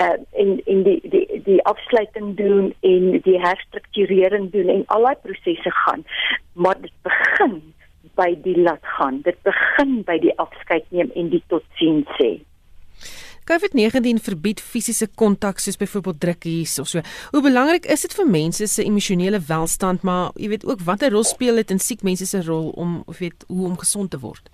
Uh 0.00 0.18
en 0.42 0.60
en 0.64 0.82
die 0.82 1.00
die 1.08 1.42
die 1.44 1.64
afsluiting 1.64 2.36
doen 2.36 2.74
en 2.80 3.10
die 3.24 3.40
herstrukturering 3.40 4.50
doen 4.52 4.68
en 4.68 4.86
al 4.86 5.08
daai 5.08 5.16
prosesse 5.22 5.70
gaan. 5.70 6.04
Maar 6.52 6.80
dit 6.80 6.92
begin 7.02 7.69
by 8.20 8.30
die 8.44 8.58
laat 8.60 8.84
gaan. 8.98 9.22
Dit 9.26 9.40
begin 9.48 10.00
by 10.08 10.20
die 10.22 10.36
afskeid 10.42 10.86
neem 10.94 11.10
en 11.16 11.32
die 11.32 11.42
totsiens 11.52 12.08
sê. 12.20 12.36
COVID-19 13.50 14.20
verbied 14.22 14.60
fisiese 14.62 15.08
kontak 15.18 15.58
soos 15.58 15.78
byvoorbeeld 15.80 16.20
drukkies 16.22 16.76
of 16.78 16.86
so. 16.86 17.02
Hoe 17.32 17.42
belangrik 17.42 17.88
is 17.90 18.04
dit 18.06 18.14
vir 18.14 18.28
mense 18.30 18.68
se 18.70 18.84
emosionele 18.86 19.40
welstand, 19.48 20.04
maar 20.06 20.30
jy 20.38 20.52
weet 20.52 20.66
ook 20.68 20.84
watter 20.86 21.10
rol 21.10 21.26
speel 21.26 21.58
dit 21.58 21.72
in 21.74 21.82
siek 21.82 22.04
mense 22.06 22.28
se 22.30 22.42
rol 22.46 22.70
om 22.78 23.00
of 23.10 23.18
weet 23.18 23.46
hoe 23.48 23.66
om 23.72 23.78
gesond 23.80 24.12
te 24.14 24.20
word? 24.22 24.52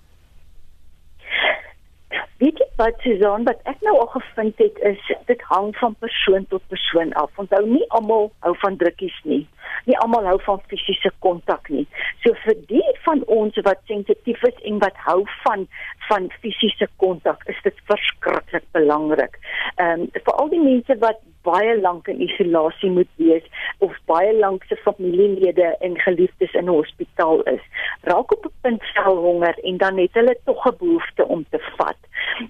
Weet 2.41 2.57
jy 2.61 2.69
wat 2.77 2.97
Susan, 3.05 3.45
wat 3.45 3.61
ek 3.69 3.81
nou 3.85 3.95
al 3.97 4.09
gevind 4.15 4.59
het 4.61 4.81
is 4.85 5.13
dit 5.29 5.45
hang 5.51 5.71
van 5.77 5.93
persoon 6.01 6.45
tot 6.49 6.65
persoon 6.73 7.13
af. 7.21 7.29
Onthou 7.41 7.63
nie 7.65 7.85
almal 7.97 8.31
hou 8.45 8.53
van 8.63 8.77
drukkies 8.81 9.17
nie 9.25 9.43
nie 9.87 9.97
almal 10.03 10.27
hou 10.29 10.37
van 10.45 10.61
fisiese 10.71 11.11
kontak 11.25 11.69
nie. 11.73 11.85
So 12.23 12.35
vir 12.43 12.57
die 12.71 12.83
van 13.05 13.23
ons 13.39 13.57
wat 13.67 13.79
sensitief 13.91 14.43
is 14.49 14.59
en 14.69 14.81
wat 14.83 14.97
hou 15.07 15.23
van 15.45 15.67
van 16.07 16.29
fisiese 16.41 16.87
kontak, 17.03 17.41
is 17.51 17.57
dit 17.63 17.81
verskriklik 17.89 18.67
belangrik. 18.77 19.39
Ehm 19.75 20.05
um, 20.05 20.07
vir 20.13 20.33
al 20.41 20.51
die 20.53 20.63
mense 20.63 20.99
wat 21.03 21.19
baie 21.47 21.75
lank 21.79 22.07
in 22.11 22.21
isolasie 22.23 22.89
moet 22.91 23.09
wees 23.21 23.45
of 23.85 23.95
baie 24.11 24.33
lank 24.39 24.63
se 24.67 24.75
familielede 24.83 25.69
en 25.87 25.99
geliefdes 26.05 26.53
in 26.53 26.65
'n 26.65 26.77
hospitaal 26.79 27.41
is, 27.55 27.63
raak 28.11 28.31
op 28.35 28.45
'n 28.45 28.55
punt 28.61 28.83
sel 28.93 29.17
honger 29.27 29.55
en 29.63 29.77
dan 29.77 29.97
het 29.97 30.13
hulle 30.13 30.37
tog 30.45 30.65
'n 30.65 30.77
behoefte 30.79 31.27
om 31.27 31.45
te 31.49 31.59
vat. 31.77 32.01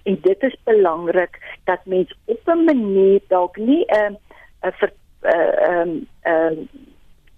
En 0.03 0.17
dit 0.21 0.43
is 0.43 0.57
belangrik 0.63 1.33
dat 1.63 1.85
mens 1.85 2.13
op 2.25 2.41
'n 2.45 2.63
manier 2.63 3.21
dalk 3.27 3.57
nie 3.57 3.85
'n 3.85 4.17
uh, 4.63 4.71
'n 4.81 4.91
uh, 5.21 5.69
ehm 5.69 5.89
uh, 5.89 6.05
ehm 6.21 6.51
uh, 6.51 6.67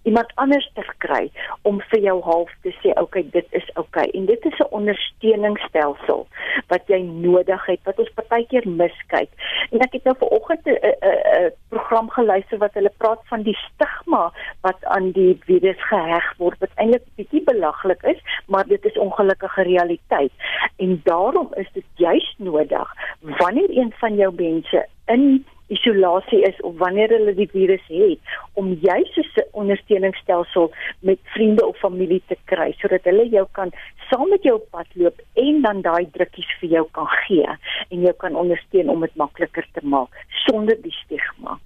iemand 0.04 0.32
anders 0.36 0.70
te 0.74 0.84
kry 0.98 1.32
om 1.62 1.82
vir 1.92 2.00
jou 2.00 2.22
half 2.24 2.52
te 2.64 2.72
sê 2.82 2.94
okay 3.02 3.24
dit 3.32 3.46
is 3.52 3.68
okay 3.76 4.06
en 4.14 4.26
dit 4.26 4.46
is 4.46 4.60
'n 4.60 4.74
ondersteuningsstelsel 4.80 6.28
wat 6.68 6.84
jy 6.88 7.02
nodig 7.02 7.66
het 7.66 7.80
wat 7.84 8.00
ons 8.00 8.14
partykeer 8.16 8.68
miskyk. 8.68 9.30
En 9.72 9.80
ek 9.80 9.94
het 9.94 10.04
nou 10.04 10.16
vanoggend 10.20 10.66
'n 10.66 11.52
program 11.70 12.10
geluister 12.10 12.58
wat 12.58 12.74
hulle 12.74 12.92
praat 12.98 13.22
van 13.26 13.42
die 13.42 13.58
stigma 13.58 14.32
wat 14.62 14.84
aan 14.84 15.12
die 15.12 15.40
virus 15.46 15.82
geheg 15.92 16.34
word 16.38 16.60
wat 16.60 16.76
eintlik 16.76 17.04
bietjie 17.16 17.44
belaglik 17.44 18.04
is 18.04 18.22
maar 18.48 18.68
dit 18.68 18.86
is 18.86 18.98
ongelukkige 18.98 19.62
realiteit. 19.62 20.32
En 20.78 21.02
daarom 21.04 21.50
is 21.54 21.70
dit 21.74 21.86
juis 21.96 22.36
nodig 22.38 22.96
wanneer 23.22 23.70
een 23.70 23.94
van 23.98 24.16
jou 24.16 24.34
mense 24.36 24.88
in 25.06 25.46
isolasie 25.70 26.42
is 26.48 26.62
of 26.62 26.78
wanneer 26.78 27.14
hulle 27.14 27.34
die 27.38 27.50
virus 27.52 27.86
het 27.88 28.36
om 28.54 28.74
juis 28.82 29.18
'n 29.18 29.48
ondersteuningsstelsel 29.52 30.72
met 31.00 31.20
vriende 31.24 31.66
of 31.66 31.78
familie 31.78 32.22
te 32.28 32.38
kry 32.46 32.72
sodat 32.82 33.04
hulle 33.04 33.30
jou 33.30 33.48
kan 33.52 33.72
saam 34.10 34.30
met 34.30 34.44
jou 34.44 34.56
op 34.56 34.70
pad 34.70 34.88
loop 34.94 35.22
en 35.34 35.62
dan 35.62 35.82
daai 35.82 36.10
drukkies 36.12 36.52
vir 36.60 36.70
jou 36.70 36.86
kan 36.92 37.08
gee 37.08 37.48
en 37.90 38.02
jou 38.02 38.14
kan 38.14 38.36
ondersteun 38.36 38.90
om 38.90 39.02
dit 39.02 39.16
makliker 39.16 39.68
te 39.74 39.82
maak 39.84 40.10
sonder 40.46 40.82
die 40.82 40.96
stigma. 41.04 41.60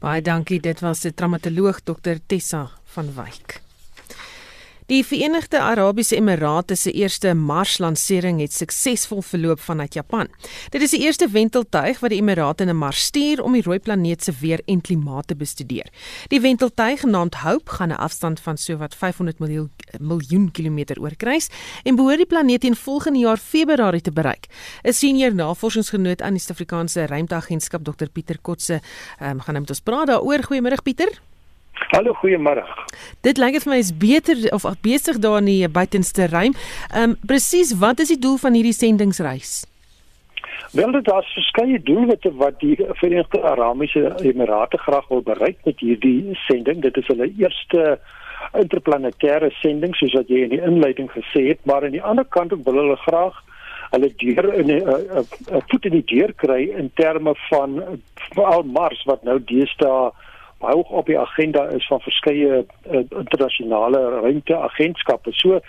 Baie 0.00 0.22
dankie, 0.22 0.60
dit 0.60 0.80
was 0.80 1.00
die 1.00 1.14
traumatoloog 1.14 1.80
Dr 1.80 2.18
Tessa 2.26 2.68
van 2.94 3.14
Wyk. 3.14 3.71
Die 4.86 5.04
Verenigde 5.06 5.60
Arabiese 5.60 6.16
Emirate 6.16 6.74
se 6.74 6.90
eerste 6.90 7.34
Mars-lansering 7.38 8.40
het 8.42 8.52
suksesvol 8.52 9.22
verloop 9.22 9.60
vanuit 9.62 9.94
Japan. 9.94 10.26
Dit 10.74 10.82
is 10.82 10.90
die 10.90 11.04
eerste 11.04 11.28
wenteltuig 11.30 12.00
wat 12.02 12.10
die 12.10 12.18
Emirate 12.18 12.66
na 12.66 12.74
Mars 12.74 13.04
stuur 13.12 13.44
om 13.46 13.54
die 13.54 13.62
rooi 13.62 13.78
planeet 13.78 14.26
se 14.26 14.34
weer 14.40 14.60
en 14.66 14.80
klimaat 14.82 15.30
te 15.30 15.38
bestudeer. 15.38 15.86
Die 16.34 16.40
wenteltuig 16.42 17.00
genaamd 17.04 17.38
Hope 17.44 17.70
gaan 17.70 17.92
'n 17.94 18.02
afstand 18.02 18.40
van 18.40 18.58
sowat 18.58 18.94
500 18.94 19.38
miljoen 19.38 19.70
miljoen 20.00 20.50
kilometer 20.50 21.00
oorkruis 21.00 21.48
en 21.84 21.94
behoort 21.94 22.16
die 22.16 22.26
planeet 22.26 22.64
in 22.64 22.76
volgende 22.76 23.18
jaar 23.18 23.38
Februarie 23.38 24.00
te 24.00 24.12
bereik. 24.12 24.46
'n 24.82 24.92
Senior 24.92 25.34
navorsingsgenoot 25.34 26.22
aan 26.22 26.32
die 26.32 26.40
Suid-Afrikaanse 26.40 27.06
Ruimteagentskap, 27.06 27.84
Dr 27.84 28.08
Pieter 28.12 28.38
Kotse, 28.40 28.80
um, 29.22 29.40
gaan 29.40 29.54
nou 29.54 29.60
met 29.60 29.70
ons 29.70 29.80
praat 29.80 30.06
daaroor. 30.06 30.42
Goeiemôre 30.42 30.82
Pieter. 30.82 31.31
Hallo, 31.92 32.14
goeiemôre. 32.20 32.64
Dit 33.20 33.38
lyk 33.38 33.58
vir 33.62 33.70
my 33.72 33.78
is 33.80 33.92
beter 33.92 34.38
of 34.56 34.64
besig 34.84 35.18
daar 35.18 35.38
in 35.42 35.50
die 35.50 35.68
buitenste 35.68 36.28
ruim. 36.32 36.54
Ehm 36.92 37.10
um, 37.10 37.16
presies, 37.26 37.74
wat 37.78 38.00
is 38.00 38.08
die 38.08 38.18
doel 38.18 38.38
van 38.40 38.56
hierdie 38.56 38.76
sendingsreis? 38.76 39.66
Wel 40.72 40.92
dit 40.92 41.04
daar's 41.04 41.32
verskeie 41.36 41.82
doelwitte 41.82 42.32
wat 42.40 42.60
die 42.60 42.76
Verenigde 43.00 43.42
Arabiese 43.42 44.14
Emirate 44.24 44.78
graag 44.78 45.08
wil 45.08 45.20
bereik 45.22 45.58
met 45.64 45.80
hierdie 45.84 46.36
sending. 46.46 46.80
Dit 46.80 46.96
is 46.96 47.06
hulle 47.12 47.28
eerste 47.36 47.98
interplanetêre 48.56 49.50
sending 49.60 49.94
soos 49.96 50.16
wat 50.16 50.32
jy 50.32 50.46
in 50.46 50.54
die 50.54 50.62
inleiding 50.64 51.10
gesê 51.12 51.44
het, 51.50 51.60
maar 51.68 51.84
aan 51.84 51.96
die 51.96 52.02
ander 52.02 52.24
kant 52.24 52.56
wil 52.64 52.80
hulle 52.80 52.96
graag 53.04 53.36
hulle 53.92 54.08
deur 54.16 54.48
in 54.54 54.70
'n 54.72 55.62
voet 55.68 55.84
in 55.84 55.96
die 55.98 56.08
deur 56.14 56.32
kry 56.32 56.62
in 56.80 56.90
terme 56.94 57.34
van 57.50 58.00
veral 58.32 58.62
Mars 58.62 59.04
wat 59.04 59.24
nou 59.28 59.38
deesdae 59.44 60.10
hoog 60.62 60.88
op 60.88 61.06
die 61.06 61.18
agenda 61.18 61.66
is 61.68 61.86
van 61.86 62.00
verskeie 62.00 62.64
uh, 62.90 63.02
internasionale 63.10 64.20
ruimteagentskappe. 64.20 65.32
So 65.32 65.60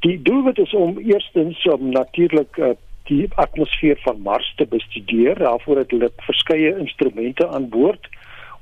die 0.00 0.22
doelwit 0.22 0.58
is 0.58 0.74
om 0.74 0.98
eerstens 0.98 1.62
om 1.64 1.88
natuurlik 1.90 2.56
uh, 2.56 2.74
die 3.04 3.28
atmosfeer 3.34 3.98
van 4.02 4.20
Mars 4.20 4.52
te 4.56 4.66
bestudeer. 4.66 5.38
Daarvoor 5.38 5.76
het 5.76 5.90
hulle 5.90 6.10
verskeie 6.16 6.76
instrumente 6.78 7.48
aan 7.48 7.68
boord 7.68 8.08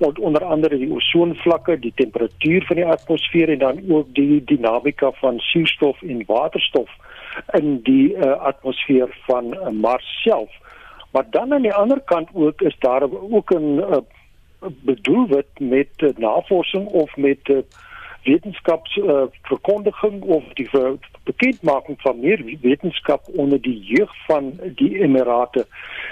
wat 0.03 0.19
onder 0.19 0.45
andere 0.45 0.79
die 0.79 0.91
ozonvlakke, 0.91 1.79
die 1.79 1.93
temperatuur 1.95 2.65
van 2.67 2.77
die 2.77 2.87
atmosfeer 2.87 3.53
en 3.55 3.59
dan 3.59 3.83
ook 3.89 4.15
die 4.15 4.45
dinamika 4.45 5.13
van 5.21 5.39
suurstof 5.39 6.03
en 6.03 6.25
waterstof 6.27 6.91
in 7.59 7.79
die 7.87 8.17
uh, 8.17 8.33
atmosfeer 8.51 9.15
van 9.29 9.55
uh, 9.55 9.69
Mars 9.71 10.09
self. 10.23 10.51
Maar 11.13 11.25
dan 11.31 11.53
aan 11.53 11.63
die 11.63 11.75
ander 11.75 12.01
kant 12.01 12.29
ook 12.33 12.61
is 12.61 12.77
daar 12.79 13.03
ook 13.03 13.51
'n 13.55 13.79
uh, 13.79 14.03
bedoel 14.83 15.29
word 15.29 15.61
met 15.61 15.89
uh, 15.97 16.09
navorsing 16.17 16.87
of 16.87 17.17
met 17.17 17.49
uh, 17.49 17.57
wetenskapsverkondiging 18.23 20.23
uh, 20.23 20.29
of 20.29 20.45
die 20.55 20.71
bekendmaking 21.25 22.01
van 22.01 22.21
meer 22.21 22.57
wetenskap 22.61 23.23
onder 23.35 23.61
die 23.61 23.81
jeug 23.81 24.15
van 24.27 24.61
die 24.75 24.99
emirate. 24.99 25.67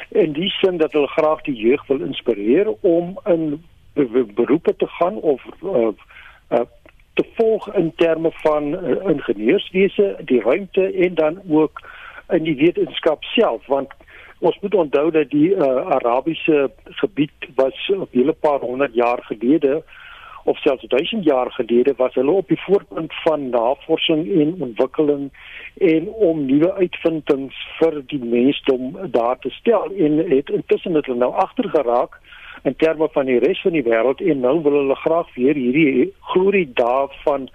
In 0.08 0.32
die 0.32 0.50
sin 0.50 0.76
dat 0.76 0.92
hulle 0.92 1.06
graag 1.06 1.42
die 1.42 1.56
jeug 1.56 1.86
wil 1.86 2.00
inspireer 2.00 2.74
om 2.80 3.18
in 3.24 3.64
beroepe 4.34 4.76
te 4.76 4.86
gaan 4.86 5.14
of 5.14 5.42
uh, 5.62 5.88
uh, 6.50 6.60
te 7.14 7.24
volg 7.34 7.74
in 7.74 7.92
terme 7.96 8.30
van 8.32 8.74
uh, 8.74 9.08
ingenieurswese, 9.08 10.16
die 10.24 10.40
ruimte 10.40 10.92
en 10.92 11.14
dan 11.14 11.40
ook 11.48 11.80
in 12.28 12.42
die 12.42 12.56
wetenskap 12.56 13.24
self. 13.24 13.66
Want 13.66 13.92
Ons 14.40 14.56
moet 14.60 14.74
onthou 14.74 15.10
dat 15.12 15.30
die 15.30 15.50
uh, 15.52 15.66
Arabiese 15.96 16.70
gebied 17.02 17.48
was 17.54 17.88
'n 17.88 18.06
hele 18.10 18.32
paar 18.32 18.60
honderd 18.60 18.94
jaar 18.94 19.20
gelede 19.22 19.82
of 20.44 20.58
selfs 20.58 20.88
1000 20.88 21.24
jaar 21.24 21.52
gelede 21.52 21.94
was 21.96 22.14
hulle 22.14 22.30
op 22.30 22.48
die 22.48 22.60
voorpunt 22.60 23.12
van 23.22 23.48
navorsing 23.48 24.40
en 24.40 24.54
ontwikkeling 24.58 25.30
en 25.78 26.08
om 26.08 26.44
nuwe 26.44 26.72
uitvindings 26.72 27.56
vir 27.78 28.02
die 28.06 28.24
mensdom 28.24 28.96
daar 29.10 29.38
te 29.38 29.50
stel 29.50 29.92
en 29.96 30.18
het 30.28 30.50
intussen 30.50 30.94
het 30.94 31.06
hulle 31.06 31.18
nou 31.18 31.32
agtergeraak 31.34 32.16
in 32.62 32.76
terme 32.76 33.08
van 33.12 33.24
die 33.24 33.38
res 33.38 33.60
van 33.60 33.76
die 33.76 33.84
wêreld 33.84 34.20
en 34.20 34.40
nou 34.40 34.62
wil 34.62 34.72
hulle 34.72 34.96
graag 35.04 35.34
weer 35.34 35.54
hierdie 35.54 36.12
glorie 36.32 36.68
daarvan 36.74 37.48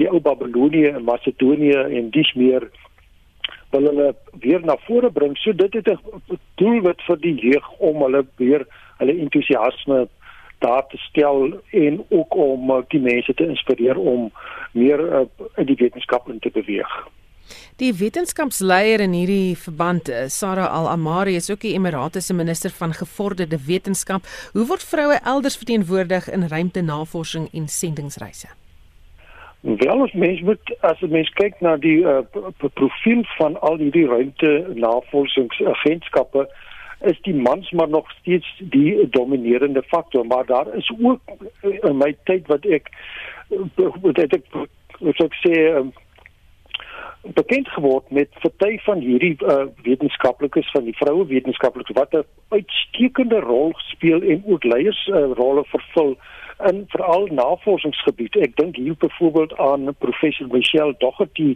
die 0.00 0.08
ou 0.08 0.20
Babilonië 0.20 0.86
en 0.86 1.04
Macedonië 1.04 1.76
en 2.00 2.10
dis 2.10 2.32
meer 2.32 2.70
wil 3.70 3.86
hulle 3.90 4.14
weer 4.40 4.64
na 4.64 4.76
vore 4.86 5.10
bring. 5.10 5.36
So 5.38 5.52
dit 5.52 5.74
het 5.74 5.88
'n 5.88 6.38
doelwit 6.54 7.02
vir 7.02 7.18
die 7.20 7.34
jeug 7.34 7.70
om 7.78 8.02
hulle 8.02 8.26
weer 8.36 8.66
hulle 8.98 9.18
entoesiasme 9.18 10.08
daar 10.58 10.86
te 10.86 10.96
stel 10.96 11.60
en 11.70 12.04
ook 12.08 12.34
om 12.34 12.70
uh, 12.70 12.82
die 12.88 13.00
mense 13.00 13.34
te 13.34 13.46
inspireer 13.46 13.96
om 13.96 14.32
meer 14.72 15.00
uh, 15.00 15.20
in 15.56 15.66
die 15.66 15.76
wetenskap 15.76 16.28
in 16.28 16.38
te 16.38 16.50
beweeg. 16.52 17.08
Die 17.80 17.94
wetenskapsleier 17.96 19.00
in 19.00 19.12
hierdie 19.16 19.56
verband, 19.56 20.08
eh, 20.08 20.28
Sarah 20.28 20.68
Al-Amari, 20.72 21.34
is 21.34 21.50
ook 21.50 21.60
die 21.60 21.72
Emirate 21.72 22.34
minister 22.34 22.70
van 22.70 22.94
gevorderde 22.94 23.58
wetenskap. 23.66 24.22
Hoe 24.52 24.66
word 24.66 24.84
vroue 24.84 25.18
elders 25.24 25.56
verteenwoordig 25.56 26.30
in 26.30 26.48
ruimtenavorsing 26.48 27.48
en 27.52 27.68
sendingsreise? 27.68 28.46
Wel 29.60 30.02
as 30.02 30.12
mens 30.12 30.40
moet 30.40 30.76
as 30.80 31.00
mens 31.00 31.28
kyk 31.36 31.60
na 31.60 31.76
die 31.76 32.00
uh, 32.00 32.20
profiel 32.72 33.24
van 33.36 33.60
al 33.60 33.76
hierdie 33.76 34.06
ruimtenavorsingsagentskappe 34.08 36.48
is 37.00 37.20
die 37.20 37.34
mans 37.34 37.70
maar 37.70 37.88
nog 37.88 38.10
steeds 38.10 38.54
die 38.58 39.08
dominerende 39.10 39.82
faktor 39.82 40.26
maar 40.26 40.46
daar 40.46 40.74
is 40.74 40.92
ook 40.98 41.20
eh, 41.60 41.88
in 41.88 41.96
my 41.96 42.16
tyd 42.24 42.46
wat 42.46 42.64
ek 42.64 42.88
wat 44.02 44.18
ek 44.18 44.44
wat 45.00 45.20
ek 45.24 45.34
sê 45.40 45.54
um, 45.76 45.92
bekend 47.36 47.68
geword 47.68 48.10
met 48.10 48.28
verty 48.44 48.78
van 48.84 49.00
hierdie 49.04 49.36
uh, 49.44 49.66
wetenskaplikes 49.84 50.70
van 50.72 50.84
die 50.84 50.96
vroue 50.96 51.26
wetenskaplikes 51.26 51.96
wat 51.96 52.12
'n 52.16 52.24
uitstekende 52.48 53.40
rol 53.40 53.72
speel 53.76 54.22
en 54.22 54.42
ook 54.46 54.64
leiers 54.64 55.06
uh, 55.06 55.32
rolle 55.36 55.64
vervul 55.72 56.16
in 56.68 56.84
veral 56.88 57.26
navorsingsgebied. 57.32 58.36
Ek 58.36 58.56
dink 58.56 58.76
hier 58.76 58.96
byvoorbeeld 58.98 59.56
aan 59.58 59.94
professor 59.98 60.46
Michelle 60.50 60.94
Doherty 60.98 61.54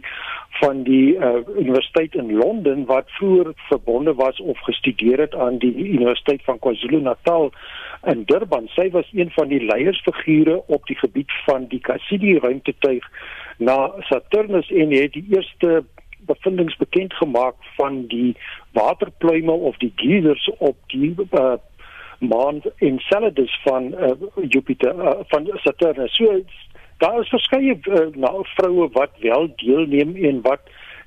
van 0.61 0.83
die 0.83 1.15
uh, 1.15 1.43
Universiteit 1.57 2.15
in 2.15 2.33
Londen 2.33 2.85
wat 2.85 3.11
vroeër 3.17 3.51
verbonde 3.69 4.13
was 4.13 4.39
of 4.39 4.59
gestudeer 4.59 5.19
het 5.19 5.35
aan 5.35 5.57
die 5.57 5.73
Universiteit 5.75 6.43
van 6.43 6.59
KwaZulu-Natal 6.59 7.51
in 8.03 8.23
Durban. 8.25 8.69
Sy 8.73 8.89
was 8.91 9.09
een 9.13 9.31
van 9.35 9.47
die 9.47 9.61
leiersfigure 9.65 10.61
op 10.67 10.85
die 10.85 10.97
gebied 10.97 11.31
van 11.45 11.67
die 11.67 11.79
Cassini 11.79 12.37
ruimtetuig 12.37 13.05
na 13.57 13.91
Saturnus 14.09 14.71
en 14.71 14.91
het 14.91 15.13
die 15.13 15.25
eerste 15.29 15.83
bevindinge 16.25 16.75
bekend 16.77 17.13
gemaak 17.13 17.55
van 17.77 18.05
die 18.07 18.35
waterpluime 18.73 19.51
of 19.51 19.77
die 19.77 19.93
geysers 19.95 20.49
op 20.57 20.77
die 20.87 21.15
uh, 21.31 21.53
maan 22.19 22.61
Enceladus 22.77 23.59
van 23.63 23.93
uh, 23.93 24.11
Jupiter 24.47 24.95
uh, 24.95 25.11
van 25.27 25.49
Saturnus. 25.53 26.15
So 26.15 26.41
daar 26.97 27.19
is 27.19 27.29
verskeie 27.29 27.79
uh, 27.81 28.07
nou 28.15 28.45
vroue 28.55 28.89
wat 28.91 29.11
wel 29.19 29.49
deelneem 29.55 30.15
en 30.15 30.41
wat 30.41 30.61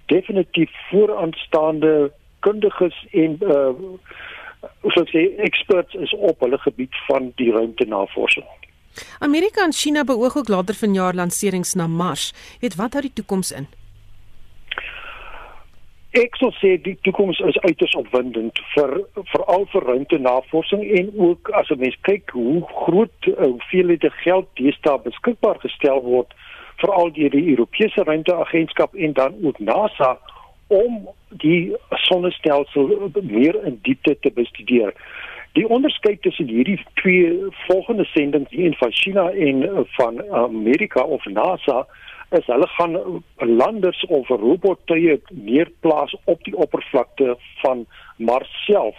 definitief 0.07 0.71
vooraanstaande 0.91 2.13
kundiges 2.41 3.07
en 3.11 3.39
uh, 3.43 3.73
so 4.83 5.05
sê 5.13 5.25
experts 5.37 5.95
is 5.95 6.15
op 6.15 6.41
hulle 6.41 6.59
gebied 6.59 6.95
van 7.07 7.33
die 7.37 7.53
ruimtenavorsing. 7.53 8.47
Amerika 9.19 9.63
en 9.65 9.73
China 9.73 10.05
beoog 10.05 10.37
ook 10.37 10.49
later 10.49 10.75
vanjaar 10.75 11.15
lanserings 11.15 11.75
na 11.75 11.87
Mars. 11.87 12.33
Weet 12.61 12.75
wat 12.75 12.93
hou 12.93 13.03
die 13.03 13.13
toekoms 13.15 13.53
in? 13.53 13.69
Ek 16.17 16.39
sou 16.41 16.49
sê 16.57 16.79
die 16.81 16.95
toekoms 17.05 17.37
is 17.45 17.57
uiters 17.67 17.93
opwindend 17.99 18.57
vir 18.73 18.95
veral 19.29 19.67
vir 19.75 19.85
ruimtenavorsing 19.91 20.87
en 21.01 21.11
ook 21.21 21.51
as 21.53 21.69
'n 21.69 21.79
mens 21.79 21.97
kyk 22.09 22.31
hoe 22.33 22.63
groot 22.65 23.27
eh, 23.27 23.45
hoeveelhede 23.45 24.11
geld 24.25 24.49
deesdae 24.57 24.99
beskikbaar 25.05 25.61
gestel 25.61 26.01
word 26.01 26.33
veral 26.81 27.13
deur 27.13 27.31
die 27.31 27.51
Europese 27.51 28.03
ruimteagentskap 28.03 28.95
en 28.95 29.13
dan 29.13 29.35
ook 29.43 29.59
NASA 29.59 30.19
om 30.69 31.09
die 31.29 31.77
sonnestelsel 32.09 33.11
meer 33.23 33.65
in 33.65 33.79
diepte 33.83 34.17
te 34.21 34.31
bestudeer. 34.31 34.95
Die 35.53 35.69
onderskeid 35.69 36.23
tussen 36.23 36.49
hierdie 36.49 36.81
twee 36.95 37.33
volgende 37.67 38.05
sendings, 38.05 38.49
een 38.51 38.75
van 38.75 38.93
China 38.93 39.31
en 39.31 39.63
eh, 39.63 39.85
van 40.01 40.23
Amerika 40.33 41.03
of 41.03 41.25
NASA, 41.25 41.87
is 42.31 42.47
hulle 42.47 42.67
gaan 42.77 43.23
landers 43.37 44.05
of 44.09 44.29
robottuie 44.29 45.21
neerplaas 45.31 46.17
op 46.25 46.43
die 46.45 46.57
oppervlakte 46.57 47.37
van 47.63 47.87
Mars 48.17 48.51
self 48.67 48.97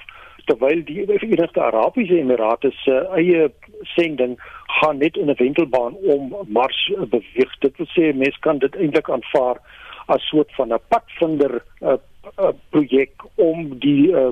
terwyl 0.50 0.82
die 0.86 1.06
Verenigde 1.06 1.62
Arabiese 1.62 2.18
Emirate 2.18 2.72
se 2.82 2.96
eie 3.14 3.52
sending 3.94 4.38
gaan 4.80 4.98
net 4.98 5.18
in 5.18 5.30
'n 5.30 5.38
wentelbaan 5.38 5.94
om 5.94 6.34
Mars 6.48 6.92
beweeg. 6.98 7.52
Dit 7.60 7.78
wil 7.78 7.90
sê 7.94 8.14
mense 8.16 8.40
kan 8.40 8.58
dit 8.58 8.76
eintlik 8.76 9.10
aanvaar 9.10 9.58
as 10.06 10.28
soort 10.28 10.52
van 10.58 10.74
'n 10.74 10.82
padvinder 10.88 11.64
uh, 11.82 11.98
uh, 12.40 12.54
projek 12.70 13.14
om 13.36 13.80
die 13.80 14.12
uh, 14.12 14.32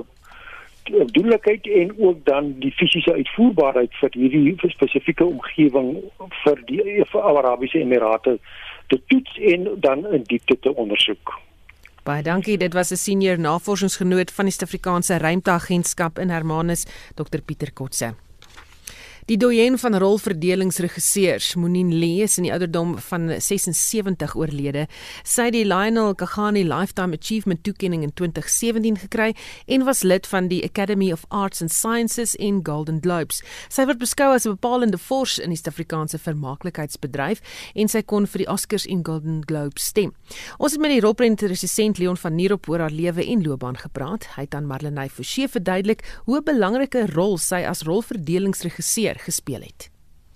doellikheid 0.90 1.66
en 1.66 1.94
ook 1.98 2.24
dan 2.24 2.54
die 2.58 2.72
fisiese 2.72 3.12
uitvoerbaarheid 3.12 3.94
vir 4.00 4.10
hierdie 4.12 4.70
spesifieke 4.70 5.24
omgewing 5.24 5.96
vir 6.44 6.62
die 6.66 7.04
vir 7.12 7.22
Arabiese 7.22 7.78
Emirate 7.78 8.38
te 8.88 9.00
toets 9.06 9.38
en 9.38 9.68
dan 9.80 10.06
in 10.12 10.22
diepte 10.22 10.58
te 10.60 10.74
ondersoek. 10.74 11.36
Baie 12.08 12.22
dankie. 12.22 12.56
Dit 12.56 12.72
was 12.72 12.90
'n 12.90 12.96
senior 12.96 13.38
navorsingsgenoot 13.38 14.30
van 14.30 14.44
die 14.44 14.52
Suid-Afrikaanse 14.52 15.18
Ruimteagentskap 15.18 16.18
in 16.18 16.30
Hermanus, 16.30 16.86
Dr 17.14 17.40
Pieter 17.40 17.72
Kotse. 17.72 18.14
Die 19.28 19.36
doyen 19.36 19.74
van 19.76 19.92
rolverdelingsregisseurs, 20.00 21.50
Monin 21.54 21.90
Lee, 21.92 22.22
is 22.24 22.38
in 22.40 22.46
die 22.46 22.52
ouderdom 22.52 22.94
van 23.10 23.26
76 23.28 24.32
oorlede. 24.40 24.86
Sy 25.20 25.50
het 25.50 25.52
die 25.52 25.66
Lionel 25.68 26.14
Kagani 26.16 26.62
Lifetime 26.64 27.12
Achievement 27.12 27.60
toekenning 27.60 28.06
in 28.06 28.14
2017 28.16 28.96
gekry 29.02 29.34
en 29.66 29.84
was 29.84 30.00
lid 30.00 30.24
van 30.30 30.48
die 30.48 30.62
Academy 30.64 31.10
of 31.12 31.26
Arts 31.28 31.60
and 31.60 31.68
Sciences 31.68 32.32
en 32.40 32.62
Golden 32.64 33.02
Globes. 33.04 33.42
Sy 33.68 33.84
word 33.84 34.00
beskou 34.00 34.30
as 34.32 34.46
'n 34.46 34.56
bepalende 34.56 34.96
vors 34.96 35.36
in 35.38 35.50
die 35.50 35.60
Suid-Afrikaanse 35.60 36.18
vermaaklikheidsbedryf 36.18 37.42
en 37.74 37.88
sy 37.88 38.00
kon 38.00 38.26
vir 38.26 38.38
die 38.38 38.48
Oscars 38.48 38.86
en 38.86 39.04
Golden 39.04 39.42
Globes 39.44 39.84
stem. 39.84 40.14
Ons 40.58 40.72
het 40.72 40.80
met 40.80 40.90
die 40.90 41.04
rolprentresisent 41.04 41.98
Leon 41.98 42.16
van 42.16 42.34
Nierop 42.34 42.66
oor 42.68 42.78
haar 42.78 42.90
lewe 42.90 43.26
en 43.26 43.42
loopbaan 43.42 43.76
gepraat. 43.76 44.24
Hy 44.36 44.42
het 44.48 44.54
aan 44.54 44.66
Marlenae 44.66 45.10
Forsie 45.10 45.48
verduidelik 45.48 46.00
hoe 46.24 46.38
'n 46.38 46.44
belangrike 46.44 47.12
rol 47.12 47.36
sy 47.36 47.66
as 47.66 47.82
rolverdelingsregisseur 47.82 49.17
gespeel 49.18 49.62
het. 49.66 49.90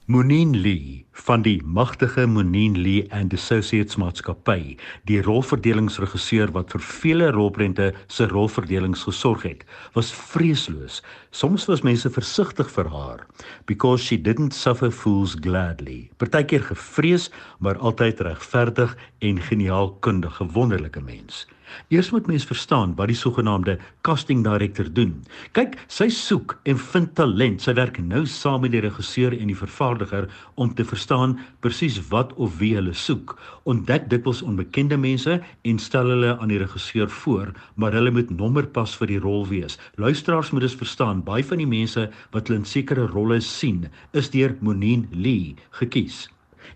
Monin 0.07 0.57
Lee 0.57 1.05
van 1.13 1.45
die 1.47 1.63
magtige 1.63 2.27
Monin 2.27 2.75
Lee 2.79 3.05
and 3.15 3.33
Associates 3.33 3.97
maatskappy, 3.97 4.75
die 5.07 5.21
rolverdelingsregisseur 5.23 6.51
wat 6.57 6.75
vir 6.75 6.83
vele 6.83 7.29
rolprente 7.37 7.87
se 8.11 8.27
rolverdelings 8.33 9.07
gesorg 9.07 9.47
het, 9.47 9.63
was 9.95 10.11
vreesloos. 10.33 10.99
Soms 11.31 11.69
was 11.71 11.85
mense 11.87 12.11
versigtig 12.11 12.75
vir 12.75 12.91
haar 12.91 13.25
because 13.71 14.03
she 14.03 14.19
didn't 14.19 14.59
suffer 14.59 14.91
fools 14.91 15.37
gladly. 15.39 16.11
Partykeer 16.19 16.67
gevrees, 16.73 17.31
maar 17.63 17.79
altyd 17.79 18.27
regverdig 18.27 18.99
en 19.23 19.39
geniaal 19.53 19.95
kundige 20.03 20.51
wonderlike 20.51 21.01
mens. 21.01 21.47
Eers 21.89 22.11
moet 22.11 22.27
mens 22.27 22.45
verstaan 22.49 22.95
wat 22.99 23.11
die 23.11 23.17
sogenaamde 23.17 23.79
casting 24.07 24.43
director 24.45 24.89
doen. 24.93 25.15
Kyk, 25.57 25.77
sy 25.89 26.09
soek 26.13 26.57
en 26.69 26.79
vind 26.79 27.15
talent. 27.19 27.63
Sy 27.63 27.75
werk 27.79 28.01
nou 28.03 28.25
saam 28.27 28.65
met 28.65 28.75
die 28.75 28.83
regisseur 28.85 29.35
en 29.37 29.53
die 29.53 29.59
vervaardiger 29.59 30.29
om 30.55 30.75
te 30.75 30.87
verstaan 30.87 31.39
presies 31.65 32.01
wat 32.11 32.35
of 32.37 32.59
wie 32.61 32.75
hulle 32.77 32.95
soek. 32.97 33.37
Ontdek 33.69 34.09
dikwels 34.13 34.43
onbekende 34.47 34.99
mense 35.01 35.39
en 35.41 35.81
stel 35.83 36.13
hulle 36.15 36.37
aan 36.39 36.53
die 36.53 36.61
regisseur 36.63 37.11
voor, 37.23 37.55
maar 37.75 37.97
hulle 37.97 38.13
moet 38.15 38.31
nommerpas 38.35 38.97
vir 39.01 39.15
die 39.15 39.23
rol 39.23 39.47
wees. 39.51 39.79
Luisteraars 39.97 40.53
moet 40.53 40.67
dus 40.67 40.79
verstaan, 40.79 41.25
baie 41.27 41.45
van 41.47 41.63
die 41.63 41.71
mense 41.71 42.09
wat 42.35 42.49
hulle 42.49 42.63
in 42.63 42.69
sekere 42.69 43.09
rolle 43.15 43.41
sien, 43.45 43.87
is 44.13 44.31
deur 44.35 44.57
Monine 44.61 45.09
Lee 45.13 45.57
gekies 45.81 46.27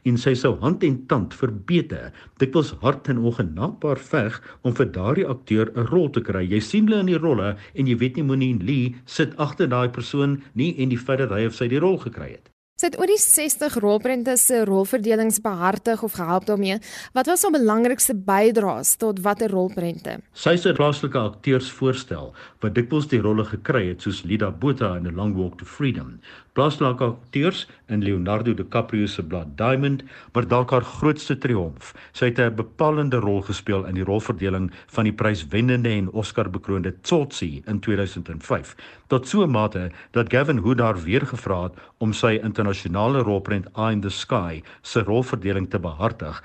en 0.07 0.18
sy 0.20 0.34
sou 0.38 0.54
hand 0.62 0.84
en 0.86 0.98
tand 1.11 1.34
verbeter. 1.34 2.12
Dit 2.38 2.54
was 2.54 2.72
hard 2.82 3.09
en 3.12 3.22
ongenaakbaar 3.26 4.00
veg 4.11 4.40
om 4.62 4.74
vir 4.78 4.90
daardie 4.98 5.28
akteur 5.36 5.72
'n 5.74 5.86
rol 5.92 6.11
te 6.11 6.20
kry. 6.20 6.44
Jy 6.46 6.61
sien 6.61 6.86
hulle 6.88 7.00
in 7.00 7.12
die 7.12 7.22
rolle 7.26 7.57
en 7.74 7.86
jy 7.86 7.96
weet 7.96 8.16
nie 8.16 8.22
Moenie 8.24 8.59
Lee 8.62 8.94
sit 9.04 9.36
agter 9.36 9.68
daai 9.68 9.88
persoon 9.88 10.42
nie 10.54 10.74
en 10.78 10.88
die 10.88 10.98
feit 10.98 11.18
dat 11.18 11.30
hy 11.30 11.46
of 11.46 11.54
sy 11.54 11.68
die 11.68 11.80
rol 11.80 11.98
gekry 11.98 12.30
het. 12.32 12.50
Sy 12.76 12.90
het 12.90 12.98
oor 13.00 13.09
die 13.09 13.16
60 13.16 13.78
rolprente 13.80 14.34
se 14.36 14.59
rolverdelings 14.68 15.38
behartig 15.40 16.02
of 16.04 16.12
gehelp 16.12 16.44
daarmee. 16.44 16.76
Wat 17.16 17.26
was 17.30 17.42
haar 17.42 17.54
belangrikste 17.54 18.12
bydraes 18.14 18.90
tot 19.00 19.22
watter 19.24 19.48
rolprente? 19.48 20.18
Sy 20.36 20.59
het 20.59 20.76
plaaslike 20.76 21.16
akteurs 21.16 21.70
voorstel 21.72 22.34
wat 22.61 22.74
dikwels 22.76 23.09
die 23.09 23.22
rolle 23.24 23.46
gekry 23.48 23.86
het 23.88 24.04
soos 24.04 24.26
Lida 24.28 24.50
Botha 24.52 24.92
in 25.00 25.09
A 25.09 25.14
Long 25.16 25.32
Walk 25.38 25.57
to 25.57 25.64
Freedom 25.64 26.18
plaaslike 26.57 27.04
akteurs 27.04 27.66
in 27.92 28.02
Leonardo 28.02 28.54
DiCaprio 28.54 29.07
se 29.07 29.22
Blood 29.22 29.57
Diamond, 29.61 30.02
maar 30.32 30.46
dalk 30.48 30.70
haar 30.72 30.86
grootste 30.88 31.36
triomf. 31.38 31.92
Sy 32.12 32.30
het 32.30 32.40
'n 32.40 32.57
bepalende 32.57 33.20
rol 33.20 33.42
gespeel 33.42 33.84
in 33.84 33.94
die 33.94 34.04
rolverdeling 34.04 34.70
van 34.86 35.04
die 35.04 35.12
pryswennende 35.12 35.88
en 35.88 36.11
Oscar-bekroonde 36.11 36.94
Tsotsi 37.02 37.62
in 37.66 37.80
2005. 37.80 38.74
Tot 39.07 39.28
so 39.28 39.42
'n 39.42 39.50
mate 39.50 39.90
dat 40.11 40.32
Gavin 40.32 40.59
Hood 40.59 40.80
haar 40.80 41.02
weer 41.02 41.26
gevra 41.26 41.62
het 41.62 41.74
om 41.98 42.12
sy 42.12 42.40
internasionale 42.42 43.22
rolprent 43.22 43.66
Eye 43.76 43.92
in 43.92 44.00
the 44.00 44.11
Sky 44.11 44.62
se 44.82 45.00
rolverdeling 45.00 45.70
te 45.70 45.78
behartig. 45.78 46.42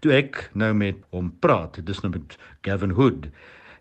Toe 0.00 0.12
ek 0.12 0.50
nou 0.54 0.74
met 0.74 0.96
hom 1.10 1.32
praat, 1.38 1.86
dis 1.86 2.00
nou 2.00 2.12
met 2.12 2.36
Gavin 2.60 2.90
Hood 2.90 3.26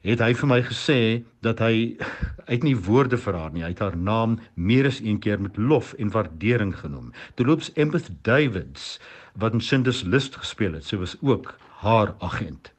het 0.05 0.21
hy 0.23 0.31
vir 0.33 0.49
my 0.49 0.59
gesê 0.65 0.99
dat 1.45 1.61
hy 1.61 1.97
uit 2.51 2.65
nie 2.65 2.75
woorde 2.87 3.19
vir 3.21 3.37
haar 3.37 3.53
nie. 3.53 3.63
Hy 3.65 3.73
het 3.73 3.83
haar 3.85 3.97
naam 3.97 4.39
meer 4.55 4.89
as 4.89 5.01
een 5.01 5.21
keer 5.23 5.41
met 5.41 5.57
lof 5.57 5.93
en 6.01 6.13
waardering 6.13 6.73
genoem. 6.79 7.11
Terloops 7.37 7.71
Empathy 7.75 8.17
Davids 8.27 8.97
wat 9.39 9.53
in 9.55 9.63
Schindler's 9.63 10.03
List 10.03 10.35
gespeel 10.41 10.75
het, 10.75 10.87
sy 10.87 10.99
was 10.99 11.15
ook 11.21 11.53
haar 11.85 12.15
agent. 12.19 12.73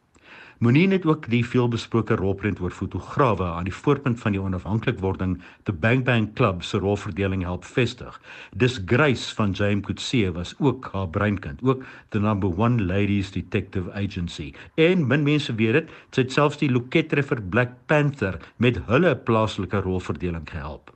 Monien 0.62 0.92
het 0.94 1.06
ook 1.06 1.24
die 1.26 1.42
veelbesproke 1.42 2.14
rolprent 2.14 2.60
oor 2.62 2.70
fotograwe 2.70 3.44
aan 3.44 3.66
die 3.66 3.74
voorpunt 3.74 4.20
van 4.20 4.36
die 4.36 4.40
onafhanklikwording 4.40 5.32
te 5.66 5.72
Bang 5.72 6.04
Bang 6.06 6.28
Club 6.38 6.62
se 6.62 6.78
rolverdeling 6.78 7.42
help 7.42 7.64
vestig. 7.66 8.20
Dis 8.54 8.78
Grace 8.86 9.34
van 9.34 9.50
James 9.50 9.82
Coetzee 9.82 10.30
was 10.30 10.54
ook 10.58 10.88
haar 10.92 11.08
breinkind, 11.08 11.58
ook 11.62 11.82
the 12.08 12.20
number 12.20 12.54
1 12.54 12.86
ladies 12.86 13.34
detective 13.34 13.90
agency. 13.92 14.52
En 14.74 15.06
min 15.06 15.26
mense 15.26 15.54
weet 15.54 15.72
dit, 15.72 15.92
sy 16.14 16.28
het 16.28 16.32
selfs 16.32 16.62
die 16.62 16.70
loketreffer 16.70 17.42
Black 17.42 17.74
Panther 17.86 18.38
met 18.56 18.78
hulle 18.86 19.16
plaaslike 19.16 19.82
rolverdeling 19.82 20.46
gehelp. 20.46 20.94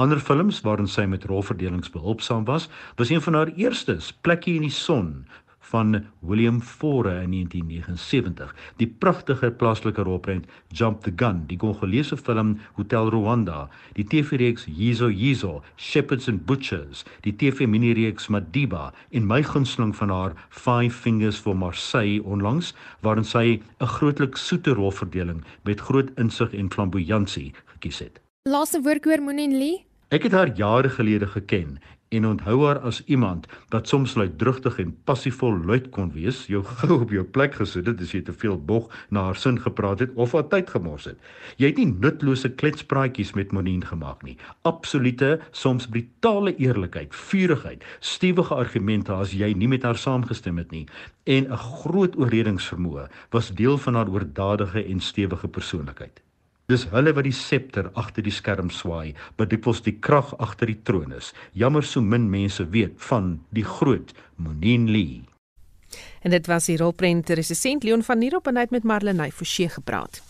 Ander 0.00 0.20
films 0.20 0.60
waarin 0.64 0.88
sy 0.88 1.04
met 1.04 1.24
rolverdelings 1.28 1.90
behulpsaam 1.92 2.44
was, 2.48 2.68
was 2.96 3.10
een 3.10 3.20
van 3.20 3.34
haar 3.34 3.52
eerstes, 3.60 4.12
Plekkie 4.24 4.54
in 4.56 4.64
die 4.64 4.72
son, 4.72 5.26
van 5.72 6.04
William 6.20 6.60
Fore 6.60 7.14
in 7.22 7.32
1979, 7.32 8.52
die 8.76 8.86
pragtige 8.86 9.50
plaaslike 9.50 10.04
rolprent 10.04 10.48
Jump 10.68 11.02
the 11.06 11.12
Gun, 11.16 11.44
die 11.48 11.56
Kongolese 11.56 12.16
film 12.16 12.58
Hotel 12.76 13.08
Rwanda, 13.14 13.68
die 13.96 14.04
TV-reeks 14.04 14.66
Yizo 14.68 15.08
Yizo, 15.08 15.62
Shepherds 15.76 16.28
and 16.28 16.44
Butchers, 16.46 17.04
die 17.24 17.32
TV-minireeks 17.32 18.28
Madiba 18.28 18.90
en 19.10 19.26
my 19.28 19.40
gunsteling 19.46 19.94
van 19.96 20.12
haar 20.12 20.36
Five 20.50 20.92
Fingers 20.92 21.40
for 21.40 21.56
Marseille 21.56 22.20
onlangs, 22.22 22.74
waarin 23.00 23.24
sy 23.24 23.60
'n 23.80 23.92
grootlik 23.96 24.36
soete 24.36 24.74
rolverdeling 24.76 25.44
met 25.64 25.80
groot 25.80 26.10
insig 26.16 26.52
en 26.52 26.70
flamboyansie 26.70 27.52
gekies 27.74 27.98
het. 27.98 28.20
Laaste 28.48 28.80
woord 28.82 29.06
oor 29.06 29.22
Monin 29.22 29.56
Lee? 29.56 29.84
Ek 30.08 30.22
het 30.22 30.32
haar 30.32 30.50
jare 30.52 30.90
gelede 30.90 31.26
geken 31.26 31.78
en 32.12 32.26
onthou 32.28 32.58
haar 32.66 32.80
as 32.84 33.00
iemand 33.06 33.46
wat 33.72 33.88
soms 33.88 34.14
luidrugtig 34.14 34.78
en 34.82 34.92
passievol 35.08 35.58
luid 35.64 35.88
kon 35.94 36.10
wees, 36.12 36.44
jou 36.50 36.62
gou 36.64 37.00
op 37.00 37.10
jou 37.14 37.24
plek 37.24 37.56
gesit 37.60 37.88
het 37.88 38.00
as 38.04 38.12
jy 38.14 38.22
te 38.26 38.34
veel 38.36 38.58
bog 38.58 38.90
na 39.08 39.26
haar 39.28 39.38
sin 39.40 39.60
gepraat 39.60 40.04
het 40.04 40.12
of 40.14 40.34
haar 40.36 40.48
tyd 40.52 40.70
gemors 40.70 41.08
het. 41.10 41.18
Jy 41.56 41.72
het 41.72 41.80
nie 41.80 41.88
nutlose 41.92 42.52
kletspraatjies 42.60 43.34
met 43.38 43.52
Monien 43.52 43.84
gemaak 43.86 44.24
nie. 44.26 44.36
Absolute, 44.68 45.38
soms 45.50 45.88
brutale 45.88 46.54
eerlikheid, 46.56 47.14
vurigheid, 47.30 47.84
stewige 48.00 48.54
argumente 48.54 49.14
as 49.16 49.32
jy 49.36 49.52
nie 49.56 49.70
met 49.72 49.86
haar 49.88 50.00
saamgestem 50.00 50.60
het 50.60 50.70
nie 50.70 50.86
en 51.24 51.46
'n 51.46 51.56
groot 51.56 52.16
oorredingsvermoë 52.18 53.08
was 53.30 53.54
deel 53.54 53.78
van 53.78 53.94
haar 53.94 54.08
oordadige 54.08 54.84
en 54.84 55.00
stewige 55.00 55.48
persoonlikheid. 55.48 56.22
Dis 56.72 56.86
hulle 56.88 57.12
wat 57.12 57.26
die 57.26 57.34
septer 57.36 57.90
agter 58.00 58.24
die 58.24 58.32
skerm 58.32 58.70
swaai, 58.72 59.12
wat 59.36 59.50
dikwels 59.52 59.82
die 59.84 59.98
krag 60.00 60.30
agter 60.40 60.70
die 60.70 60.78
troon 60.88 61.12
is. 61.12 61.34
Jammer 61.52 61.84
so 61.84 62.00
min 62.00 62.30
mense 62.32 62.64
weet 62.72 62.96
van 63.10 63.34
die 63.52 63.66
groot 63.66 64.14
Monin 64.40 64.88
Lee. 64.88 65.20
En 66.24 66.32
dit 66.32 66.48
was 66.48 66.70
die 66.70 66.78
rolprent 66.80 67.28
resensent 67.36 67.84
Leon 67.84 68.06
van 68.06 68.22
Nierop 68.22 68.48
en 68.48 68.56
hy 68.56 68.64
het 68.64 68.72
met 68.72 68.88
Marlenae 68.88 69.34
Forsie 69.36 69.68
gepraat. 69.68 70.22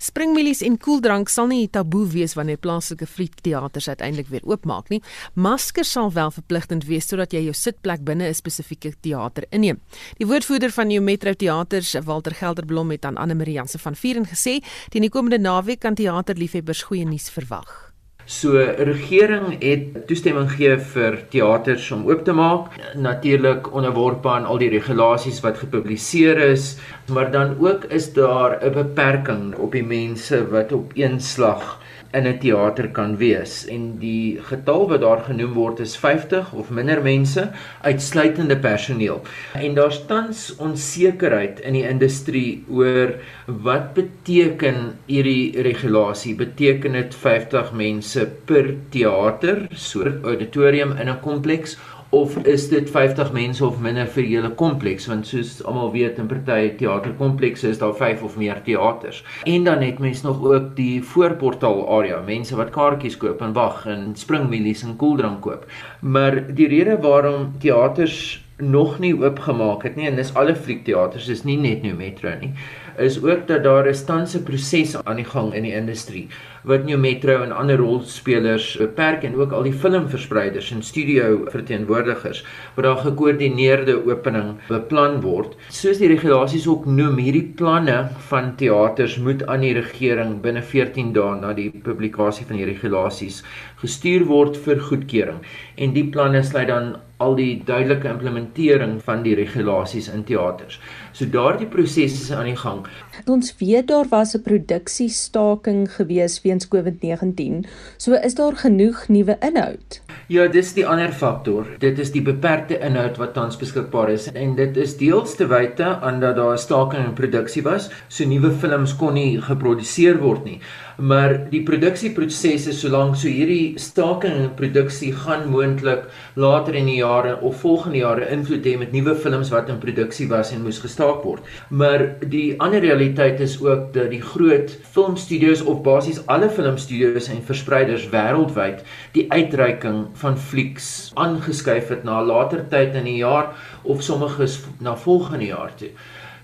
Springmilies 0.00 0.62
en 0.64 0.78
koeldrank 0.80 1.28
sal 1.28 1.50
nie 1.50 1.66
taboe 1.68 2.06
wees 2.08 2.32
wanneer 2.38 2.56
plaaslike 2.56 3.04
frietteaters 3.04 3.88
uiteindelik 3.92 4.30
weer 4.32 4.46
oopmaak 4.48 4.88
nie. 4.88 5.02
Maskers 5.34 5.92
sal 5.92 6.08
wel 6.16 6.32
verpligtend 6.32 6.86
wees 6.88 7.08
sodat 7.10 7.34
jy 7.36 7.42
jou 7.44 7.54
sitplek 7.54 8.00
binne 8.00 8.28
'n 8.28 8.34
spesifieke 8.34 8.94
teater 9.02 9.44
inneem. 9.50 9.80
Die 10.16 10.26
woordvoerder 10.26 10.70
van 10.70 10.88
die 10.88 11.00
Metro 11.00 11.34
Teaters, 11.34 11.94
Walter 12.04 12.32
Gelderblom, 12.32 12.90
het 12.90 13.04
aan 13.04 13.16
Anne 13.16 13.34
Marie 13.34 13.54
Janse 13.54 13.78
van 13.78 13.94
Vieren 13.94 14.24
gesê, 14.24 14.62
teen 14.88 15.02
die 15.02 15.10
komende 15.10 15.38
naweek 15.38 15.80
kan 15.80 15.94
teaterliefhebbers 15.94 16.82
goeie 16.82 17.04
nuus 17.04 17.28
verwag. 17.28 17.89
So 18.26 18.58
regering 18.78 19.56
het 19.62 20.06
toestemming 20.06 20.50
gegee 20.50 20.76
vir 20.92 21.18
teaters 21.32 21.90
om 21.90 22.06
oop 22.08 22.24
te 22.24 22.32
maak. 22.32 22.76
Natuurlik 22.94 23.72
onderworpe 23.74 24.28
aan 24.28 24.46
al 24.46 24.58
die 24.58 24.70
regulasies 24.70 25.40
wat 25.40 25.58
gepubliseer 25.58 26.38
is, 26.50 26.76
maar 27.08 27.30
dan 27.32 27.56
ook 27.58 27.84
is 27.84 28.12
daar 28.12 28.58
'n 28.62 28.72
beperking 28.72 29.54
op 29.54 29.72
die 29.72 29.84
mense 29.84 30.48
wat 30.50 30.72
op 30.72 30.92
een 30.94 31.20
slag 31.20 31.79
in 32.12 32.26
'n 32.26 32.38
teater 32.38 32.88
kan 32.88 33.16
wees 33.16 33.66
en 33.66 33.98
die 33.98 34.38
getal 34.42 34.88
wat 34.88 35.00
daar 35.00 35.22
genoem 35.26 35.52
word 35.54 35.80
is 35.80 35.96
50 35.96 36.52
of 36.52 36.70
minder 36.70 37.02
mense 37.02 37.50
uitsluitende 37.82 38.56
personeel. 38.56 39.22
En 39.54 39.74
daar's 39.74 40.00
tans 40.06 40.56
onsekerheid 40.56 41.60
in 41.60 41.78
die 41.78 41.86
industrie 41.88 42.64
oor 42.68 43.14
wat 43.46 43.94
beteken 43.94 44.98
hierdie 45.06 45.62
regulasie? 45.62 46.34
Beteken 46.34 46.92
dit 46.92 47.14
50 47.14 47.72
mense 47.72 48.26
per 48.44 48.74
teater, 48.90 49.66
so 49.74 50.04
auditorium 50.22 50.96
in 50.98 51.08
'n 51.08 51.20
kompleks 51.20 51.78
of 52.10 52.36
is 52.46 52.68
dit 52.68 52.90
50 52.90 53.32
mense 53.32 53.64
of 53.64 53.78
minder 53.80 54.06
vir 54.10 54.26
julle 54.26 54.50
kompleks? 54.58 55.06
Want 55.10 55.26
soos 55.26 55.60
almal 55.62 55.92
weet 55.94 56.18
in 56.18 56.28
party 56.30 56.74
teaterkomplekse 56.80 57.70
is 57.70 57.78
daar 57.78 57.94
5 57.94 58.22
of 58.26 58.36
meer 58.36 58.62
teaters 58.66 59.22
en 59.44 59.64
dan 59.64 59.82
het 59.82 59.98
mense 59.98 60.26
nog 60.26 60.42
ook 60.42 60.74
die 60.76 61.02
voorportaal 61.02 61.86
area 61.98 62.20
mense 62.26 62.56
wat 62.56 62.74
kaartjies 62.74 63.16
koop 63.16 63.42
en 63.46 63.54
wag 63.54 63.86
en 63.86 64.12
springmilies 64.18 64.82
en 64.82 64.96
koeldrank 64.96 65.40
koop. 65.46 65.66
Maar 66.00 66.42
die 66.54 66.68
rede 66.68 66.98
waarom 67.00 67.52
teaters 67.58 68.40
nog 68.60 68.98
nie 68.98 69.14
oopgemaak 69.16 69.82
het 69.82 69.96
nie 69.96 70.06
en 70.10 70.18
dis 70.20 70.34
alle 70.34 70.54
fliekteaters 70.56 71.28
is 71.32 71.44
nie 71.48 71.56
net 71.60 71.84
nou 71.86 71.94
metro 71.96 72.32
nie 72.40 72.52
is 73.00 73.16
ook 73.22 73.46
dat 73.48 73.62
daar 73.64 73.88
'n 73.88 73.94
stanse 73.94 74.42
proses 74.42 74.96
aan 75.04 75.16
die 75.16 75.24
gang 75.24 75.54
in 75.54 75.62
die 75.62 75.74
industrie 75.74 76.28
wat 76.68 76.84
New 76.84 76.98
Metro 77.00 77.40
en 77.42 77.52
ander 77.56 77.78
rolspelers 77.80 78.74
beperk 78.80 79.24
en 79.24 79.36
ook 79.38 79.52
al 79.56 79.68
die 79.68 79.72
filmverspreiders 79.72 80.70
en 80.74 80.82
studio 80.84 81.46
verteenwoordigers 81.52 82.42
wat 82.76 82.84
daar 82.84 83.00
gekoördineerde 83.04 83.96
opening 84.04 84.52
beplan 84.68 85.20
word. 85.24 85.56
Soos 85.72 86.00
die 86.02 86.10
regulasies 86.12 86.68
ook 86.68 86.86
noem, 86.86 87.18
hierdie 87.22 87.46
planne 87.56 87.98
van 88.30 88.54
teaters 88.60 89.16
moet 89.18 89.46
aan 89.48 89.64
die 89.64 89.74
regering 89.78 90.38
binne 90.44 90.62
14 90.62 91.14
dae 91.16 91.36
na 91.40 91.54
die 91.56 91.70
publikasie 91.84 92.46
van 92.48 92.60
die 92.60 92.68
regulasies 92.68 93.42
gestuur 93.80 94.26
word 94.28 94.58
vir 94.60 94.82
goedkeuring. 94.90 95.40
En 95.80 95.94
die 95.96 96.08
planne 96.12 96.42
sluit 96.44 96.68
dan 96.68 96.96
al 97.20 97.36
die 97.36 97.60
duidelike 97.68 98.08
implementering 98.08 98.96
van 99.04 99.24
die 99.24 99.34
regulasies 99.36 100.08
in 100.12 100.24
teaters. 100.28 100.78
So 101.12 101.28
daardie 101.28 101.68
proses 101.68 102.16
is 102.16 102.30
aan 102.32 102.48
die 102.48 102.56
gang. 102.56 102.86
Ons 103.26 103.54
weet 103.58 103.86
daar 103.86 104.06
was 104.08 104.34
'n 104.34 104.42
produksiestaking 104.42 105.92
gewees 105.92 106.42
weens 106.42 106.68
COVID-19. 106.68 107.64
So 107.96 108.12
is 108.12 108.34
daar 108.34 108.56
genoeg 108.56 109.08
nuwe 109.08 109.36
inhoud. 109.40 110.00
Ja, 110.26 110.46
dis 110.48 110.72
die 110.72 110.86
ander 110.86 111.12
faktor. 111.12 111.66
Dit 111.78 111.98
is 111.98 112.12
die 112.12 112.22
beperkte 112.22 112.78
inhoud 112.78 113.16
wat 113.16 113.34
tans 113.34 113.56
beskikbaar 113.56 114.10
is 114.10 114.32
en 114.32 114.54
dit 114.54 114.76
is 114.76 114.96
deels 114.96 115.34
te 115.34 115.46
wyte 115.46 115.84
aan 116.00 116.20
dat 116.20 116.36
daar 116.36 116.52
'n 116.52 116.58
staking 116.58 117.04
in 117.04 117.12
produksie 117.12 117.62
was, 117.62 117.90
so 118.08 118.24
nuwe 118.24 118.50
films 118.50 118.96
kon 118.96 119.14
nie 119.14 119.40
geproduseer 119.40 120.18
word 120.18 120.44
nie 120.44 120.60
maar 121.00 121.32
die 121.50 121.62
produksieprosesse 121.64 122.74
solank 122.76 123.16
so 123.16 123.30
hierdie 123.32 123.78
staking 123.80 124.36
in 124.36 124.50
produksie 124.58 125.10
gaan 125.16 125.46
moontlik 125.48 126.04
later 126.36 126.76
in 126.76 126.90
die 126.90 126.98
jare 126.98 127.38
of 127.40 127.62
volgende 127.64 128.02
jare 128.02 128.28
invloed 128.34 128.66
hê 128.68 128.76
met 128.80 128.92
nuwe 128.92 129.14
films 129.16 129.50
wat 129.54 129.70
in 129.72 129.80
produksie 129.80 130.28
was 130.28 130.52
en 130.52 130.62
moes 130.66 130.80
gestaak 130.82 131.24
word. 131.24 131.46
Maar 131.70 132.04
die 132.32 132.52
ander 132.60 132.84
realiteit 132.84 133.40
is 133.40 133.56
ook 133.64 133.90
dat 133.96 134.12
die 134.12 134.20
groot 134.20 134.76
filmstudios 134.92 135.64
of 135.64 135.82
basies 135.86 136.20
alle 136.26 136.50
filmstudios 136.52 137.30
en 137.32 137.42
verspreiders 137.48 138.08
wêreldwyd 138.12 138.84
die 139.16 139.26
uitreiking 139.32 140.06
van 140.20 140.38
flieks 140.38 141.10
aangeskuif 141.16 141.88
het 141.94 142.04
na 142.04 142.20
later 142.24 142.66
tyd 142.68 142.96
in 143.00 143.08
die 143.08 143.20
jaar 143.22 143.54
of 143.82 144.04
sommiges 144.04 144.60
na 144.78 144.96
volgende 144.96 145.48
jaar 145.48 145.72
toe. 145.80 145.94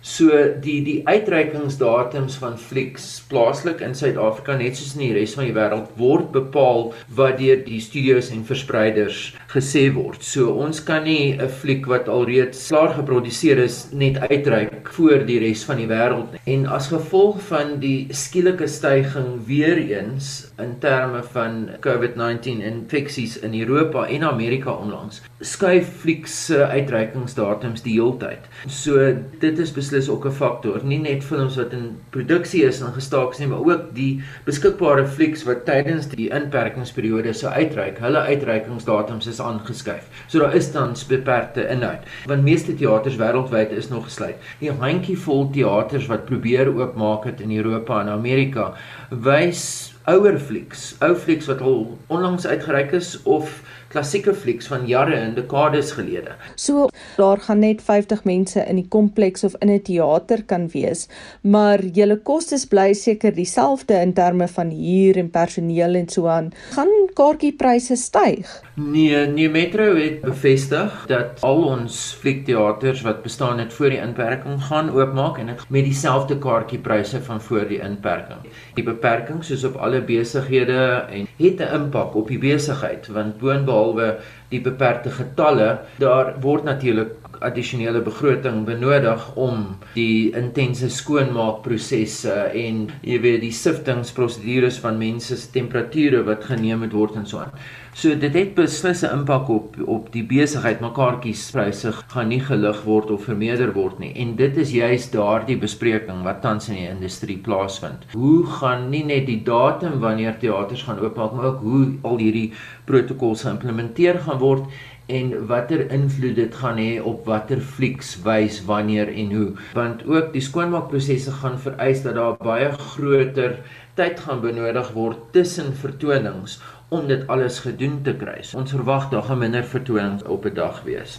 So 0.07 0.31
die 0.63 0.85
die 0.87 1.01
uitreikingsdatums 1.03 2.37
van 2.39 2.55
flieks 2.63 3.07
plaaslik 3.27 3.81
in 3.83 3.95
Suid-Afrika 3.99 4.55
net 4.55 4.79
soos 4.79 4.93
in 4.95 5.03
die 5.03 5.15
res 5.17 5.33
van 5.35 5.49
die 5.49 5.55
wêreld 5.57 5.89
word 5.99 6.29
bepaal 6.37 6.93
wat 7.19 7.41
deur 7.41 7.65
die 7.67 7.81
studios 7.83 8.29
en 8.31 8.45
verspreiders 8.47 9.33
gesê 9.51 9.89
word. 9.97 10.23
So 10.23 10.53
ons 10.63 10.79
kan 10.87 11.03
nie 11.11 11.35
'n 11.35 11.49
fliek 11.49 11.89
wat 11.91 12.07
alreeds 12.09 12.69
klaar 12.69 12.95
geproduseer 12.95 13.59
is 13.59 13.89
net 13.93 14.21
uitreik 14.31 14.89
voor 14.95 15.27
die 15.27 15.41
res 15.43 15.65
van 15.65 15.83
die 15.83 15.91
wêreld 15.91 16.31
nie. 16.33 16.41
En 16.55 16.67
as 16.67 16.87
gevolg 16.89 17.43
van 17.51 17.81
die 17.81 18.07
skielike 18.11 18.69
stygings 18.69 19.43
weer 19.47 19.77
eens 19.77 20.53
in 20.59 20.79
terme 20.79 21.23
van 21.33 21.71
COVID-19 21.81 22.63
infeksies 22.63 23.39
in 23.39 23.59
Europa 23.59 24.07
en 24.07 24.23
Amerika 24.23 24.71
onlangs, 24.71 25.23
skuif 25.41 25.89
flieks 26.01 26.47
se 26.47 26.67
uitreikingsdatums 26.67 27.83
die 27.83 27.99
heeltyd. 27.99 28.47
So 28.69 29.13
dit 29.41 29.59
is 29.59 29.73
beslis 29.73 29.96
beslis 29.97 30.09
ook 30.09 30.27
'n 30.27 30.31
faktor. 30.33 30.81
Nie 30.85 30.99
net 30.99 31.25
films 31.25 31.57
wat 31.57 31.73
in 31.73 31.97
produksie 32.11 32.65
is 32.65 32.81
en 32.81 32.93
gestaak 32.93 33.31
is 33.31 33.39
nie, 33.39 33.49
maar 33.49 33.65
ook 33.65 33.95
die 33.95 34.23
beskikbare 34.45 35.07
flieks 35.07 35.45
wat 35.45 35.65
tydens 35.65 36.07
die 36.09 36.29
inperkingsperiode 36.31 37.33
sou 37.33 37.53
uitreik. 37.53 37.99
Hulle 37.99 38.19
uitreikingsdatums 38.19 39.27
is 39.27 39.41
aangeskuif. 39.41 40.09
So 40.29 40.39
daar 40.39 40.55
is 40.55 40.71
tans 40.71 41.07
beperkte 41.07 41.69
inhoud. 41.69 42.05
Want 42.27 42.43
meeste 42.43 42.75
teaters 42.75 43.17
wêreldwyd 43.17 43.73
is 43.73 43.89
nog 43.89 44.05
gesluit. 44.05 44.37
Die 44.59 44.71
handjievol 44.71 45.51
teaters 45.51 46.07
wat 46.07 46.25
probeer 46.25 46.69
oopmaak 46.69 47.25
het 47.25 47.41
in 47.41 47.57
Europa 47.57 48.01
en 48.01 48.09
Amerika, 48.09 48.75
wys 49.11 49.95
ouer 50.07 50.39
flieks, 50.39 50.95
ou 51.03 51.15
flieks 51.15 51.47
wat 51.47 51.61
al 51.61 51.99
onlangs 52.07 52.47
uitgereik 52.47 52.93
is 52.93 53.23
of 53.23 53.63
klassieke 53.97 54.35
flieks 54.37 54.69
van 54.69 54.85
jare 54.89 55.17
en 55.17 55.35
dekades 55.37 55.95
gelede. 55.97 56.35
So 56.61 56.89
daar 57.17 57.41
gaan 57.47 57.63
net 57.65 57.81
50 57.85 58.25
mense 58.29 58.61
in 58.69 58.77
die 58.77 58.89
kompleks 58.93 59.45
of 59.49 59.57
in 59.65 59.73
'n 59.73 59.83
teater 59.83 60.45
kan 60.45 60.69
wees, 60.75 61.09
maar 61.41 61.81
julle 61.81 62.17
kostes 62.17 62.67
bly 62.67 62.93
seker 62.93 63.33
dieselfde 63.35 63.95
in 64.01 64.13
terme 64.13 64.49
van 64.49 64.71
huur 64.71 65.17
en 65.17 65.31
personeel 65.31 65.95
en 65.95 66.09
so 66.09 66.27
aan. 66.27 66.53
Gaan 66.77 66.93
kaartjiepryse 67.15 67.97
styg? 67.97 68.66
Nee, 68.79 69.27
New 69.27 69.51
Metro 69.51 69.95
het 69.97 70.21
bevestig 70.21 71.05
dat 71.09 71.41
al 71.41 71.63
ons 71.65 72.17
fliekteaters 72.21 73.01
wat 73.01 73.23
bestaan 73.23 73.59
het 73.59 73.73
voor 73.73 73.89
die 73.89 74.01
inperking 74.05 74.59
gaan 74.65 74.91
oopmaak 74.93 75.39
en 75.41 75.49
dit 75.49 75.63
met 75.73 75.85
dieselfde 75.85 76.37
kaartjiepryse 76.39 77.23
van 77.23 77.41
voor 77.41 77.65
die 77.69 77.79
inperking. 77.81 78.45
Die 78.77 78.85
beperking 78.85 79.41
soos 79.45 79.65
op 79.65 79.79
alle 79.81 80.03
besighede 80.05 81.07
en 81.09 81.25
het 81.41 81.61
'n 81.65 81.73
impak 81.79 82.15
op 82.15 82.29
die 82.29 82.39
besigheid 82.39 83.09
want 83.09 83.39
boonop 83.39 83.65
behalwe 83.65 84.19
die 84.57 84.65
beperkte 84.65 85.13
getalle, 85.15 85.71
daar 86.03 86.35
word 86.43 86.67
natuurlik 86.69 87.15
addisionele 87.45 88.01
begroting 88.01 88.65
benodig 88.65 89.25
om 89.37 89.77
die 89.95 90.33
intense 90.37 90.89
skoonmaakprosesse 90.93 92.35
en 92.57 92.87
jy 93.07 93.19
weet 93.25 93.43
die 93.45 93.55
siftingprosedures 93.55 94.81
van 94.85 95.01
mense 95.01 95.37
se 95.37 95.51
temperature 95.53 96.23
wat 96.27 96.47
geneem 96.49 96.85
moet 96.85 96.97
word 96.97 97.19
en 97.21 97.29
so 97.29 97.45
aan. 97.45 97.53
So 97.97 98.13
dit 98.13 98.35
het 98.37 98.51
beslis 98.55 99.03
'n 99.03 99.13
impak 99.21 99.49
op 99.49 99.77
op 99.87 100.13
die 100.13 100.23
besigheid, 100.23 100.81
maar 100.81 100.93
kaartjiespryse 100.93 101.93
gaan 102.13 102.29
nie 102.29 102.41
gelig 102.41 102.83
word 102.85 103.11
of 103.11 103.25
vermeerder 103.25 103.73
word 103.73 103.99
nie. 103.99 104.13
En 104.15 104.37
dit 104.37 104.57
is 104.57 104.71
juis 104.71 105.11
daardie 105.11 105.57
bespreking 105.57 106.23
wat 106.23 106.43
tans 106.43 106.69
in 106.69 106.75
die 106.75 106.89
industrie 106.89 107.39
plaasvind. 107.39 108.05
Hoe 108.13 108.45
gaan 108.47 108.91
nie 108.91 109.05
net 109.05 109.27
die 109.27 109.43
datum 109.43 110.01
wanneer 110.01 110.37
teaters 110.39 110.83
gaan 110.83 110.99
oopmaak, 110.99 111.33
maar 111.33 111.45
ook 111.45 111.61
hoe 111.61 111.95
al 112.03 112.19
hierdie 112.19 112.53
protokolle 112.87 113.39
geïmplementeer 113.43 114.21
gaan 114.27 114.39
word 114.43 114.71
en 115.07 115.33
watter 115.47 115.85
invloed 115.95 116.35
dit 116.39 116.55
gaan 116.61 116.79
hê 116.83 116.97
op 116.99 117.27
watter 117.31 117.61
flieks 117.61 118.17
wys 118.25 118.63
wanneer 118.67 119.13
en 119.13 119.35
hoe 119.35 119.51
want 119.79 120.03
ook 120.07 120.33
die 120.33 120.43
skoonmaakprosesse 120.43 121.35
gaan 121.43 121.59
vereis 121.63 122.03
dat 122.07 122.19
daar 122.19 122.39
baie 122.43 122.73
groter 122.95 123.61
tyd 123.95 124.21
gaan 124.25 124.43
benodig 124.43 124.91
word 124.97 125.23
tussen 125.37 125.71
vertonings 125.83 126.59
om 126.89 127.07
dit 127.07 127.27
alles 127.27 127.59
gedoen 127.65 128.03
te 128.07 128.15
kry. 128.15 128.39
Ons 128.55 128.71
verwag 128.71 129.09
daar 129.11 129.27
gaan 129.27 129.43
minder 129.43 129.65
vertonings 129.65 130.23
op 130.23 130.45
'n 130.47 130.55
dag 130.55 130.83
wees. 130.83 131.19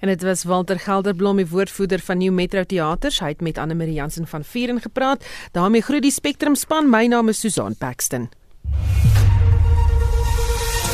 En 0.00 0.08
dit 0.08 0.22
was 0.22 0.44
Walter 0.44 0.78
Gelderblom, 0.78 1.36
die 1.36 1.48
woordvoerder 1.48 1.98
van 1.98 2.18
New 2.18 2.32
Metro 2.32 2.64
Theaters. 2.64 3.20
Hy 3.20 3.28
het 3.28 3.40
met 3.40 3.58
Anne 3.58 3.74
Marie 3.74 3.94
Jansen 3.94 4.26
van 4.26 4.44
Vieren 4.44 4.80
gepraat. 4.80 5.26
daarmee 5.52 5.82
groet 5.82 6.02
die 6.02 6.10
Spectrum 6.10 6.54
span. 6.54 6.90
My 6.90 7.06
naam 7.06 7.28
is 7.28 7.40
Susan 7.40 7.76
Paxton. 7.78 8.28